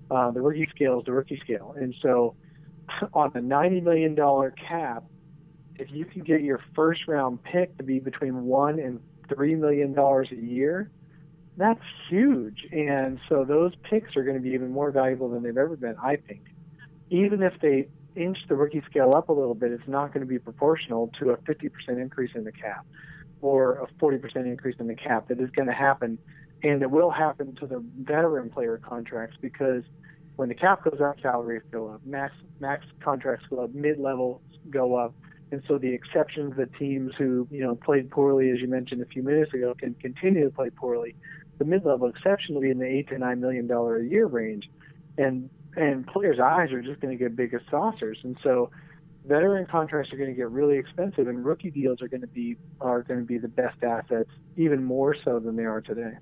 Uh, 0.09 0.31
the 0.31 0.41
rookie 0.41 0.67
scale 0.73 0.99
is 0.99 1.05
the 1.05 1.11
rookie 1.11 1.39
scale, 1.43 1.75
and 1.77 1.93
so 2.01 2.35
on 3.13 3.31
a 3.35 3.41
ninety 3.41 3.81
million 3.81 4.15
dollar 4.15 4.51
cap, 4.51 5.03
if 5.77 5.91
you 5.91 6.05
can 6.05 6.23
get 6.23 6.41
your 6.41 6.59
first 6.75 7.07
round 7.07 7.43
pick 7.43 7.77
to 7.77 7.83
be 7.83 7.99
between 7.99 8.45
one 8.45 8.79
and 8.79 8.99
three 9.33 9.55
million 9.55 9.93
dollars 9.93 10.29
a 10.31 10.35
year, 10.35 10.89
that's 11.57 11.81
huge. 12.09 12.65
And 12.71 13.19
so 13.29 13.45
those 13.45 13.73
picks 13.89 14.15
are 14.15 14.23
going 14.23 14.37
to 14.37 14.41
be 14.41 14.51
even 14.51 14.71
more 14.71 14.91
valuable 14.91 15.29
than 15.29 15.43
they've 15.43 15.57
ever 15.57 15.75
been, 15.75 15.95
I 16.01 16.15
think. 16.15 16.41
Even 17.09 17.41
if 17.41 17.53
they 17.61 17.87
inch 18.15 18.37
the 18.47 18.55
rookie 18.55 18.83
scale 18.89 19.13
up 19.13 19.29
a 19.29 19.33
little 19.33 19.55
bit, 19.55 19.71
it's 19.71 19.87
not 19.87 20.13
going 20.13 20.21
to 20.21 20.27
be 20.27 20.39
proportional 20.39 21.11
to 21.19 21.31
a 21.31 21.37
50% 21.37 21.71
increase 21.89 22.31
in 22.35 22.43
the 22.43 22.51
cap 22.51 22.85
or 23.41 23.79
a 23.79 23.87
40% 24.03 24.35
increase 24.45 24.75
in 24.79 24.87
the 24.87 24.95
cap 24.95 25.27
that 25.29 25.39
is 25.39 25.49
going 25.51 25.67
to 25.67 25.73
happen. 25.73 26.17
And 26.61 26.81
it 26.81 26.91
will 26.91 27.09
happen 27.09 27.55
to 27.55 27.67
the 27.67 27.83
veteran 27.99 28.49
player 28.49 28.79
contracts 28.83 29.37
because 29.39 29.83
when 30.35 30.49
the 30.49 30.55
cap 30.55 30.83
goes 30.83 30.99
up, 31.01 31.17
salaries 31.21 31.61
go 31.71 31.89
up, 31.89 32.01
max 32.05 32.33
max 32.59 32.85
contracts 33.01 33.45
go 33.49 33.63
up, 33.63 33.73
mid 33.73 33.99
level 33.99 34.41
go 34.69 34.95
up, 34.95 35.13
and 35.51 35.61
so 35.67 35.77
the 35.77 35.93
exceptions 35.93 36.55
that 36.57 36.73
teams 36.75 37.13
who 37.17 37.47
you 37.51 37.61
know 37.61 37.75
played 37.75 38.09
poorly, 38.09 38.49
as 38.49 38.59
you 38.59 38.67
mentioned 38.67 39.01
a 39.01 39.05
few 39.05 39.23
minutes 39.23 39.53
ago, 39.53 39.73
can 39.77 39.93
continue 39.95 40.45
to 40.45 40.49
play 40.49 40.69
poorly. 40.69 41.15
The 41.57 41.65
mid 41.65 41.85
level 41.85 42.07
exception 42.07 42.55
will 42.55 42.61
be 42.61 42.69
in 42.69 42.79
the 42.79 42.85
eight 42.85 43.09
to 43.09 43.17
nine 43.17 43.41
million 43.41 43.67
dollar 43.67 43.97
a 43.97 44.05
year 44.05 44.27
range, 44.27 44.69
and 45.17 45.49
and 45.75 46.05
players' 46.07 46.39
eyes 46.39 46.71
are 46.71 46.81
just 46.81 46.99
going 46.99 47.17
to 47.17 47.23
get 47.23 47.35
big 47.35 47.53
as 47.53 47.61
saucers, 47.69 48.17
and 48.23 48.37
so 48.43 48.69
veteran 49.25 49.65
contracts 49.65 50.11
are 50.13 50.17
going 50.17 50.29
to 50.29 50.35
get 50.35 50.49
really 50.49 50.77
expensive, 50.77 51.27
and 51.27 51.45
rookie 51.45 51.71
deals 51.71 52.01
are 52.01 52.07
going 52.07 52.21
to 52.21 52.27
be 52.27 52.55
are 52.81 53.03
going 53.03 53.19
to 53.19 53.25
be 53.25 53.37
the 53.37 53.47
best 53.47 53.83
assets, 53.83 54.29
even 54.57 54.83
more 54.83 55.15
so 55.23 55.39
than 55.39 55.55
they 55.55 55.65
are 55.65 55.81
today. 55.81 56.17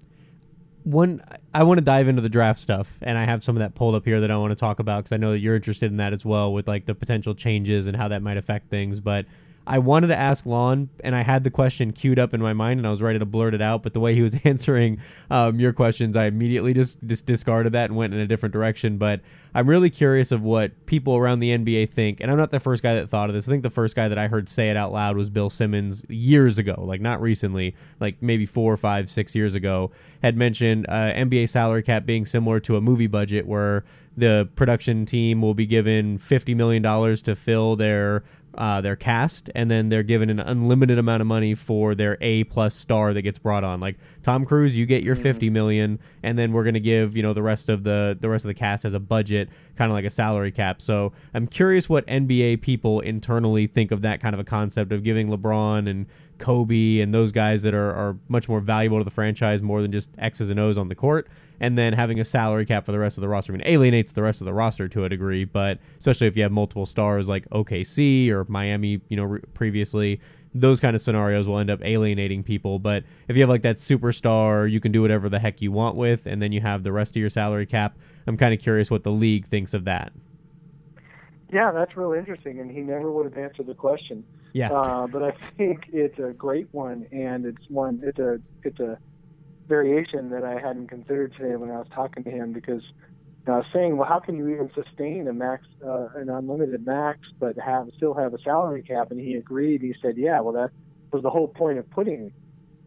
One, 0.83 1.21
I 1.53 1.63
want 1.63 1.79
to 1.79 1.83
dive 1.83 2.07
into 2.07 2.21
the 2.21 2.29
draft 2.29 2.59
stuff, 2.59 2.97
and 3.01 3.17
I 3.17 3.25
have 3.25 3.43
some 3.43 3.57
of 3.57 3.59
that 3.59 3.75
pulled 3.75 3.95
up 3.95 4.05
here 4.05 4.21
that 4.21 4.31
I 4.31 4.37
want 4.37 4.51
to 4.51 4.55
talk 4.55 4.79
about 4.79 5.03
because 5.03 5.11
I 5.11 5.17
know 5.17 5.31
that 5.31 5.39
you're 5.39 5.55
interested 5.55 5.91
in 5.91 5.97
that 5.97 6.13
as 6.13 6.23
well, 6.23 6.53
with 6.53 6.67
like 6.67 6.85
the 6.85 6.95
potential 6.95 7.35
changes 7.35 7.87
and 7.87 7.95
how 7.95 8.07
that 8.07 8.21
might 8.21 8.37
affect 8.37 8.69
things. 8.69 8.99
But 8.99 9.25
I 9.67 9.79
wanted 9.79 10.07
to 10.07 10.15
ask 10.15 10.45
Lon, 10.45 10.89
and 11.03 11.13
I 11.13 11.21
had 11.21 11.43
the 11.43 11.51
question 11.51 11.91
queued 11.91 12.17
up 12.17 12.33
in 12.33 12.41
my 12.41 12.53
mind, 12.53 12.79
and 12.79 12.87
I 12.87 12.89
was 12.89 13.01
ready 13.01 13.19
to 13.19 13.25
blurt 13.25 13.53
it 13.53 13.61
out. 13.61 13.83
But 13.83 13.93
the 13.93 13.99
way 13.99 14.15
he 14.15 14.21
was 14.21 14.35
answering 14.45 14.99
um, 15.29 15.59
your 15.59 15.73
questions, 15.73 16.15
I 16.15 16.25
immediately 16.25 16.73
just, 16.73 16.97
just 17.05 17.25
discarded 17.25 17.73
that 17.73 17.89
and 17.89 17.97
went 17.97 18.13
in 18.13 18.19
a 18.19 18.27
different 18.27 18.53
direction. 18.53 18.97
But 18.97 19.19
I'm 19.53 19.67
really 19.67 19.89
curious 19.89 20.31
of 20.31 20.41
what 20.41 20.85
people 20.85 21.17
around 21.17 21.39
the 21.39 21.49
NBA 21.49 21.91
think, 21.91 22.21
and 22.21 22.31
I'm 22.31 22.37
not 22.37 22.49
the 22.49 22.59
first 22.59 22.81
guy 22.81 22.95
that 22.95 23.09
thought 23.09 23.29
of 23.29 23.35
this. 23.35 23.47
I 23.47 23.51
think 23.51 23.63
the 23.63 23.69
first 23.69 23.95
guy 23.95 24.07
that 24.07 24.17
I 24.17 24.27
heard 24.27 24.47
say 24.47 24.69
it 24.69 24.77
out 24.77 24.93
loud 24.93 25.17
was 25.17 25.29
Bill 25.29 25.49
Simmons 25.49 26.03
years 26.07 26.57
ago, 26.57 26.83
like 26.87 27.01
not 27.01 27.21
recently, 27.21 27.75
like 27.99 28.21
maybe 28.21 28.45
four, 28.45 28.77
five, 28.77 29.11
six 29.11 29.35
years 29.35 29.53
ago, 29.53 29.91
had 30.23 30.37
mentioned 30.37 30.85
uh, 30.87 31.11
NBA 31.13 31.49
salary 31.49 31.83
cap 31.83 32.05
being 32.05 32.25
similar 32.25 32.59
to 32.61 32.77
a 32.77 32.81
movie 32.81 33.07
budget 33.07 33.45
where 33.45 33.83
the 34.17 34.49
production 34.55 35.05
team 35.05 35.41
will 35.41 35.53
be 35.53 35.65
given 35.65 36.17
$50 36.17 36.55
million 36.55 36.83
to 37.17 37.35
fill 37.35 37.75
their 37.75 38.23
uh, 38.57 38.81
their 38.81 38.95
cast, 38.95 39.49
and 39.55 39.69
then 39.69 39.89
they're 39.89 40.03
given 40.03 40.29
an 40.29 40.39
unlimited 40.39 40.97
amount 40.97 41.21
of 41.21 41.27
money 41.27 41.55
for 41.55 41.95
their 41.95 42.17
A 42.21 42.43
plus 42.45 42.75
star 42.75 43.13
that 43.13 43.21
gets 43.21 43.39
brought 43.39 43.63
on. 43.63 43.79
Like 43.79 43.97
Tom 44.23 44.45
Cruise, 44.45 44.75
you 44.75 44.85
get 44.85 45.03
your 45.03 45.15
mm-hmm. 45.15 45.23
fifty 45.23 45.49
million, 45.49 45.99
and 46.23 46.37
then 46.37 46.51
we're 46.51 46.63
gonna 46.63 46.79
give 46.79 47.15
you 47.15 47.23
know 47.23 47.33
the 47.33 47.41
rest 47.41 47.69
of 47.69 47.83
the 47.83 48.17
the 48.19 48.29
rest 48.29 48.45
of 48.45 48.49
the 48.49 48.53
cast 48.53 48.85
as 48.85 48.93
a 48.93 48.99
budget, 48.99 49.49
kind 49.75 49.91
of 49.91 49.95
like 49.95 50.05
a 50.05 50.09
salary 50.09 50.51
cap. 50.51 50.81
So 50.81 51.13
I'm 51.33 51.47
curious 51.47 51.87
what 51.87 52.05
NBA 52.07 52.61
people 52.61 52.99
internally 53.01 53.67
think 53.67 53.91
of 53.91 54.01
that 54.01 54.21
kind 54.21 54.33
of 54.33 54.39
a 54.39 54.43
concept 54.43 54.91
of 54.91 55.03
giving 55.03 55.29
LeBron 55.29 55.89
and 55.89 56.05
Kobe 56.39 56.99
and 56.99 57.13
those 57.13 57.31
guys 57.31 57.63
that 57.63 57.73
are, 57.73 57.91
are 57.93 58.17
much 58.27 58.47
more 58.49 58.59
valuable 58.59 58.97
to 58.97 59.03
the 59.03 59.11
franchise 59.11 59.61
more 59.61 59.81
than 59.81 59.91
just 59.91 60.09
X's 60.17 60.49
and 60.49 60.59
O's 60.59 60.77
on 60.77 60.89
the 60.89 60.95
court. 60.95 61.27
And 61.59 61.77
then 61.77 61.93
having 61.93 62.19
a 62.19 62.25
salary 62.25 62.65
cap 62.65 62.85
for 62.85 62.91
the 62.91 62.99
rest 62.99 63.17
of 63.17 63.21
the 63.21 63.27
roster. 63.27 63.51
I 63.51 63.57
mean, 63.57 63.65
alienates 63.65 64.13
the 64.13 64.21
rest 64.21 64.41
of 64.41 64.45
the 64.45 64.53
roster 64.53 64.87
to 64.89 65.05
a 65.05 65.09
degree, 65.09 65.43
but 65.43 65.79
especially 65.97 66.27
if 66.27 66.37
you 66.37 66.43
have 66.43 66.51
multiple 66.51 66.85
stars 66.85 67.27
like 67.27 67.49
OKC 67.49 68.29
or 68.29 68.45
Miami, 68.47 69.01
you 69.09 69.17
know, 69.17 69.23
re- 69.23 69.41
previously, 69.55 70.19
those 70.53 70.79
kind 70.79 70.95
of 70.95 71.01
scenarios 71.01 71.47
will 71.47 71.57
end 71.57 71.69
up 71.69 71.83
alienating 71.83 72.43
people. 72.43 72.79
But 72.79 73.03
if 73.27 73.35
you 73.35 73.41
have 73.41 73.49
like 73.49 73.63
that 73.63 73.77
superstar, 73.77 74.69
you 74.69 74.79
can 74.79 74.91
do 74.91 75.01
whatever 75.01 75.29
the 75.29 75.39
heck 75.39 75.61
you 75.61 75.71
want 75.71 75.95
with, 75.95 76.25
and 76.25 76.41
then 76.41 76.51
you 76.51 76.61
have 76.61 76.83
the 76.83 76.91
rest 76.91 77.11
of 77.11 77.17
your 77.17 77.29
salary 77.29 77.65
cap. 77.65 77.97
I'm 78.27 78.37
kind 78.37 78.53
of 78.53 78.59
curious 78.59 78.91
what 78.91 79.03
the 79.03 79.11
league 79.11 79.47
thinks 79.47 79.73
of 79.73 79.85
that. 79.85 80.11
Yeah, 81.51 81.71
that's 81.71 81.95
really 81.95 82.19
interesting, 82.19 82.59
and 82.59 82.69
he 82.69 82.81
never 82.81 83.11
would 83.11 83.25
have 83.25 83.37
answered 83.37 83.67
the 83.67 83.73
question. 83.73 84.25
Yeah. 84.53 84.71
Uh, 84.71 85.07
but 85.07 85.23
I 85.23 85.33
think 85.57 85.85
it's 85.93 86.19
a 86.19 86.33
great 86.33 86.67
one, 86.71 87.07
and 87.11 87.45
it's 87.45 87.69
one. 87.69 88.01
It's 88.03 88.19
a 88.19 88.39
it's 88.63 88.79
a 88.79 88.97
variation 89.67 90.29
that 90.29 90.43
I 90.43 90.59
hadn't 90.59 90.87
considered 90.87 91.33
today 91.37 91.55
when 91.55 91.71
I 91.71 91.77
was 91.77 91.87
talking 91.93 92.23
to 92.23 92.29
him 92.29 92.53
because 92.53 92.81
I 93.47 93.57
was 93.57 93.65
saying, 93.73 93.95
well, 93.95 94.07
how 94.07 94.19
can 94.19 94.37
you 94.37 94.49
even 94.49 94.69
sustain 94.73 95.27
a 95.27 95.33
max, 95.33 95.65
uh, 95.85 96.07
an 96.15 96.29
unlimited 96.29 96.85
max, 96.85 97.19
but 97.39 97.57
have 97.57 97.89
still 97.95 98.13
have 98.13 98.33
a 98.33 98.41
salary 98.41 98.83
cap? 98.83 99.11
And 99.11 99.19
he 99.19 99.35
agreed. 99.35 99.81
He 99.81 99.95
said, 100.01 100.17
yeah, 100.17 100.39
well, 100.41 100.53
that 100.53 100.71
was 101.11 101.23
the 101.23 101.29
whole 101.29 101.47
point 101.47 101.77
of 101.77 101.89
putting 101.89 102.33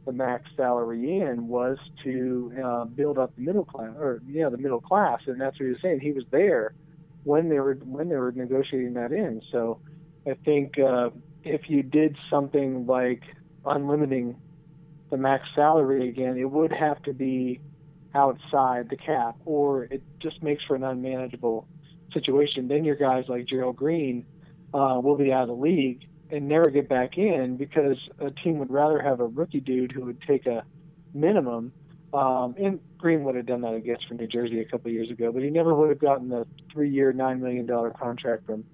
the 0.04 0.12
max 0.12 0.50
salary 0.56 1.20
in 1.20 1.48
was 1.48 1.78
to 2.04 2.52
uh, 2.62 2.84
build 2.84 3.18
up 3.18 3.34
the 3.36 3.42
middle 3.42 3.64
class, 3.64 3.90
or 3.98 4.20
yeah, 4.26 4.48
the 4.48 4.58
middle 4.58 4.80
class, 4.80 5.20
and 5.26 5.40
that's 5.40 5.58
what 5.58 5.66
he 5.66 5.72
was 5.72 5.82
saying. 5.82 6.00
He 6.00 6.12
was 6.12 6.24
there 6.30 6.74
when 7.24 7.48
they 7.48 7.58
were 7.58 7.74
when 7.84 8.08
they 8.08 8.16
were 8.16 8.32
negotiating 8.32 8.94
that 8.94 9.12
in. 9.12 9.42
So 9.52 9.80
I 10.26 10.34
think 10.44 10.78
uh, 10.78 11.10
if 11.44 11.62
you 11.68 11.82
did 11.82 12.16
something 12.30 12.86
like 12.86 13.22
unlimiting 13.64 14.36
the 15.10 15.16
max 15.16 15.44
salary 15.54 16.08
again, 16.08 16.38
it 16.38 16.50
would 16.50 16.72
have 16.72 17.02
to 17.02 17.12
be 17.12 17.60
outside 18.14 18.88
the 18.88 18.96
cap, 18.96 19.36
or 19.44 19.84
it 19.84 20.02
just 20.20 20.42
makes 20.42 20.64
for 20.64 20.76
an 20.76 20.84
unmanageable 20.84 21.68
situation. 22.12 22.68
Then 22.68 22.84
your 22.84 22.96
guys 22.96 23.24
like 23.28 23.46
Gerald 23.46 23.76
Green 23.76 24.24
uh, 24.74 25.00
will 25.02 25.16
be 25.16 25.32
out 25.32 25.42
of 25.42 25.48
the 25.48 25.54
league 25.54 26.06
and 26.30 26.48
never 26.48 26.70
get 26.70 26.88
back 26.88 27.18
in 27.18 27.56
because 27.56 27.96
a 28.20 28.30
team 28.30 28.58
would 28.58 28.70
rather 28.70 29.00
have 29.00 29.20
a 29.20 29.26
rookie 29.26 29.60
dude 29.60 29.92
who 29.92 30.04
would 30.04 30.20
take 30.22 30.46
a 30.46 30.62
minimum 31.12 31.72
um, 32.12 32.54
and 32.58 32.80
Green 33.00 33.24
would 33.24 33.34
have 33.34 33.46
done 33.46 33.62
that, 33.62 33.74
I 33.74 33.80
guess, 33.80 33.98
for 34.06 34.14
New 34.14 34.26
Jersey 34.26 34.60
a 34.60 34.64
couple 34.64 34.88
of 34.88 34.92
years 34.92 35.10
ago, 35.10 35.32
but 35.32 35.42
he 35.42 35.50
never 35.50 35.74
would 35.74 35.88
have 35.88 35.98
gotten 35.98 36.28
the 36.28 36.46
three-year, 36.72 37.12
nine 37.12 37.40
million 37.40 37.66
dollar 37.66 37.90
contract 37.90 38.46
from. 38.46 38.64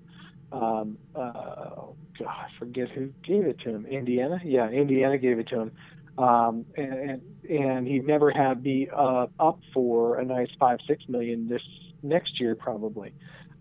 Um, 0.52 0.96
uh, 1.14 1.90
God, 2.18 2.28
I 2.28 2.46
forget 2.58 2.88
who 2.90 3.12
gave 3.24 3.46
it 3.46 3.58
to 3.60 3.70
him. 3.70 3.84
Indiana, 3.86 4.40
yeah, 4.44 4.68
Indiana 4.68 5.18
gave 5.18 5.38
it 5.38 5.48
to 5.48 5.62
him, 5.62 5.72
um, 6.18 6.66
and 6.76 7.20
and 7.50 7.86
he 7.86 7.98
never 7.98 8.30
had 8.30 8.62
be 8.62 8.88
uh, 8.94 9.26
up 9.40 9.58
for 9.74 10.18
a 10.18 10.24
nice 10.24 10.48
five, 10.58 10.78
six 10.86 11.02
million 11.08 11.48
this 11.48 11.62
next 12.02 12.40
year 12.40 12.54
probably, 12.54 13.12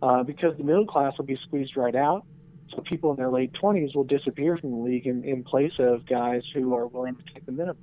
uh, 0.01 0.23
because 0.23 0.56
the 0.58 0.63
middle 0.63 0.86
class 0.86 1.17
will 1.17 1.25
be 1.25 1.38
squeezed 1.47 1.75
right 1.75 1.95
out. 1.95 2.23
So 2.69 2.82
people 2.82 3.12
in 3.12 3.17
their 3.17 3.30
late 3.30 3.54
20s 3.54 3.95
will 3.95 4.04
disappear 4.04 4.58
from 4.58 4.71
the 4.71 4.78
league 4.78 5.06
in, 5.06 5.23
in 5.23 5.43
place 5.43 5.73
of 5.80 6.06
guys 6.08 6.41
who 6.54 6.75
are 6.75 6.88
willing 6.88 7.15
to 7.15 7.23
take 7.34 7.45
the 7.45 7.51
minimum 7.51 7.78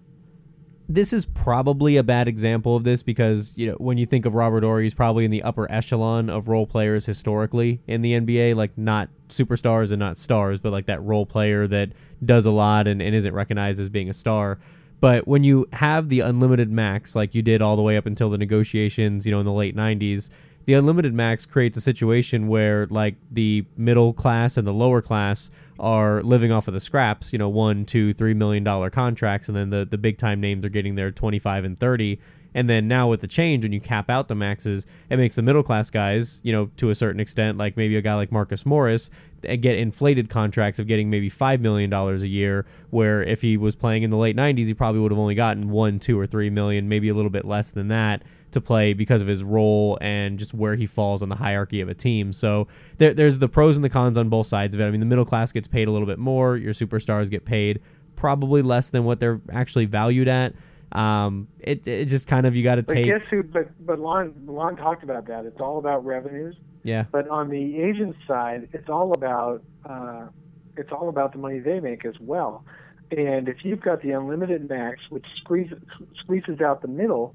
this 0.89 1.13
is 1.13 1.25
probably 1.27 1.97
a 1.97 2.03
bad 2.03 2.29
example 2.29 2.77
of 2.77 2.85
this 2.85 3.03
because 3.03 3.53
you 3.57 3.67
know 3.67 3.75
when 3.75 3.99
you 3.99 4.07
think 4.07 4.27
of 4.27 4.35
Robert 4.35 4.63
Horry, 4.63 4.85
he's 4.85 4.95
probably 4.95 5.25
in 5.25 5.31
the 5.31 5.43
upper 5.43 5.71
echelon 5.71 6.29
of 6.29 6.49
role 6.49 6.67
players 6.67 7.07
historically 7.07 7.81
in 7.87 8.03
the 8.03 8.13
NBA, 8.13 8.57
like 8.57 8.77
not 8.77 9.09
superstars 9.29 9.91
and 9.91 9.99
not 9.99 10.19
stars, 10.19 10.61
but 10.61 10.73
like 10.73 10.87
that 10.87 11.03
role 11.03 11.27
player 11.27 11.67
that 11.69 11.91
does 12.25 12.47
a 12.47 12.51
lot 12.51 12.87
and, 12.87 13.01
and 13.01 13.15
isn't 13.15 13.35
recognized 13.35 13.81
as 13.81 13.89
being 13.89 14.11
a 14.11 14.15
star. 14.15 14.59
But 15.01 15.27
when 15.27 15.43
you 15.43 15.67
have 15.73 16.11
the 16.11 16.21
unlimited 16.21 16.71
max, 16.71 17.17
like 17.17 17.35
you 17.35 17.43
did 17.43 17.61
all 17.61 17.75
the 17.75 17.83
way 17.83 17.97
up 17.97 18.07
until 18.07 18.31
the 18.31 18.39
negotiations, 18.39 19.27
you 19.27 19.33
know, 19.33 19.41
in 19.41 19.47
the 19.47 19.53
late 19.53 19.75
'90s, 19.75 20.31
the 20.67 20.75
unlimited 20.75 21.13
max 21.13 21.45
creates 21.45 21.77
a 21.77 21.81
situation 21.81 22.49
where 22.49 22.87
like 22.87 23.15
the 23.31 23.65
middle 23.77 24.13
class 24.13 24.57
and 24.57 24.67
the 24.67 24.73
lower 24.73 25.03
class 25.03 25.51
are 25.81 26.23
living 26.23 26.53
off 26.53 26.69
of 26.69 26.75
the 26.75 26.81
scraps, 26.81 27.33
you 27.33 27.39
know, 27.39 27.49
one, 27.49 27.85
two, 27.85 28.15
three 28.15 28.35
million 28.35 28.63
dollar 28.63 28.91
contracts, 28.91 29.49
and 29.49 29.57
then 29.57 29.71
the 29.71 29.87
the 29.91 29.99
big 29.99 30.19
time 30.19 30.41
names 30.41 30.65
are 30.65 30.69
getting 30.69 30.95
their 30.95 31.11
twenty 31.11 31.39
five 31.39 31.65
and 31.65 31.79
thirty. 31.79 32.19
And 32.55 32.69
then 32.69 32.87
now 32.87 33.09
with 33.09 33.23
the 33.23 33.27
change, 33.27 33.65
when 33.65 33.73
you 33.73 33.81
cap 33.81 34.11
out 34.11 34.29
the 34.29 34.35
maxes, 34.35 34.87
it 35.09 35.17
makes 35.17 35.35
the 35.35 35.43
middle 35.43 35.63
class 35.63 35.89
guys, 35.89 36.39
you 36.43 36.53
know, 36.53 36.71
to 36.77 36.91
a 36.91 36.95
certain 36.95 37.19
extent, 37.19 37.57
like 37.57 37.79
maybe 37.79 37.97
a 37.97 38.03
guy 38.03 38.15
like 38.15 38.31
Marcus 38.31 38.67
Morris, 38.67 39.09
eh, 39.45 39.57
get 39.57 39.79
inflated 39.79 40.29
contracts 40.29 40.79
of 40.79 40.87
getting 40.87 41.09
maybe 41.09 41.31
five 41.31 41.63
million 41.63 41.89
dollars 41.89 42.23
a 42.23 42.29
year. 42.29 42.67
Where 42.91 43.23
if 43.23 43.41
he 43.41 43.57
was 43.57 43.75
playing 43.75 44.03
in 44.03 44.11
the 44.11 44.19
late 44.19 44.37
'90s, 44.37 44.67
he 44.67 44.75
probably 44.75 45.01
would 45.01 45.11
have 45.11 45.19
only 45.19 45.35
gotten 45.35 45.71
one, 45.71 45.99
two, 45.99 46.19
or 46.19 46.27
three 46.27 46.51
million, 46.51 46.89
maybe 46.89 47.09
a 47.09 47.15
little 47.15 47.31
bit 47.31 47.45
less 47.45 47.71
than 47.71 47.89
that 47.89 48.23
to 48.53 48.61
play 48.61 48.93
because 48.93 49.23
of 49.23 49.29
his 49.29 49.43
role 49.43 49.99
and 50.01 50.39
just 50.39 50.55
where 50.55 50.75
he 50.75 50.87
falls 50.87 51.23
on 51.23 51.29
the 51.29 51.35
hierarchy 51.35 51.81
of 51.81 51.89
a 51.89 51.95
team. 51.95 52.33
So 52.33 52.69
there, 52.99 53.15
there's 53.15 53.39
the 53.39 53.49
pros 53.49 53.77
and 53.77 53.85
the 53.85 53.91
cons 53.91 54.19
on 54.19 54.29
both 54.29 54.47
sides 54.47 54.75
of 54.75 54.81
it. 54.81 54.85
I 54.85 54.91
mean, 54.91 55.01
the 55.01 55.07
middle 55.07 55.25
class 55.25 55.53
gets 55.53 55.69
paid 55.69 55.89
a 55.89 55.91
little 55.91 56.07
bit 56.07 56.19
more. 56.19 56.57
Your 56.57 56.75
superstars 56.75 57.31
get 57.31 57.45
paid 57.45 57.81
probably 58.17 58.63
less 58.63 58.91
than 58.91 59.05
what 59.05 59.21
they're 59.21 59.41
actually 59.51 59.87
valued 59.87 60.29
at. 60.29 60.55
Um, 60.93 61.49
it 61.59 61.87
it 61.87 62.05
just 62.07 62.27
kind 62.27 62.47
of 62.47 62.55
you 62.55 62.63
got 62.63 62.75
to 62.77 62.83
take. 62.83 63.07
But 63.07 63.19
guess 63.19 63.29
who? 63.31 63.43
But 63.43 63.69
but 63.85 63.99
Lon 63.99 64.35
Lon 64.47 64.77
talked 64.77 65.03
about 65.03 65.27
that. 65.27 65.47
It's 65.47 65.61
all 65.61 65.79
about 65.79 66.05
revenues. 66.05 66.55
Yeah. 66.83 67.05
But 67.11 67.29
on 67.29 67.49
the 67.49 67.81
agent 67.81 68.15
side, 68.27 68.69
it's 68.73 68.89
all 68.89 69.15
about 69.15 69.63
uh, 69.89 70.27
it's 70.77 70.93
all 70.93 71.09
about 71.09 71.33
the 71.33 71.39
money 71.39 71.61
they 71.61 71.81
make 71.81 72.05
as 72.05 72.15
well. 72.21 72.65
And 73.11 73.49
if 73.49 73.59
you've 73.63 73.81
got 73.81 74.03
the 74.03 74.11
unlimited 74.13 74.69
max, 74.69 75.01
which 75.11 75.27
squeezes 75.41 75.79
squeezes 76.21 76.61
out 76.61 76.83
the 76.83 76.89
middle, 76.89 77.35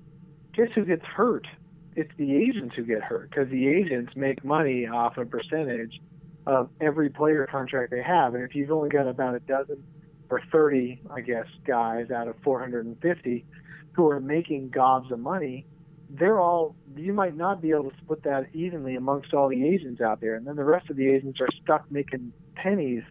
guess 0.57 0.69
who 0.75 0.85
gets 0.85 1.05
hurt? 1.05 1.47
It's 1.95 2.11
the 2.17 2.35
agents 2.35 2.75
who 2.75 2.83
get 2.83 3.01
hurt 3.01 3.29
because 3.29 3.49
the 3.49 3.67
agents 3.67 4.13
make 4.15 4.43
money 4.43 4.87
off 4.87 5.17
a 5.17 5.25
percentage 5.25 6.01
of 6.45 6.69
every 6.81 7.09
player 7.09 7.47
contract 7.49 7.91
they 7.91 8.01
have. 8.01 8.33
And 8.35 8.43
if 8.43 8.55
you've 8.55 8.71
only 8.71 8.89
got 8.89 9.07
about 9.07 9.35
a 9.35 9.39
dozen 9.39 9.83
or 10.29 10.41
30, 10.51 11.01
I 11.09 11.21
guess, 11.21 11.45
guys 11.65 12.11
out 12.11 12.27
of 12.27 12.35
450 12.43 13.45
who 13.93 14.09
are 14.09 14.19
making 14.19 14.69
gobs 14.69 15.11
of 15.11 15.19
money, 15.19 15.65
they're 16.09 16.39
all 16.39 16.75
you 16.95 17.13
might 17.13 17.35
not 17.35 17.61
be 17.61 17.71
able 17.71 17.91
to 17.91 17.97
split 18.01 18.23
that 18.23 18.47
evenly 18.53 18.95
amongst 18.95 19.33
all 19.33 19.49
the 19.49 19.67
agents 19.67 20.01
out 20.01 20.21
there, 20.21 20.35
and 20.35 20.47
then 20.47 20.55
the 20.55 20.63
rest 20.63 20.89
of 20.89 20.95
the 20.95 21.07
agents 21.07 21.39
are 21.41 21.49
stuck 21.61 21.89
making 21.91 22.31
pennies 22.55 23.03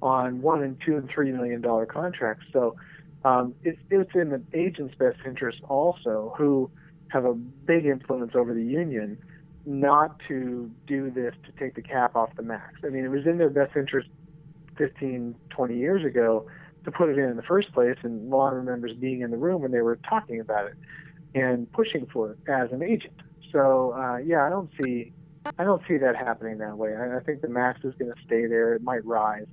on 0.00 0.40
one 0.40 0.62
and 0.62 0.76
two 0.84 0.96
and 0.96 1.10
three 1.10 1.32
million 1.32 1.60
dollar 1.60 1.84
contracts. 1.84 2.44
So 2.52 2.76
um, 3.24 3.54
it's 3.64 3.78
it's 3.90 4.14
in 4.14 4.30
the 4.30 4.42
agent's 4.52 4.94
best 4.94 5.18
interest 5.26 5.58
also, 5.68 6.34
who 6.38 6.70
have 7.08 7.24
a 7.24 7.34
big 7.34 7.86
influence 7.86 8.32
over 8.34 8.54
the 8.54 8.64
union, 8.64 9.18
not 9.66 10.20
to 10.28 10.70
do 10.86 11.10
this 11.10 11.34
to 11.44 11.52
take 11.58 11.74
the 11.74 11.82
cap 11.82 12.16
off 12.16 12.30
the 12.36 12.42
max. 12.42 12.74
I 12.84 12.88
mean, 12.88 13.04
it 13.04 13.10
was 13.10 13.26
in 13.26 13.38
their 13.38 13.50
best 13.50 13.76
interest 13.76 14.08
15, 14.76 15.34
20 15.50 15.76
years 15.76 16.04
ago 16.04 16.46
to 16.84 16.90
put 16.90 17.08
it 17.08 17.18
in 17.18 17.24
in 17.30 17.36
the 17.36 17.42
first 17.42 17.72
place, 17.72 17.96
and 18.02 18.28
Lon 18.28 18.54
remembers 18.54 18.92
being 18.94 19.22
in 19.22 19.30
the 19.30 19.36
room 19.36 19.62
when 19.62 19.70
they 19.70 19.80
were 19.80 19.96
talking 20.08 20.40
about 20.40 20.66
it 20.66 20.74
and 21.34 21.70
pushing 21.72 22.06
for 22.12 22.32
it 22.32 22.38
as 22.48 22.70
an 22.72 22.82
agent. 22.82 23.14
So 23.52 23.92
uh, 23.92 24.18
yeah, 24.18 24.44
I 24.44 24.50
don't 24.50 24.70
see 24.82 25.12
I 25.58 25.64
don't 25.64 25.82
see 25.86 25.98
that 25.98 26.16
happening 26.16 26.58
that 26.58 26.76
way. 26.76 26.94
I, 26.94 27.18
I 27.18 27.20
think 27.20 27.42
the 27.42 27.48
max 27.48 27.84
is 27.84 27.94
going 27.98 28.12
to 28.12 28.20
stay 28.24 28.46
there. 28.46 28.74
It 28.74 28.82
might 28.82 29.04
rise. 29.04 29.46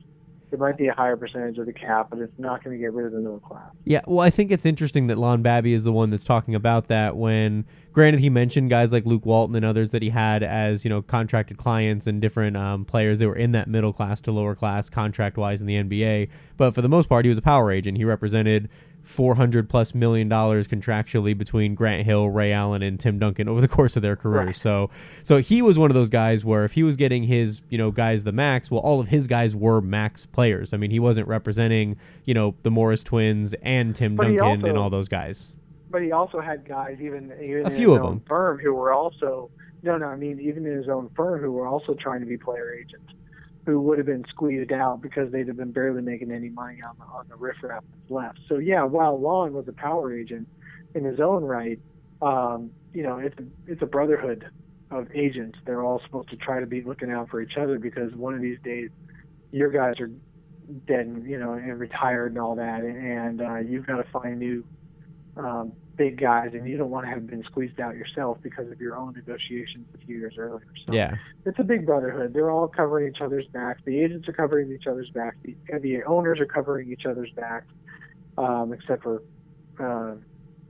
It 0.52 0.60
might 0.60 0.78
be 0.78 0.88
a 0.88 0.94
higher 0.94 1.16
percentage 1.16 1.58
of 1.58 1.66
the 1.66 1.74
cap, 1.74 2.08
but 2.10 2.20
it's 2.20 2.38
not 2.38 2.64
going 2.64 2.76
to 2.76 2.82
get 2.82 2.92
rid 2.94 3.06
of 3.06 3.14
the 3.14 3.20
middle 3.20 3.40
class. 3.40 3.72
Yeah, 3.86 4.02
well, 4.06 4.20
I 4.20 4.30
think 4.30 4.52
it's 4.52 4.66
interesting 4.66 5.08
that 5.08 5.18
Lon 5.18 5.42
Babby 5.42 5.74
is 5.74 5.84
the 5.86 5.94
one 5.94 6.10
that's 6.10 6.26
talking 6.26 6.56
about 6.56 6.88
that. 6.88 7.16
When, 7.16 7.66
granted, 7.94 8.20
he 8.20 8.30
mentioned 8.30 8.70
guys 8.70 8.92
like 8.92 9.06
Luke 9.06 9.26
Walton 9.26 9.56
and 9.56 9.64
others 9.64 9.92
that 9.92 10.02
he 10.02 10.10
had 10.10 10.44
as 10.44 10.84
you 10.84 10.90
know 10.90 11.02
contracted 11.02 11.58
clients 11.58 12.06
and 12.06 12.22
different 12.22 12.58
um, 12.58 12.84
players 12.84 13.20
that 13.20 13.28
were 13.28 13.36
in 13.36 13.54
that 13.54 13.70
middle 13.70 13.94
class 13.94 14.20
to 14.22 14.32
lower 14.32 14.56
class 14.56 14.90
contract 14.90 15.38
wise 15.38 15.62
in 15.62 15.68
the 15.68 15.76
NBA. 15.76 16.30
But 16.58 16.76
for 16.76 16.82
the 16.82 16.90
most 16.90 17.08
part, 17.08 17.24
he 17.24 17.30
was 17.30 17.38
a 17.38 17.42
power 17.42 17.72
agent. 17.72 17.98
He 17.98 18.04
represented 18.04 18.70
400 19.04 19.70
plus 19.70 19.94
million 19.94 20.30
dollars 20.30 20.68
contractually 20.68 21.38
between 21.38 21.76
Grant 21.76 22.06
Hill, 22.06 22.30
Ray 22.30 22.54
Allen, 22.54 22.82
and 22.82 23.00
Tim 23.00 23.20
Duncan 23.20 23.48
over 23.48 23.62
the 23.62 23.68
course 23.68 23.96
of 23.96 24.02
their 24.02 24.16
careers. 24.16 24.46
Right. 24.46 24.56
So, 24.56 24.90
so 25.24 25.38
he 25.40 25.62
was 25.62 25.78
one 25.78 25.90
of 25.92 25.96
those 25.96 26.10
guys 26.10 26.46
where 26.46 26.66
if 26.66 26.72
he 26.72 26.84
was 26.84 26.96
getting 26.96 27.24
his, 27.24 27.62
you 27.70 27.78
know, 27.78 27.92
guys 27.92 28.24
the 28.24 28.32
max, 28.32 28.70
well, 28.70 28.82
all 28.82 29.00
of 29.00 29.08
his 29.08 29.28
guys 29.28 29.56
were 29.56 29.82
max 29.82 30.26
players. 30.26 30.74
I 30.74 30.78
mean, 30.78 30.92
he 30.92 31.00
wasn't 31.00 31.28
representing, 31.28 31.98
you 32.26 32.34
know, 32.34 32.56
the 32.64 32.72
Morris 32.72 33.04
twins 33.04 33.56
and 33.62 33.96
Tim 33.96 34.16
but 34.16 34.24
Duncan 34.24 34.42
also, 34.42 34.68
and 34.68 34.78
all 34.78 34.90
those 34.90 35.08
guys. 35.08 35.54
But 35.90 36.04
he 36.04 36.12
also 36.12 36.40
had 36.40 36.68
guys, 36.68 36.98
even 37.02 37.34
even 37.42 37.66
a 37.66 37.72
few 37.72 37.94
of 37.94 38.02
them. 38.02 38.22
firm, 38.28 38.60
who 38.60 38.74
were 38.74 38.94
also 38.94 39.50
no, 39.84 39.98
no. 39.98 40.06
I 40.06 40.16
mean, 40.16 40.40
even 40.40 40.66
in 40.66 40.78
his 40.78 40.90
own 40.90 41.10
firm, 41.16 41.42
who 41.42 41.52
were 41.52 41.68
also 41.68 41.96
trying 41.96 42.20
to 42.20 42.28
be 42.28 42.38
player 42.38 42.74
agents 42.74 43.12
who 43.66 43.80
would 43.82 43.98
have 43.98 44.08
been 44.08 44.26
squeezed 44.30 44.72
out 44.72 45.02
because 45.02 45.32
they'd 45.32 45.48
have 45.48 45.58
been 45.58 45.72
barely 45.72 46.02
making 46.02 46.32
any 46.32 46.50
money 46.50 46.80
on 46.82 46.96
the 46.98 47.06
on 47.06 47.26
the 47.30 47.36
riffraff 47.36 47.84
left. 48.10 48.40
So 48.50 48.58
yeah, 48.58 48.84
while 48.84 49.20
Lon 49.20 49.54
was 49.54 49.68
a 49.68 49.74
power 49.74 50.14
agent 50.16 50.48
in 50.96 51.04
his 51.04 51.20
own 51.20 51.44
right, 51.44 51.80
um, 52.22 52.72
you 52.94 53.04
know, 53.04 53.18
it's 53.18 53.36
it's 53.68 53.82
a 53.82 53.86
brotherhood 53.86 54.50
of 54.90 55.08
agents. 55.14 55.58
They're 55.66 55.84
all 55.84 56.02
supposed 56.06 56.30
to 56.30 56.38
try 56.38 56.60
to 56.60 56.66
be 56.66 56.82
looking 56.82 57.12
out 57.12 57.30
for 57.30 57.42
each 57.42 57.58
other 57.58 57.80
because 57.80 58.14
one 58.14 58.34
of 58.34 58.42
these 58.42 58.58
days 58.64 58.90
your 59.52 59.70
guys 59.70 60.00
are 60.00 60.10
dead, 60.88 61.06
and, 61.06 61.30
you 61.30 61.38
know, 61.38 61.54
and 61.54 61.80
retired 61.80 62.32
and 62.32 62.40
all 62.40 62.56
that, 62.56 62.82
and 62.84 63.42
uh, 63.42 63.58
you've 63.58 63.86
got 63.86 63.98
to 63.98 64.06
find 64.12 64.40
new 64.40 64.64
um, 65.38 65.74
big 66.02 66.20
guys, 66.20 66.50
and 66.54 66.68
you 66.68 66.78
don't 66.78 66.90
want 66.90 67.06
to 67.06 67.12
have 67.12 67.28
been 67.28 67.44
squeezed 67.44 67.80
out 67.80 67.96
yourself 67.96 68.40
because 68.42 68.72
of 68.72 68.82
your 68.82 68.96
own 68.96 69.14
negotiations 69.14 69.86
a 69.94 70.04
few 70.04 70.18
years 70.18 70.34
earlier. 70.36 70.66
So 70.88 70.94
yeah, 70.94 71.14
it's 71.46 71.60
a 71.60 71.64
big 71.64 71.86
brotherhood. 71.86 72.34
They're 72.34 72.50
all 72.50 72.68
covering 72.68 73.08
each 73.08 73.22
other's 73.22 73.46
backs. 73.54 73.82
The 73.86 74.00
agents 74.00 74.28
are 74.28 74.34
covering 74.34 74.72
each 74.72 74.88
other's 74.88 75.12
backs. 75.12 75.38
The, 75.44 75.56
the 75.80 76.04
owners 76.06 76.40
are 76.40 76.48
covering 76.48 76.92
each 76.92 77.06
other's 77.06 77.30
backs, 77.36 77.68
um, 78.40 78.74
except 78.74 79.04
for 79.04 79.22
uh, 79.80 80.16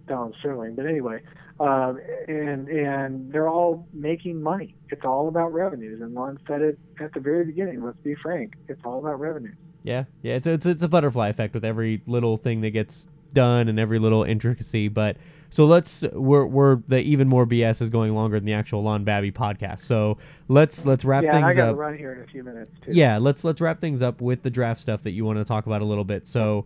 Don 0.06 0.34
Sterling. 0.40 0.76
But 0.76 0.86
anyway, 0.86 1.22
um, 1.62 1.98
and 2.28 2.68
and 2.68 3.32
they're 3.32 3.48
all 3.48 3.88
making 3.94 4.42
money. 4.42 4.76
It's 4.90 5.06
all 5.06 5.30
about 5.30 5.54
revenues. 5.54 6.02
And 6.02 6.14
Lon 6.14 6.40
said 6.46 6.62
it 6.62 6.78
at 7.00 7.14
the 7.14 7.22
very 7.22 7.46
beginning. 7.46 7.82
Let's 7.82 8.00
be 8.00 8.16
frank. 8.16 8.56
It's 8.68 8.82
all 8.84 9.00
about 9.00 9.22
revenues. 9.22 9.56
Yeah, 9.84 10.04
yeah. 10.24 10.34
It's 10.34 10.48
it's 10.48 10.66
it's 10.66 10.84
a 10.84 10.90
butterfly 10.90 11.30
effect 11.30 11.54
with 11.54 11.64
every 11.64 12.02
little 12.06 12.36
thing 12.36 12.60
that 12.62 12.72
gets 12.72 13.08
done 13.34 13.68
and 13.68 13.80
every 13.80 14.00
little 14.00 14.24
intricacy. 14.24 14.88
But 14.88 15.18
so 15.50 15.66
let's 15.66 16.04
we're 16.14 16.46
we're 16.46 16.78
the 16.88 17.00
even 17.00 17.28
more 17.28 17.46
BS 17.46 17.82
is 17.82 17.90
going 17.90 18.16
longer 18.16 18.40
than 18.40 18.46
the 18.46 18.54
actual 18.54 18.84
Lon 18.84 19.04
Babby 19.04 19.32
podcast. 19.32 19.82
So 19.82 20.18
let's 20.48 20.86
let's 20.86 21.04
wrap 21.04 21.24
yeah, 21.24 21.34
things 21.34 21.44
up. 21.44 21.56
Yeah, 21.56 21.64
I 21.64 21.66
gotta 21.68 21.78
run 21.78 21.98
here 21.98 22.14
in 22.14 22.22
a 22.22 22.28
few 22.28 22.44
minutes 22.44 22.72
too. 22.84 22.92
Yeah, 22.94 23.18
let's 23.18 23.44
let's 23.44 23.60
wrap 23.60 23.82
things 23.82 24.02
up 24.02 24.22
with 24.22 24.44
the 24.44 24.50
draft 24.50 24.80
stuff 24.80 25.04
that 25.04 25.12
you 25.12 25.26
want 25.26 25.40
to 25.40 25.46
talk 25.46 25.66
about 25.66 25.82
a 25.82 25.86
little 25.86 26.06
bit. 26.06 26.28
So 26.28 26.66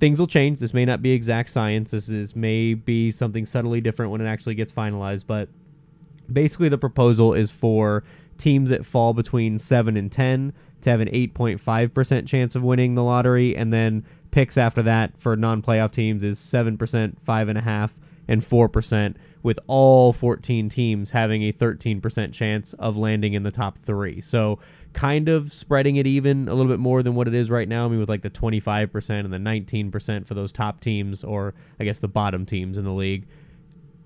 things 0.00 0.18
will 0.18 0.26
change. 0.26 0.58
This 0.58 0.74
may 0.74 0.84
not 0.84 1.02
be 1.02 1.12
exact 1.12 1.50
science. 1.50 1.92
This 1.92 2.08
is 2.08 2.36
may 2.36 2.74
be 2.74 3.10
something 3.10 3.46
subtly 3.46 3.80
different 3.80 4.12
when 4.12 4.20
it 4.20 4.26
actually 4.26 4.54
gets 4.54 4.72
finalized. 4.72 5.24
But 5.26 5.48
basically, 6.32 6.68
the 6.68 6.78
proposal 6.78 7.34
is 7.34 7.50
for 7.50 8.04
teams 8.38 8.70
that 8.70 8.84
fall 8.84 9.14
between 9.14 9.58
seven 9.58 9.96
and 9.96 10.10
ten 10.10 10.52
to 10.82 10.90
have 10.90 11.00
an 11.00 11.08
8.5 11.08 11.94
percent 11.94 12.26
chance 12.26 12.54
of 12.54 12.62
winning 12.62 12.94
the 12.94 13.02
lottery, 13.02 13.56
and 13.56 13.72
then 13.72 14.04
picks 14.30 14.56
after 14.56 14.82
that 14.82 15.12
for 15.18 15.36
non-playoff 15.36 15.92
teams 15.92 16.22
is 16.22 16.38
seven 16.38 16.76
percent, 16.76 17.22
5.5, 17.24 17.48
and 17.48 17.58
a 17.58 17.62
half, 17.62 17.94
and 18.28 18.44
four 18.44 18.68
percent, 18.68 19.16
with 19.42 19.58
all 19.66 20.12
14 20.12 20.68
teams 20.68 21.10
having 21.10 21.42
a 21.44 21.52
13 21.52 22.00
percent 22.00 22.32
chance 22.32 22.72
of 22.74 22.96
landing 22.96 23.34
in 23.34 23.42
the 23.42 23.50
top 23.50 23.78
three. 23.78 24.20
So 24.20 24.58
kind 24.92 25.28
of 25.28 25.52
spreading 25.52 25.96
it 25.96 26.06
even 26.06 26.48
a 26.48 26.54
little 26.54 26.70
bit 26.70 26.80
more 26.80 27.02
than 27.02 27.14
what 27.14 27.28
it 27.28 27.34
is 27.34 27.50
right 27.50 27.68
now. 27.68 27.86
I 27.86 27.88
mean, 27.88 28.00
with 28.00 28.08
like 28.08 28.22
the 28.22 28.30
25 28.30 28.92
percent 28.92 29.24
and 29.24 29.32
the 29.32 29.38
19 29.38 29.90
percent 29.90 30.26
for 30.26 30.34
those 30.34 30.52
top 30.52 30.80
teams, 30.80 31.24
or 31.24 31.54
I 31.78 31.84
guess 31.84 31.98
the 31.98 32.08
bottom 32.08 32.46
teams 32.46 32.78
in 32.78 32.84
the 32.84 32.92
league. 32.92 33.26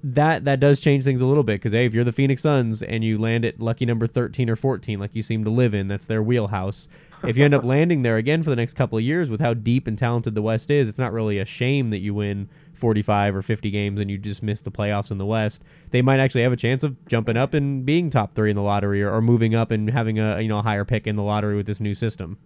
That 0.07 0.45
that 0.45 0.61
does 0.61 0.81
change 0.81 1.05
things 1.05 1.23
a 1.23 1.27
little 1.27 1.43
bit 1.43 1.55
because 1.55 1.73
hey, 1.73 1.87
if 1.87 1.95
you're 1.95 2.05
the 2.05 2.13
Phoenix 2.13 2.43
Suns 2.43 2.83
and 2.83 3.03
you 3.03 3.19
land 3.19 3.45
at 3.45 3.59
lucky 3.59 3.87
number 3.87 4.07
13 4.07 4.51
or 4.51 4.57
14, 4.57 5.01
like 5.01 5.15
you 5.15 5.23
seem 5.23 5.45
to 5.45 5.51
live 5.51 5.75
in, 5.75 5.89
that's 5.89 6.05
their 6.05 6.23
wheelhouse 6.23 6.89
if 7.27 7.37
you 7.37 7.45
end 7.45 7.55
up 7.55 7.65
landing 7.65 8.03
there 8.03 8.17
again 8.17 8.43
for 8.43 8.51
the 8.51 8.57
next 8.57 8.75
couple 8.75 8.99
of 8.99 9.05
years 9.05 9.31
with 9.31 9.41
how 9.41 9.55
deep 9.55 9.87
and 9.87 9.99
talented 9.99 10.35
the 10.35 10.43
West 10.43 10.71
is, 10.71 10.89
it's 10.89 10.99
not 10.99 11.13
really 11.13 11.39
a 11.39 11.45
shame 11.45 11.91
that 11.91 11.99
you 11.99 12.15
win 12.15 12.49
45 12.75 13.37
or 13.37 13.43
50 13.43 13.71
games 13.71 14.01
and 14.01 14.11
you 14.11 14.19
just 14.19 14.43
miss 14.43 14.61
the 14.61 14.71
playoffs 14.71 15.11
in 15.11 15.19
the 15.19 15.27
West. 15.27 15.63
They 15.91 16.03
might 16.03 16.21
actually 16.21 16.43
have 16.43 16.53
a 16.53 16.57
chance 16.57 16.85
of 16.85 16.97
jumping 17.07 17.37
up 17.37 17.55
and 17.55 17.85
being 17.85 18.11
top 18.11 18.35
three 18.35 18.51
in 18.51 18.57
the 18.57 18.63
lottery 18.63 19.03
or, 19.03 19.13
or 19.13 19.23
moving 19.23 19.55
up 19.55 19.71
and 19.71 19.89
having 19.89 20.19
a 20.19 20.41
you 20.41 20.49
know 20.49 20.59
a 20.59 20.63
higher 20.63 20.85
pick 20.85 21.07
in 21.07 21.17
the 21.17 21.23
lottery 21.23 21.57
with 21.57 21.67
this 21.67 21.81
new 21.81 21.95
system. 21.95 22.37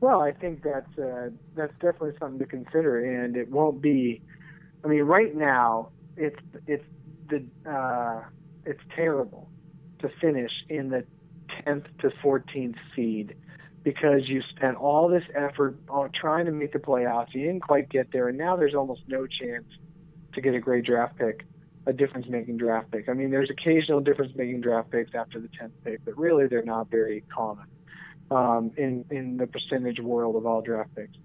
Well, 0.00 0.20
I 0.20 0.32
think 0.32 0.62
that's 0.62 0.98
uh, 0.98 1.30
that's 1.54 1.72
definitely 1.74 2.12
something 2.18 2.38
to 2.38 2.46
consider, 2.46 3.24
and 3.24 3.36
it 3.36 3.50
won't 3.50 3.80
be. 3.80 4.22
I 4.84 4.88
mean, 4.88 5.02
right 5.02 5.34
now 5.34 5.88
it's 6.16 6.40
it's 6.66 6.84
the 7.28 7.44
uh, 7.68 8.22
it's 8.64 8.80
terrible 8.94 9.48
to 10.00 10.10
finish 10.20 10.50
in 10.68 10.90
the 10.90 11.04
10th 11.66 11.86
to 12.00 12.10
14th 12.22 12.76
seed 12.94 13.34
because 13.82 14.28
you 14.28 14.42
spent 14.56 14.76
all 14.76 15.08
this 15.08 15.22
effort 15.34 15.76
on 15.88 16.10
trying 16.12 16.44
to 16.46 16.50
make 16.50 16.72
the 16.72 16.78
playoffs. 16.78 17.28
You 17.32 17.46
didn't 17.46 17.62
quite 17.62 17.88
get 17.88 18.12
there, 18.12 18.28
and 18.28 18.36
now 18.36 18.56
there's 18.56 18.74
almost 18.74 19.02
no 19.06 19.26
chance 19.26 19.64
to 20.34 20.40
get 20.40 20.54
a 20.54 20.60
great 20.60 20.84
draft 20.84 21.16
pick, 21.16 21.44
a 21.86 21.92
difference 21.92 22.26
making 22.28 22.56
draft 22.56 22.90
pick. 22.90 23.08
I 23.08 23.12
mean, 23.12 23.30
there's 23.30 23.48
occasional 23.48 24.00
difference 24.00 24.32
making 24.34 24.60
draft 24.62 24.90
picks 24.90 25.14
after 25.14 25.40
the 25.40 25.48
10th 25.48 25.70
pick, 25.84 26.04
but 26.04 26.18
really 26.18 26.48
they're 26.48 26.64
not 26.64 26.90
very 26.90 27.22
common 27.32 27.66
um, 28.30 28.72
in, 28.76 29.04
in 29.10 29.36
the 29.36 29.46
percentage 29.46 30.00
world 30.00 30.36
of 30.36 30.46
all 30.46 30.62
draft 30.62 30.94
picks. 30.94 31.16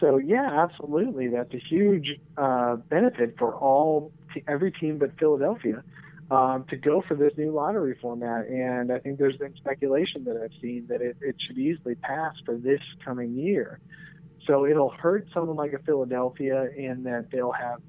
So, 0.00 0.16
yeah, 0.16 0.64
absolutely. 0.64 1.28
That's 1.28 1.52
a 1.52 1.58
huge 1.58 2.18
uh, 2.36 2.76
benefit 2.76 3.36
for 3.38 3.54
all 3.54 4.12
every 4.46 4.72
team 4.72 4.98
but 4.98 5.18
Philadelphia 5.18 5.82
um, 6.30 6.64
to 6.68 6.76
go 6.76 7.02
for 7.06 7.14
this 7.14 7.32
new 7.36 7.52
lottery 7.52 7.96
format. 8.00 8.46
And 8.48 8.92
I 8.92 8.98
think 8.98 9.18
there's 9.18 9.36
been 9.36 9.54
speculation 9.56 10.24
that 10.24 10.36
I've 10.36 10.52
seen 10.60 10.86
that 10.88 11.00
it, 11.00 11.16
it 11.20 11.36
should 11.46 11.58
easily 11.58 11.94
pass 11.94 12.34
for 12.44 12.56
this 12.56 12.80
coming 13.04 13.34
year. 13.34 13.80
So 14.46 14.66
it'll 14.66 14.90
hurt 14.90 15.26
someone 15.32 15.56
like 15.56 15.72
a 15.72 15.78
Philadelphia 15.78 16.68
in 16.76 17.04
that 17.04 17.30
they'll 17.30 17.52
have 17.52 17.80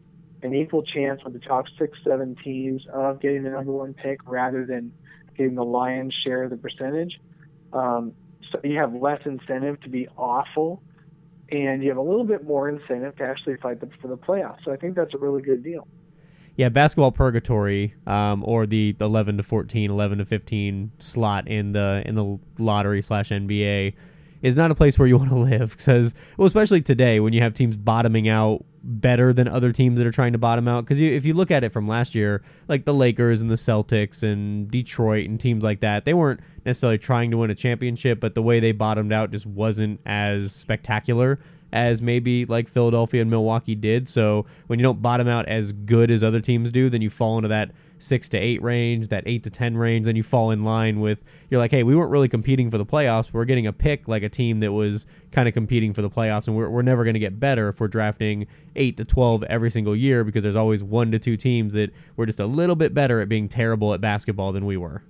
an 0.42 0.54
equal 0.54 0.84
chance 0.84 1.22
with 1.24 1.34
the 1.34 1.40
top 1.40 1.66
six, 1.78 1.98
seven 2.04 2.36
teams 2.44 2.82
of 2.94 3.22
getting 3.22 3.44
the 3.44 3.50
number 3.50 3.72
one 3.72 3.94
pick 3.94 4.20
rather 4.26 4.66
than 4.66 4.94
getting 5.38 5.56
the 5.56 5.64
lion's 5.64 6.14
share 6.24 6.44
of 6.44 6.50
the 6.50 6.58
percentage. 6.58 7.20
Um, 7.74 8.14
so 8.52 8.60
you 8.64 8.78
have 8.78 8.94
less 8.94 9.22
incentive 9.26 9.82
to 9.82 9.90
be 9.90 10.08
awful, 10.18 10.82
and 11.52 11.84
you 11.84 11.90
have 11.90 11.98
a 11.98 12.02
little 12.02 12.24
bit 12.24 12.46
more 12.46 12.70
incentive 12.70 13.18
to 13.18 13.24
actually 13.24 13.58
fight 13.58 13.80
the, 13.80 13.90
for 14.02 14.08
the 14.08 14.18
playoffs. 14.18 14.64
So 14.64 14.72
I 14.72 14.78
think 14.78 14.96
that's 14.96 15.14
a 15.14 15.18
really 15.18 15.42
good 15.42 15.64
deal 15.64 15.88
yeah, 16.60 16.68
basketball 16.68 17.14
purgatory, 17.14 17.94
um, 18.06 18.44
or 18.46 18.66
the 18.66 18.94
11 19.00 19.38
to 19.38 19.44
14, 19.44 19.90
11 19.90 20.18
to 20.18 20.26
15 20.26 20.92
slot 21.00 21.48
in 21.48 21.72
the 21.72 22.04
in 22.06 22.16
the 22.16 22.38
lottery 22.62 23.02
slash 23.02 23.30
NBA 23.30 23.94
is 24.42 24.58
not 24.58 24.70
a 24.70 24.76
place 24.76 25.00
where 25.00 25.08
you 25.08 25.18
want 25.20 25.30
to 25.30 25.38
live 25.38 25.78
because 25.78 26.14
well 26.36 26.48
especially 26.48 26.82
today 26.82 27.22
when 27.22 27.32
you 27.32 27.42
have 27.42 27.54
teams 27.54 27.78
bottoming 27.78 28.28
out 28.28 28.66
better 28.84 29.32
than 29.32 29.48
other 29.48 29.72
teams 29.72 30.00
that 30.00 30.06
are 30.06 30.12
trying 30.12 30.34
to 30.34 30.38
bottom 30.38 30.68
out? 30.68 30.84
Because 30.84 31.00
if 31.00 31.24
you 31.24 31.34
look 31.34 31.50
at 31.50 31.64
it 31.64 31.72
from 31.72 31.88
last 31.88 32.14
year, 32.14 32.44
like 32.68 32.84
the 32.84 32.94
Lakers 32.94 33.40
and 33.40 33.50
the 33.50 33.56
Celtics 33.56 34.22
and 34.22 34.70
Detroit 34.70 35.30
and 35.30 35.40
teams 35.40 35.64
like 35.64 35.80
that, 35.80 36.04
they 36.04 36.14
weren't 36.14 36.42
necessarily 36.66 36.98
trying 36.98 37.32
to 37.32 37.38
win 37.38 37.52
a 37.52 37.56
championship, 37.56 38.20
but 38.20 38.36
the 38.36 38.42
way 38.42 38.60
they 38.60 38.74
bottomed 38.74 39.14
out 39.14 39.32
just 39.32 39.46
wasn't 39.46 40.02
as 40.06 40.52
spectacular 40.54 41.40
as 41.72 42.02
maybe 42.02 42.46
like 42.46 42.68
Philadelphia 42.68 43.22
and 43.22 43.30
Milwaukee 43.30 43.76
did. 43.76 44.08
So 44.10 44.46
when 44.68 44.80
you 44.80 44.84
don't 44.84 45.02
bottom 45.02 45.28
out 45.28 45.48
as 45.48 45.72
good 45.72 46.12
as 46.12 46.24
other 46.24 46.42
teams 46.42 46.72
do, 46.72 46.90
then 46.90 47.02
you 47.02 47.10
fall 47.10 47.38
into 47.38 47.50
that 47.50 47.72
six 48.00 48.30
to 48.30 48.38
eight 48.38 48.62
range, 48.62 49.10
that 49.10 49.24
eight 49.26 49.44
to 49.44 49.50
ten 49.50 49.78
range, 49.78 50.06
then 50.06 50.16
you 50.16 50.24
fall 50.24 50.52
in 50.52 50.64
line 50.64 51.00
with 51.00 51.20
you're 51.50 51.60
like, 51.60 51.72
hey, 51.72 51.84
we 51.84 51.96
weren't 51.96 52.12
really 52.12 52.30
competing 52.30 52.72
for 52.72 52.78
the 52.78 52.86
playoffs. 52.86 53.32
We're 53.32 53.46
getting 53.46 53.68
a 53.68 53.74
pick 53.74 54.08
like 54.08 54.24
a 54.24 54.30
team 54.30 54.62
that 54.62 54.72
was 54.72 55.06
kind 55.32 55.48
of 55.48 55.54
competing 55.54 55.94
for 55.94 56.02
the 56.02 56.10
playoffs, 56.10 56.48
and 56.48 56.56
we're 56.56 56.70
we're 56.70 56.82
never 56.82 57.04
going 57.04 57.14
to 57.14 57.20
get 57.20 57.40
better 57.40 57.70
if 57.70 57.80
we're 57.80 57.88
drafting 57.88 58.48
eight 58.76 58.98
to 58.98 59.06
twelve 59.06 59.44
every 59.44 59.70
single 59.70 59.96
year 59.96 60.24
because 60.24 60.44
there's 60.44 60.56
always 60.56 60.82
one 60.82 61.12
to 61.12 61.20
two 61.20 61.38
teams 61.38 61.74
that 61.74 61.92
were 62.16 62.26
just 62.26 62.40
a 62.40 62.46
little 62.46 62.76
bit 62.76 62.94
better 62.94 63.22
at 63.22 63.30
being 63.30 63.50
terrible 63.50 63.94
at 63.94 64.02
basketball 64.02 64.52
than 64.52 64.66
we 64.66 64.78
were. 64.78 65.04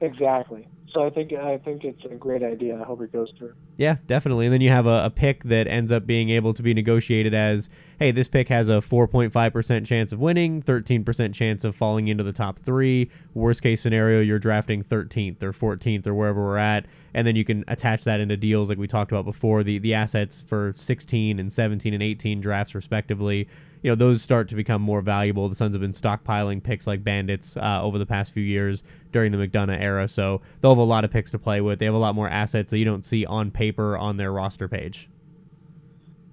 Exactly. 0.00 0.66
So 0.92 1.06
I 1.06 1.10
think 1.10 1.32
I 1.32 1.58
think 1.58 1.84
it's 1.84 2.04
a 2.04 2.16
great 2.16 2.42
idea. 2.42 2.80
I 2.80 2.84
hope 2.84 3.00
it 3.02 3.12
goes 3.12 3.32
through. 3.38 3.54
Yeah, 3.76 3.96
definitely. 4.06 4.46
And 4.46 4.52
then 4.52 4.60
you 4.60 4.70
have 4.70 4.86
a, 4.86 5.04
a, 5.04 5.10
pick 5.10 5.44
that 5.44 5.68
ends 5.68 5.92
up 5.92 6.06
being 6.06 6.30
able 6.30 6.52
to 6.52 6.62
be 6.62 6.74
negotiated 6.74 7.32
as, 7.32 7.68
hey, 7.98 8.10
this 8.10 8.26
pick 8.26 8.48
has 8.48 8.68
a 8.68 8.74
4.5% 8.74 9.86
chance 9.86 10.12
of 10.12 10.18
winning, 10.18 10.62
13% 10.62 11.32
chance 11.32 11.64
of 11.64 11.76
falling 11.76 12.08
into 12.08 12.24
the 12.24 12.32
top 12.32 12.58
three. 12.58 13.10
Worst 13.34 13.62
case 13.62 13.80
scenario, 13.80 14.20
you're 14.20 14.38
drafting 14.38 14.82
13th 14.82 15.42
or 15.42 15.52
14th 15.52 16.06
or 16.06 16.14
wherever 16.14 16.42
we're 16.42 16.56
at, 16.56 16.86
and 17.14 17.26
then 17.26 17.36
you 17.36 17.44
can 17.44 17.64
attach 17.68 18.04
that 18.04 18.20
into 18.20 18.36
deals 18.36 18.68
like 18.68 18.78
we 18.78 18.88
talked 18.88 19.12
about 19.12 19.24
before. 19.24 19.62
The 19.62 19.78
the 19.78 19.94
assets 19.94 20.42
for 20.42 20.72
16 20.76 21.38
and 21.38 21.52
17 21.52 21.94
and 21.94 22.02
18 22.02 22.40
drafts 22.40 22.74
respectively 22.74 23.48
you 23.82 23.90
know 23.90 23.94
those 23.94 24.22
start 24.22 24.48
to 24.48 24.54
become 24.54 24.82
more 24.82 25.00
valuable. 25.00 25.48
The 25.48 25.54
Suns 25.54 25.74
have 25.74 25.80
been 25.80 25.92
stockpiling 25.92 26.62
picks 26.62 26.86
like 26.86 27.02
bandits 27.02 27.56
uh, 27.56 27.82
over 27.82 27.98
the 27.98 28.06
past 28.06 28.32
few 28.32 28.42
years 28.42 28.82
during 29.12 29.32
the 29.32 29.38
McDonough 29.38 29.80
era, 29.80 30.06
so 30.06 30.42
they'll 30.60 30.72
have 30.72 30.78
a 30.78 30.82
lot 30.82 31.04
of 31.04 31.10
picks 31.10 31.30
to 31.30 31.38
play 31.38 31.60
with. 31.60 31.78
They 31.78 31.86
have 31.86 31.94
a 31.94 31.98
lot 31.98 32.14
more 32.14 32.28
assets 32.28 32.70
that 32.70 32.78
you 32.78 32.84
don't 32.84 33.04
see 33.04 33.24
on 33.24 33.50
paper 33.50 33.96
on 33.96 34.16
their 34.16 34.32
roster 34.32 34.68
page. 34.68 35.08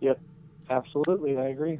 Yep, 0.01 0.19
absolutely, 0.69 1.38
I 1.38 1.47
agree. 1.47 1.79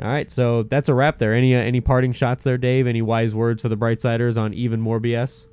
All 0.00 0.08
right, 0.08 0.30
so 0.30 0.64
that's 0.64 0.88
a 0.88 0.94
wrap 0.94 1.18
there. 1.18 1.32
Any 1.32 1.54
uh, 1.54 1.58
any 1.58 1.80
parting 1.80 2.12
shots 2.12 2.44
there, 2.44 2.58
Dave? 2.58 2.86
Any 2.86 3.02
wise 3.02 3.34
words 3.34 3.62
for 3.62 3.68
the 3.68 3.76
Brightsiders 3.76 4.36
on 4.36 4.52
even 4.54 4.80
more 4.80 5.00
BS? 5.00 5.46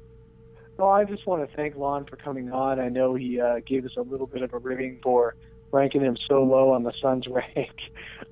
Well, 0.77 0.89
I 0.89 1.03
just 1.05 1.25
want 1.27 1.47
to 1.47 1.55
thank 1.55 1.75
Lon 1.75 2.05
for 2.05 2.15
coming 2.15 2.51
on. 2.51 2.79
I 2.79 2.89
know 2.89 3.13
he 3.13 3.39
uh, 3.39 3.59
gave 3.65 3.85
us 3.85 3.91
a 3.95 4.01
little 4.01 4.25
bit 4.25 4.41
of 4.41 4.53
a 4.53 4.57
ribbing 4.57 4.99
for 5.03 5.35
ranking 5.73 6.01
him 6.01 6.15
so 6.29 6.43
low 6.43 6.71
on 6.71 6.83
the 6.83 6.93
Suns 7.01 7.25
rank 7.29 7.75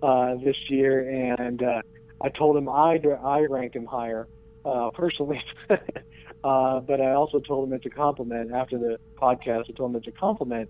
uh, 0.02 0.36
this 0.36 0.56
year, 0.70 1.10
and 1.10 1.62
uh, 1.62 1.82
I 2.22 2.30
told 2.30 2.56
him 2.56 2.70
I 2.70 3.00
I 3.24 3.42
ranked 3.42 3.76
him 3.76 3.86
higher 3.86 4.28
uh, 4.64 4.92
personally, 4.92 5.42
uh, 5.70 6.80
but 6.80 7.02
I 7.02 7.12
also 7.12 7.40
told 7.40 7.68
him 7.68 7.74
it's 7.74 7.86
a 7.86 7.90
compliment 7.90 8.54
after 8.54 8.78
the 8.78 8.98
podcast. 9.20 9.66
I 9.70 9.74
told 9.76 9.92
him 9.92 9.98
it's 9.98 10.08
a 10.08 10.12
compliment 10.12 10.70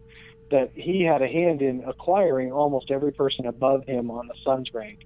that 0.50 0.72
he 0.74 1.04
had 1.04 1.22
a 1.22 1.28
hand 1.28 1.62
in 1.62 1.84
acquiring 1.86 2.52
almost 2.52 2.92
every 2.92 3.12
person 3.12 3.46
above 3.46 3.86
him 3.86 4.10
on 4.12 4.28
the 4.28 4.36
Suns 4.44 4.70
rank. 4.74 5.00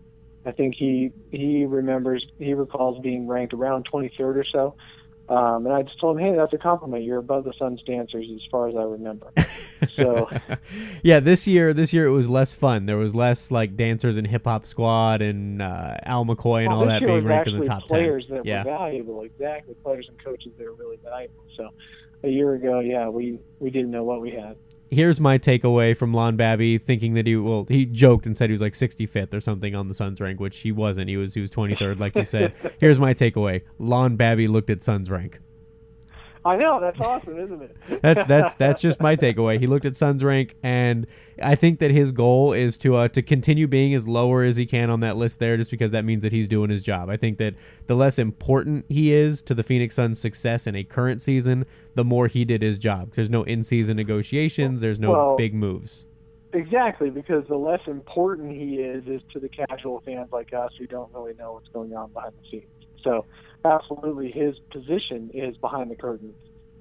I 0.45 0.51
think 0.51 0.75
he 0.75 1.11
he 1.31 1.65
remembers 1.65 2.25
he 2.37 2.53
recalls 2.53 3.01
being 3.01 3.27
ranked 3.27 3.53
around 3.53 3.87
23rd 3.91 4.19
or 4.19 4.45
so. 4.51 4.75
Um, 5.27 5.65
and 5.65 5.73
I 5.73 5.81
just 5.81 5.99
told 5.99 6.19
him, 6.19 6.25
hey, 6.25 6.35
that's 6.35 6.53
a 6.53 6.57
compliment. 6.57 7.03
You're 7.03 7.17
above 7.17 7.45
the 7.45 7.53
Suns 7.57 7.81
dancers 7.83 8.27
as 8.33 8.41
far 8.51 8.67
as 8.69 8.75
I 8.75 8.83
remember. 8.83 9.31
So, 9.95 10.29
yeah, 11.03 11.19
this 11.19 11.47
year, 11.47 11.73
this 11.73 11.91
year 11.91 12.05
it 12.05 12.11
was 12.11 12.29
less 12.29 12.53
fun. 12.53 12.85
There 12.85 12.97
was 12.97 13.15
less 13.15 13.49
like 13.49 13.75
dancers 13.75 14.17
and 14.17 14.27
hip 14.27 14.45
hop 14.45 14.65
squad 14.65 15.21
and 15.21 15.61
uh, 15.61 15.95
Al 16.03 16.25
McCoy 16.25 16.61
and 16.61 16.69
well, 16.69 16.81
all 16.81 16.85
that 16.85 17.01
being 17.01 17.25
ranked 17.25 17.49
in 17.49 17.59
the 17.59 17.65
top 17.65 17.87
players 17.87 18.27
10. 18.27 18.37
that 18.37 18.45
yeah. 18.45 18.63
were 18.63 18.71
valuable, 18.71 19.23
exactly. 19.23 19.73
Players 19.83 20.07
and 20.07 20.23
coaches 20.23 20.53
that 20.57 20.63
were 20.63 20.73
really 20.73 20.97
valuable. 21.03 21.43
So, 21.57 21.69
a 22.23 22.29
year 22.29 22.53
ago, 22.53 22.79
yeah, 22.79 23.09
we 23.09 23.39
we 23.59 23.69
didn't 23.69 23.91
know 23.91 24.03
what 24.03 24.21
we 24.21 24.31
had 24.31 24.55
here's 24.95 25.19
my 25.19 25.37
takeaway 25.37 25.95
from 25.95 26.13
Lon 26.13 26.37
Babby 26.37 26.77
thinking 26.77 27.13
that 27.15 27.27
he 27.27 27.35
well 27.35 27.65
he 27.67 27.85
joked 27.85 28.25
and 28.25 28.35
said 28.35 28.49
he 28.49 28.53
was 28.53 28.61
like 28.61 28.73
65th 28.73 29.33
or 29.33 29.41
something 29.41 29.75
on 29.75 29.87
the 29.87 29.93
Suns 29.93 30.21
rank, 30.21 30.39
which 30.39 30.59
he 30.59 30.71
wasn't. 30.71 31.09
He 31.09 31.17
was 31.17 31.33
he 31.33 31.41
was 31.41 31.51
23rd, 31.51 31.99
like 31.99 32.15
you 32.15 32.23
said. 32.23 32.53
here's 32.79 32.97
my 32.97 33.13
takeaway: 33.13 33.61
Lon 33.77 34.15
Babby 34.15 34.47
looked 34.47 34.69
at 34.69 34.81
Suns 34.81 35.11
rank. 35.11 35.39
I 36.45 36.57
know 36.57 36.79
that's 36.79 36.99
awesome, 36.99 37.39
isn't 37.39 37.61
it? 37.63 37.75
that's 38.03 38.23
that's 38.25 38.53
that's 38.55 38.79
just 38.79 39.01
my 39.01 39.15
takeaway. 39.15 39.59
He 39.59 39.65
looked 39.65 39.85
at 39.85 39.95
Suns 39.95 40.23
rank, 40.23 40.55
and 40.61 41.07
I 41.41 41.55
think 41.55 41.79
that 41.79 41.89
his 41.89 42.11
goal 42.11 42.53
is 42.53 42.77
to 42.79 42.95
uh, 42.97 43.07
to 43.09 43.23
continue 43.23 43.65
being 43.67 43.95
as 43.95 44.07
lower 44.07 44.43
as 44.43 44.55
he 44.55 44.67
can 44.67 44.91
on 44.91 44.99
that 44.99 45.17
list 45.17 45.39
there, 45.39 45.57
just 45.57 45.71
because 45.71 45.89
that 45.91 46.05
means 46.05 46.21
that 46.21 46.31
he's 46.31 46.47
doing 46.47 46.69
his 46.69 46.83
job. 46.83 47.09
I 47.09 47.17
think 47.17 47.39
that 47.39 47.55
the 47.87 47.95
less 47.95 48.19
important 48.19 48.85
he 48.89 49.11
is 49.11 49.41
to 49.43 49.55
the 49.55 49.63
Phoenix 49.63 49.95
Suns' 49.95 50.19
success 50.19 50.67
in 50.67 50.75
a 50.75 50.83
current 50.83 51.19
season, 51.19 51.65
the 51.95 52.03
more 52.03 52.27
he 52.27 52.45
did 52.45 52.61
his 52.61 52.77
job. 52.77 53.13
There's 53.13 53.31
no 53.31 53.41
in-season 53.43 53.97
negotiations. 53.97 54.81
There's 54.81 54.99
no 54.99 55.11
well, 55.11 55.35
big 55.35 55.55
moves. 55.55 56.05
Exactly, 56.53 57.09
because 57.09 57.43
the 57.47 57.57
less 57.57 57.81
important 57.87 58.51
he 58.51 58.75
is 58.75 59.07
is 59.07 59.21
to 59.33 59.39
the 59.39 59.49
casual 59.49 60.03
fans 60.05 60.29
like 60.31 60.53
us 60.53 60.71
who 60.77 60.85
don't 60.85 61.11
really 61.11 61.33
know 61.33 61.53
what's 61.53 61.69
going 61.69 61.95
on 61.95 62.11
behind 62.13 62.33
the 62.41 62.49
scenes. 62.51 62.69
So 63.03 63.25
absolutely 63.65 64.31
his 64.31 64.57
position 64.71 65.31
is 65.33 65.57
behind 65.57 65.91
the 65.91 65.95
curtain 65.95 66.33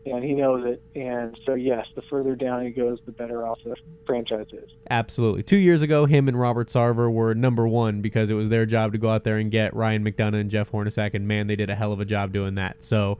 and 0.06 0.22
he 0.22 0.32
knows 0.34 0.64
it. 0.66 0.82
And 0.94 1.38
so, 1.46 1.54
yes, 1.54 1.86
the 1.94 2.02
further 2.02 2.36
down 2.36 2.64
he 2.64 2.70
goes, 2.70 2.98
the 3.06 3.12
better 3.12 3.46
off 3.46 3.58
the 3.64 3.76
franchise 4.06 4.46
is. 4.52 4.70
Absolutely. 4.90 5.42
Two 5.42 5.56
years 5.56 5.82
ago, 5.82 6.06
him 6.06 6.28
and 6.28 6.38
Robert 6.38 6.68
Sarver 6.68 7.10
were 7.12 7.34
number 7.34 7.66
one 7.66 8.02
because 8.02 8.30
it 8.30 8.34
was 8.34 8.48
their 8.48 8.66
job 8.66 8.92
to 8.92 8.98
go 8.98 9.08
out 9.08 9.24
there 9.24 9.38
and 9.38 9.50
get 9.50 9.74
Ryan 9.74 10.04
McDonough 10.04 10.40
and 10.40 10.50
Jeff 10.50 10.70
Hornacek, 10.70 11.14
and 11.14 11.26
man, 11.26 11.46
they 11.46 11.56
did 11.56 11.70
a 11.70 11.74
hell 11.74 11.92
of 11.92 12.00
a 12.00 12.04
job 12.04 12.32
doing 12.32 12.56
that. 12.56 12.76
So 12.80 13.18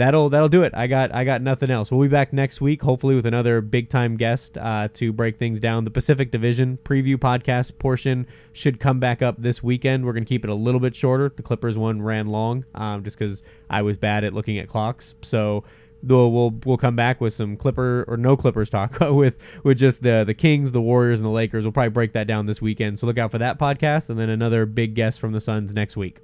that'll 0.00 0.30
that'll 0.30 0.48
do 0.48 0.62
it. 0.62 0.72
I 0.74 0.86
got 0.86 1.14
I 1.14 1.24
got 1.24 1.42
nothing 1.42 1.70
else. 1.70 1.90
We'll 1.90 2.02
be 2.02 2.08
back 2.08 2.32
next 2.32 2.60
week, 2.60 2.82
hopefully 2.82 3.14
with 3.14 3.26
another 3.26 3.60
big 3.60 3.88
time 3.88 4.16
guest 4.16 4.56
uh, 4.58 4.88
to 4.94 5.12
break 5.12 5.38
things 5.38 5.60
down. 5.60 5.84
The 5.84 5.90
Pacific 5.90 6.30
Division 6.30 6.78
preview 6.84 7.16
podcast 7.16 7.78
portion 7.78 8.26
should 8.52 8.80
come 8.80 8.98
back 9.00 9.22
up 9.22 9.36
this 9.38 9.62
weekend. 9.62 10.04
We're 10.04 10.12
gonna 10.12 10.24
keep 10.24 10.44
it 10.44 10.50
a 10.50 10.54
little 10.54 10.80
bit 10.80 10.94
shorter. 10.96 11.32
The 11.34 11.42
Clippers 11.42 11.78
one 11.78 12.02
ran 12.02 12.26
long, 12.26 12.64
um, 12.74 13.04
just 13.04 13.18
because 13.18 13.42
I 13.68 13.82
was 13.82 13.96
bad 13.96 14.24
at 14.24 14.32
looking 14.32 14.58
at 14.58 14.68
clocks. 14.68 15.14
So 15.22 15.64
We'll, 16.02 16.32
we'll 16.32 16.54
we'll 16.64 16.78
come 16.78 16.96
back 16.96 17.20
with 17.20 17.34
some 17.34 17.56
Clipper 17.56 18.06
or 18.08 18.16
no 18.16 18.36
Clippers 18.36 18.70
talk 18.70 18.98
with 19.00 19.36
with 19.62 19.78
just 19.78 20.02
the 20.02 20.24
the 20.26 20.34
Kings, 20.34 20.72
the 20.72 20.80
Warriors, 20.80 21.20
and 21.20 21.26
the 21.26 21.30
Lakers. 21.30 21.64
We'll 21.64 21.72
probably 21.72 21.90
break 21.90 22.12
that 22.12 22.26
down 22.26 22.46
this 22.46 22.62
weekend. 22.62 22.98
So 22.98 23.06
look 23.06 23.18
out 23.18 23.30
for 23.30 23.38
that 23.38 23.58
podcast, 23.58 24.08
and 24.08 24.18
then 24.18 24.30
another 24.30 24.64
big 24.66 24.94
guest 24.94 25.20
from 25.20 25.32
the 25.32 25.40
Suns 25.40 25.74
next 25.74 25.96
week. 25.96 26.20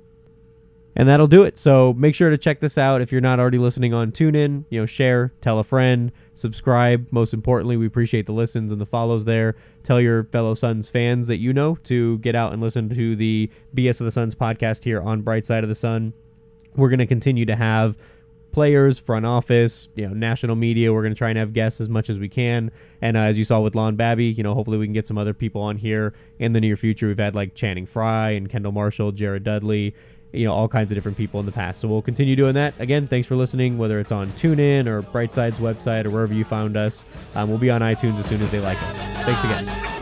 And 0.99 1.07
that'll 1.07 1.27
do 1.27 1.43
it. 1.43 1.59
So 1.59 1.93
make 1.93 2.15
sure 2.15 2.31
to 2.31 2.39
check 2.39 2.61
this 2.61 2.79
out 2.79 3.03
if 3.03 3.13
you're 3.13 3.21
not 3.21 3.39
already 3.39 3.59
listening 3.59 3.93
on 3.93 4.13
TuneIn. 4.13 4.65
You 4.71 4.81
know, 4.81 4.87
share, 4.87 5.31
tell 5.43 5.59
a 5.59 5.65
friend, 5.65 6.11
subscribe. 6.35 7.07
Most 7.11 7.35
importantly, 7.35 7.77
we 7.77 7.87
appreciate 7.87 8.25
the 8.25 8.33
listens 8.33 8.73
and 8.73 8.81
the 8.81 8.87
follows 8.87 9.27
there. 9.27 9.57
Tell 9.83 10.01
your 10.01 10.25
fellow 10.25 10.55
Suns 10.55 10.89
fans 10.89 11.27
that 11.27 11.37
you 11.37 11.53
know 11.53 11.77
to 11.85 12.17
get 12.19 12.35
out 12.35 12.55
and 12.55 12.63
listen 12.63 12.89
to 12.89 13.15
the 13.15 13.51
BS 13.75 14.01
of 14.01 14.07
the 14.07 14.11
Suns 14.11 14.35
podcast 14.35 14.85
here 14.85 15.03
on 15.03 15.21
Bright 15.21 15.45
Side 15.45 15.63
of 15.63 15.69
the 15.69 15.75
Sun. 15.75 16.15
We're 16.77 16.89
going 16.89 16.99
to 16.99 17.07
continue 17.07 17.45
to 17.45 17.57
have 17.57 17.99
players, 18.53 18.99
front 18.99 19.27
office, 19.27 19.89
you 19.97 20.09
know, 20.09 20.15
national 20.15 20.57
media. 20.57 20.91
We're 20.91 21.03
going 21.03 21.13
to 21.13 21.19
try 21.19 21.29
and 21.29 21.39
have 21.39 21.53
guests 21.53 21.79
as 21.79 21.91
much 21.91 22.09
as 22.09 22.19
we 22.19 22.31
can. 22.31 22.71
And 23.03 23.19
uh, 23.19 23.21
as 23.21 23.37
you 23.37 23.45
saw 23.45 23.61
with 23.61 23.75
Lon 23.75 23.97
Babby, 23.97 24.29
you 24.29 24.43
know, 24.43 24.55
hopefully 24.55 24.79
we 24.79 24.87
can 24.87 24.95
get 24.95 25.07
some 25.07 25.19
other 25.19 25.35
people 25.35 25.61
on 25.61 25.77
here 25.77 26.15
in 26.39 26.55
the 26.55 26.61
near 26.63 26.75
future. 26.75 27.07
We've 27.07 27.19
had 27.19 27.35
like 27.35 27.55
Channing 27.55 27.85
Frye 27.85 28.31
and 28.31 28.49
Kendall 28.49 28.73
Marshall, 28.73 29.13
Jared 29.13 29.45
Dudley, 29.45 29.95
you 30.33 30.47
know, 30.47 30.53
all 30.53 30.69
kinds 30.69 30.91
of 30.91 30.97
different 30.97 31.17
people 31.17 31.41
in 31.41 31.47
the 31.47 31.53
past. 31.53 31.81
So 31.81 31.89
we'll 31.89 32.03
continue 32.03 32.37
doing 32.37 32.55
that. 32.55 32.75
Again, 32.79 33.07
thanks 33.07 33.27
for 33.27 33.37
listening, 33.37 33.79
whether 33.79 33.99
it's 34.01 34.13
on 34.13 34.29
TuneIn 34.33 34.87
or 34.87 35.03
Brightside's 35.03 35.59
website 35.59 36.05
or 36.05 36.11
wherever 36.11 36.35
you 36.35 36.45
found 36.45 36.77
us. 36.77 37.05
Um, 37.35 37.49
we'll 37.49 37.59
be 37.59 37.71
on 37.71 37.81
iTunes 37.81 38.19
as 38.19 38.27
soon 38.27 38.43
as 38.43 38.51
they 38.51 38.61
like 38.61 38.81
us. 38.83 38.97
Thanks 39.25 39.45
again. 39.45 39.96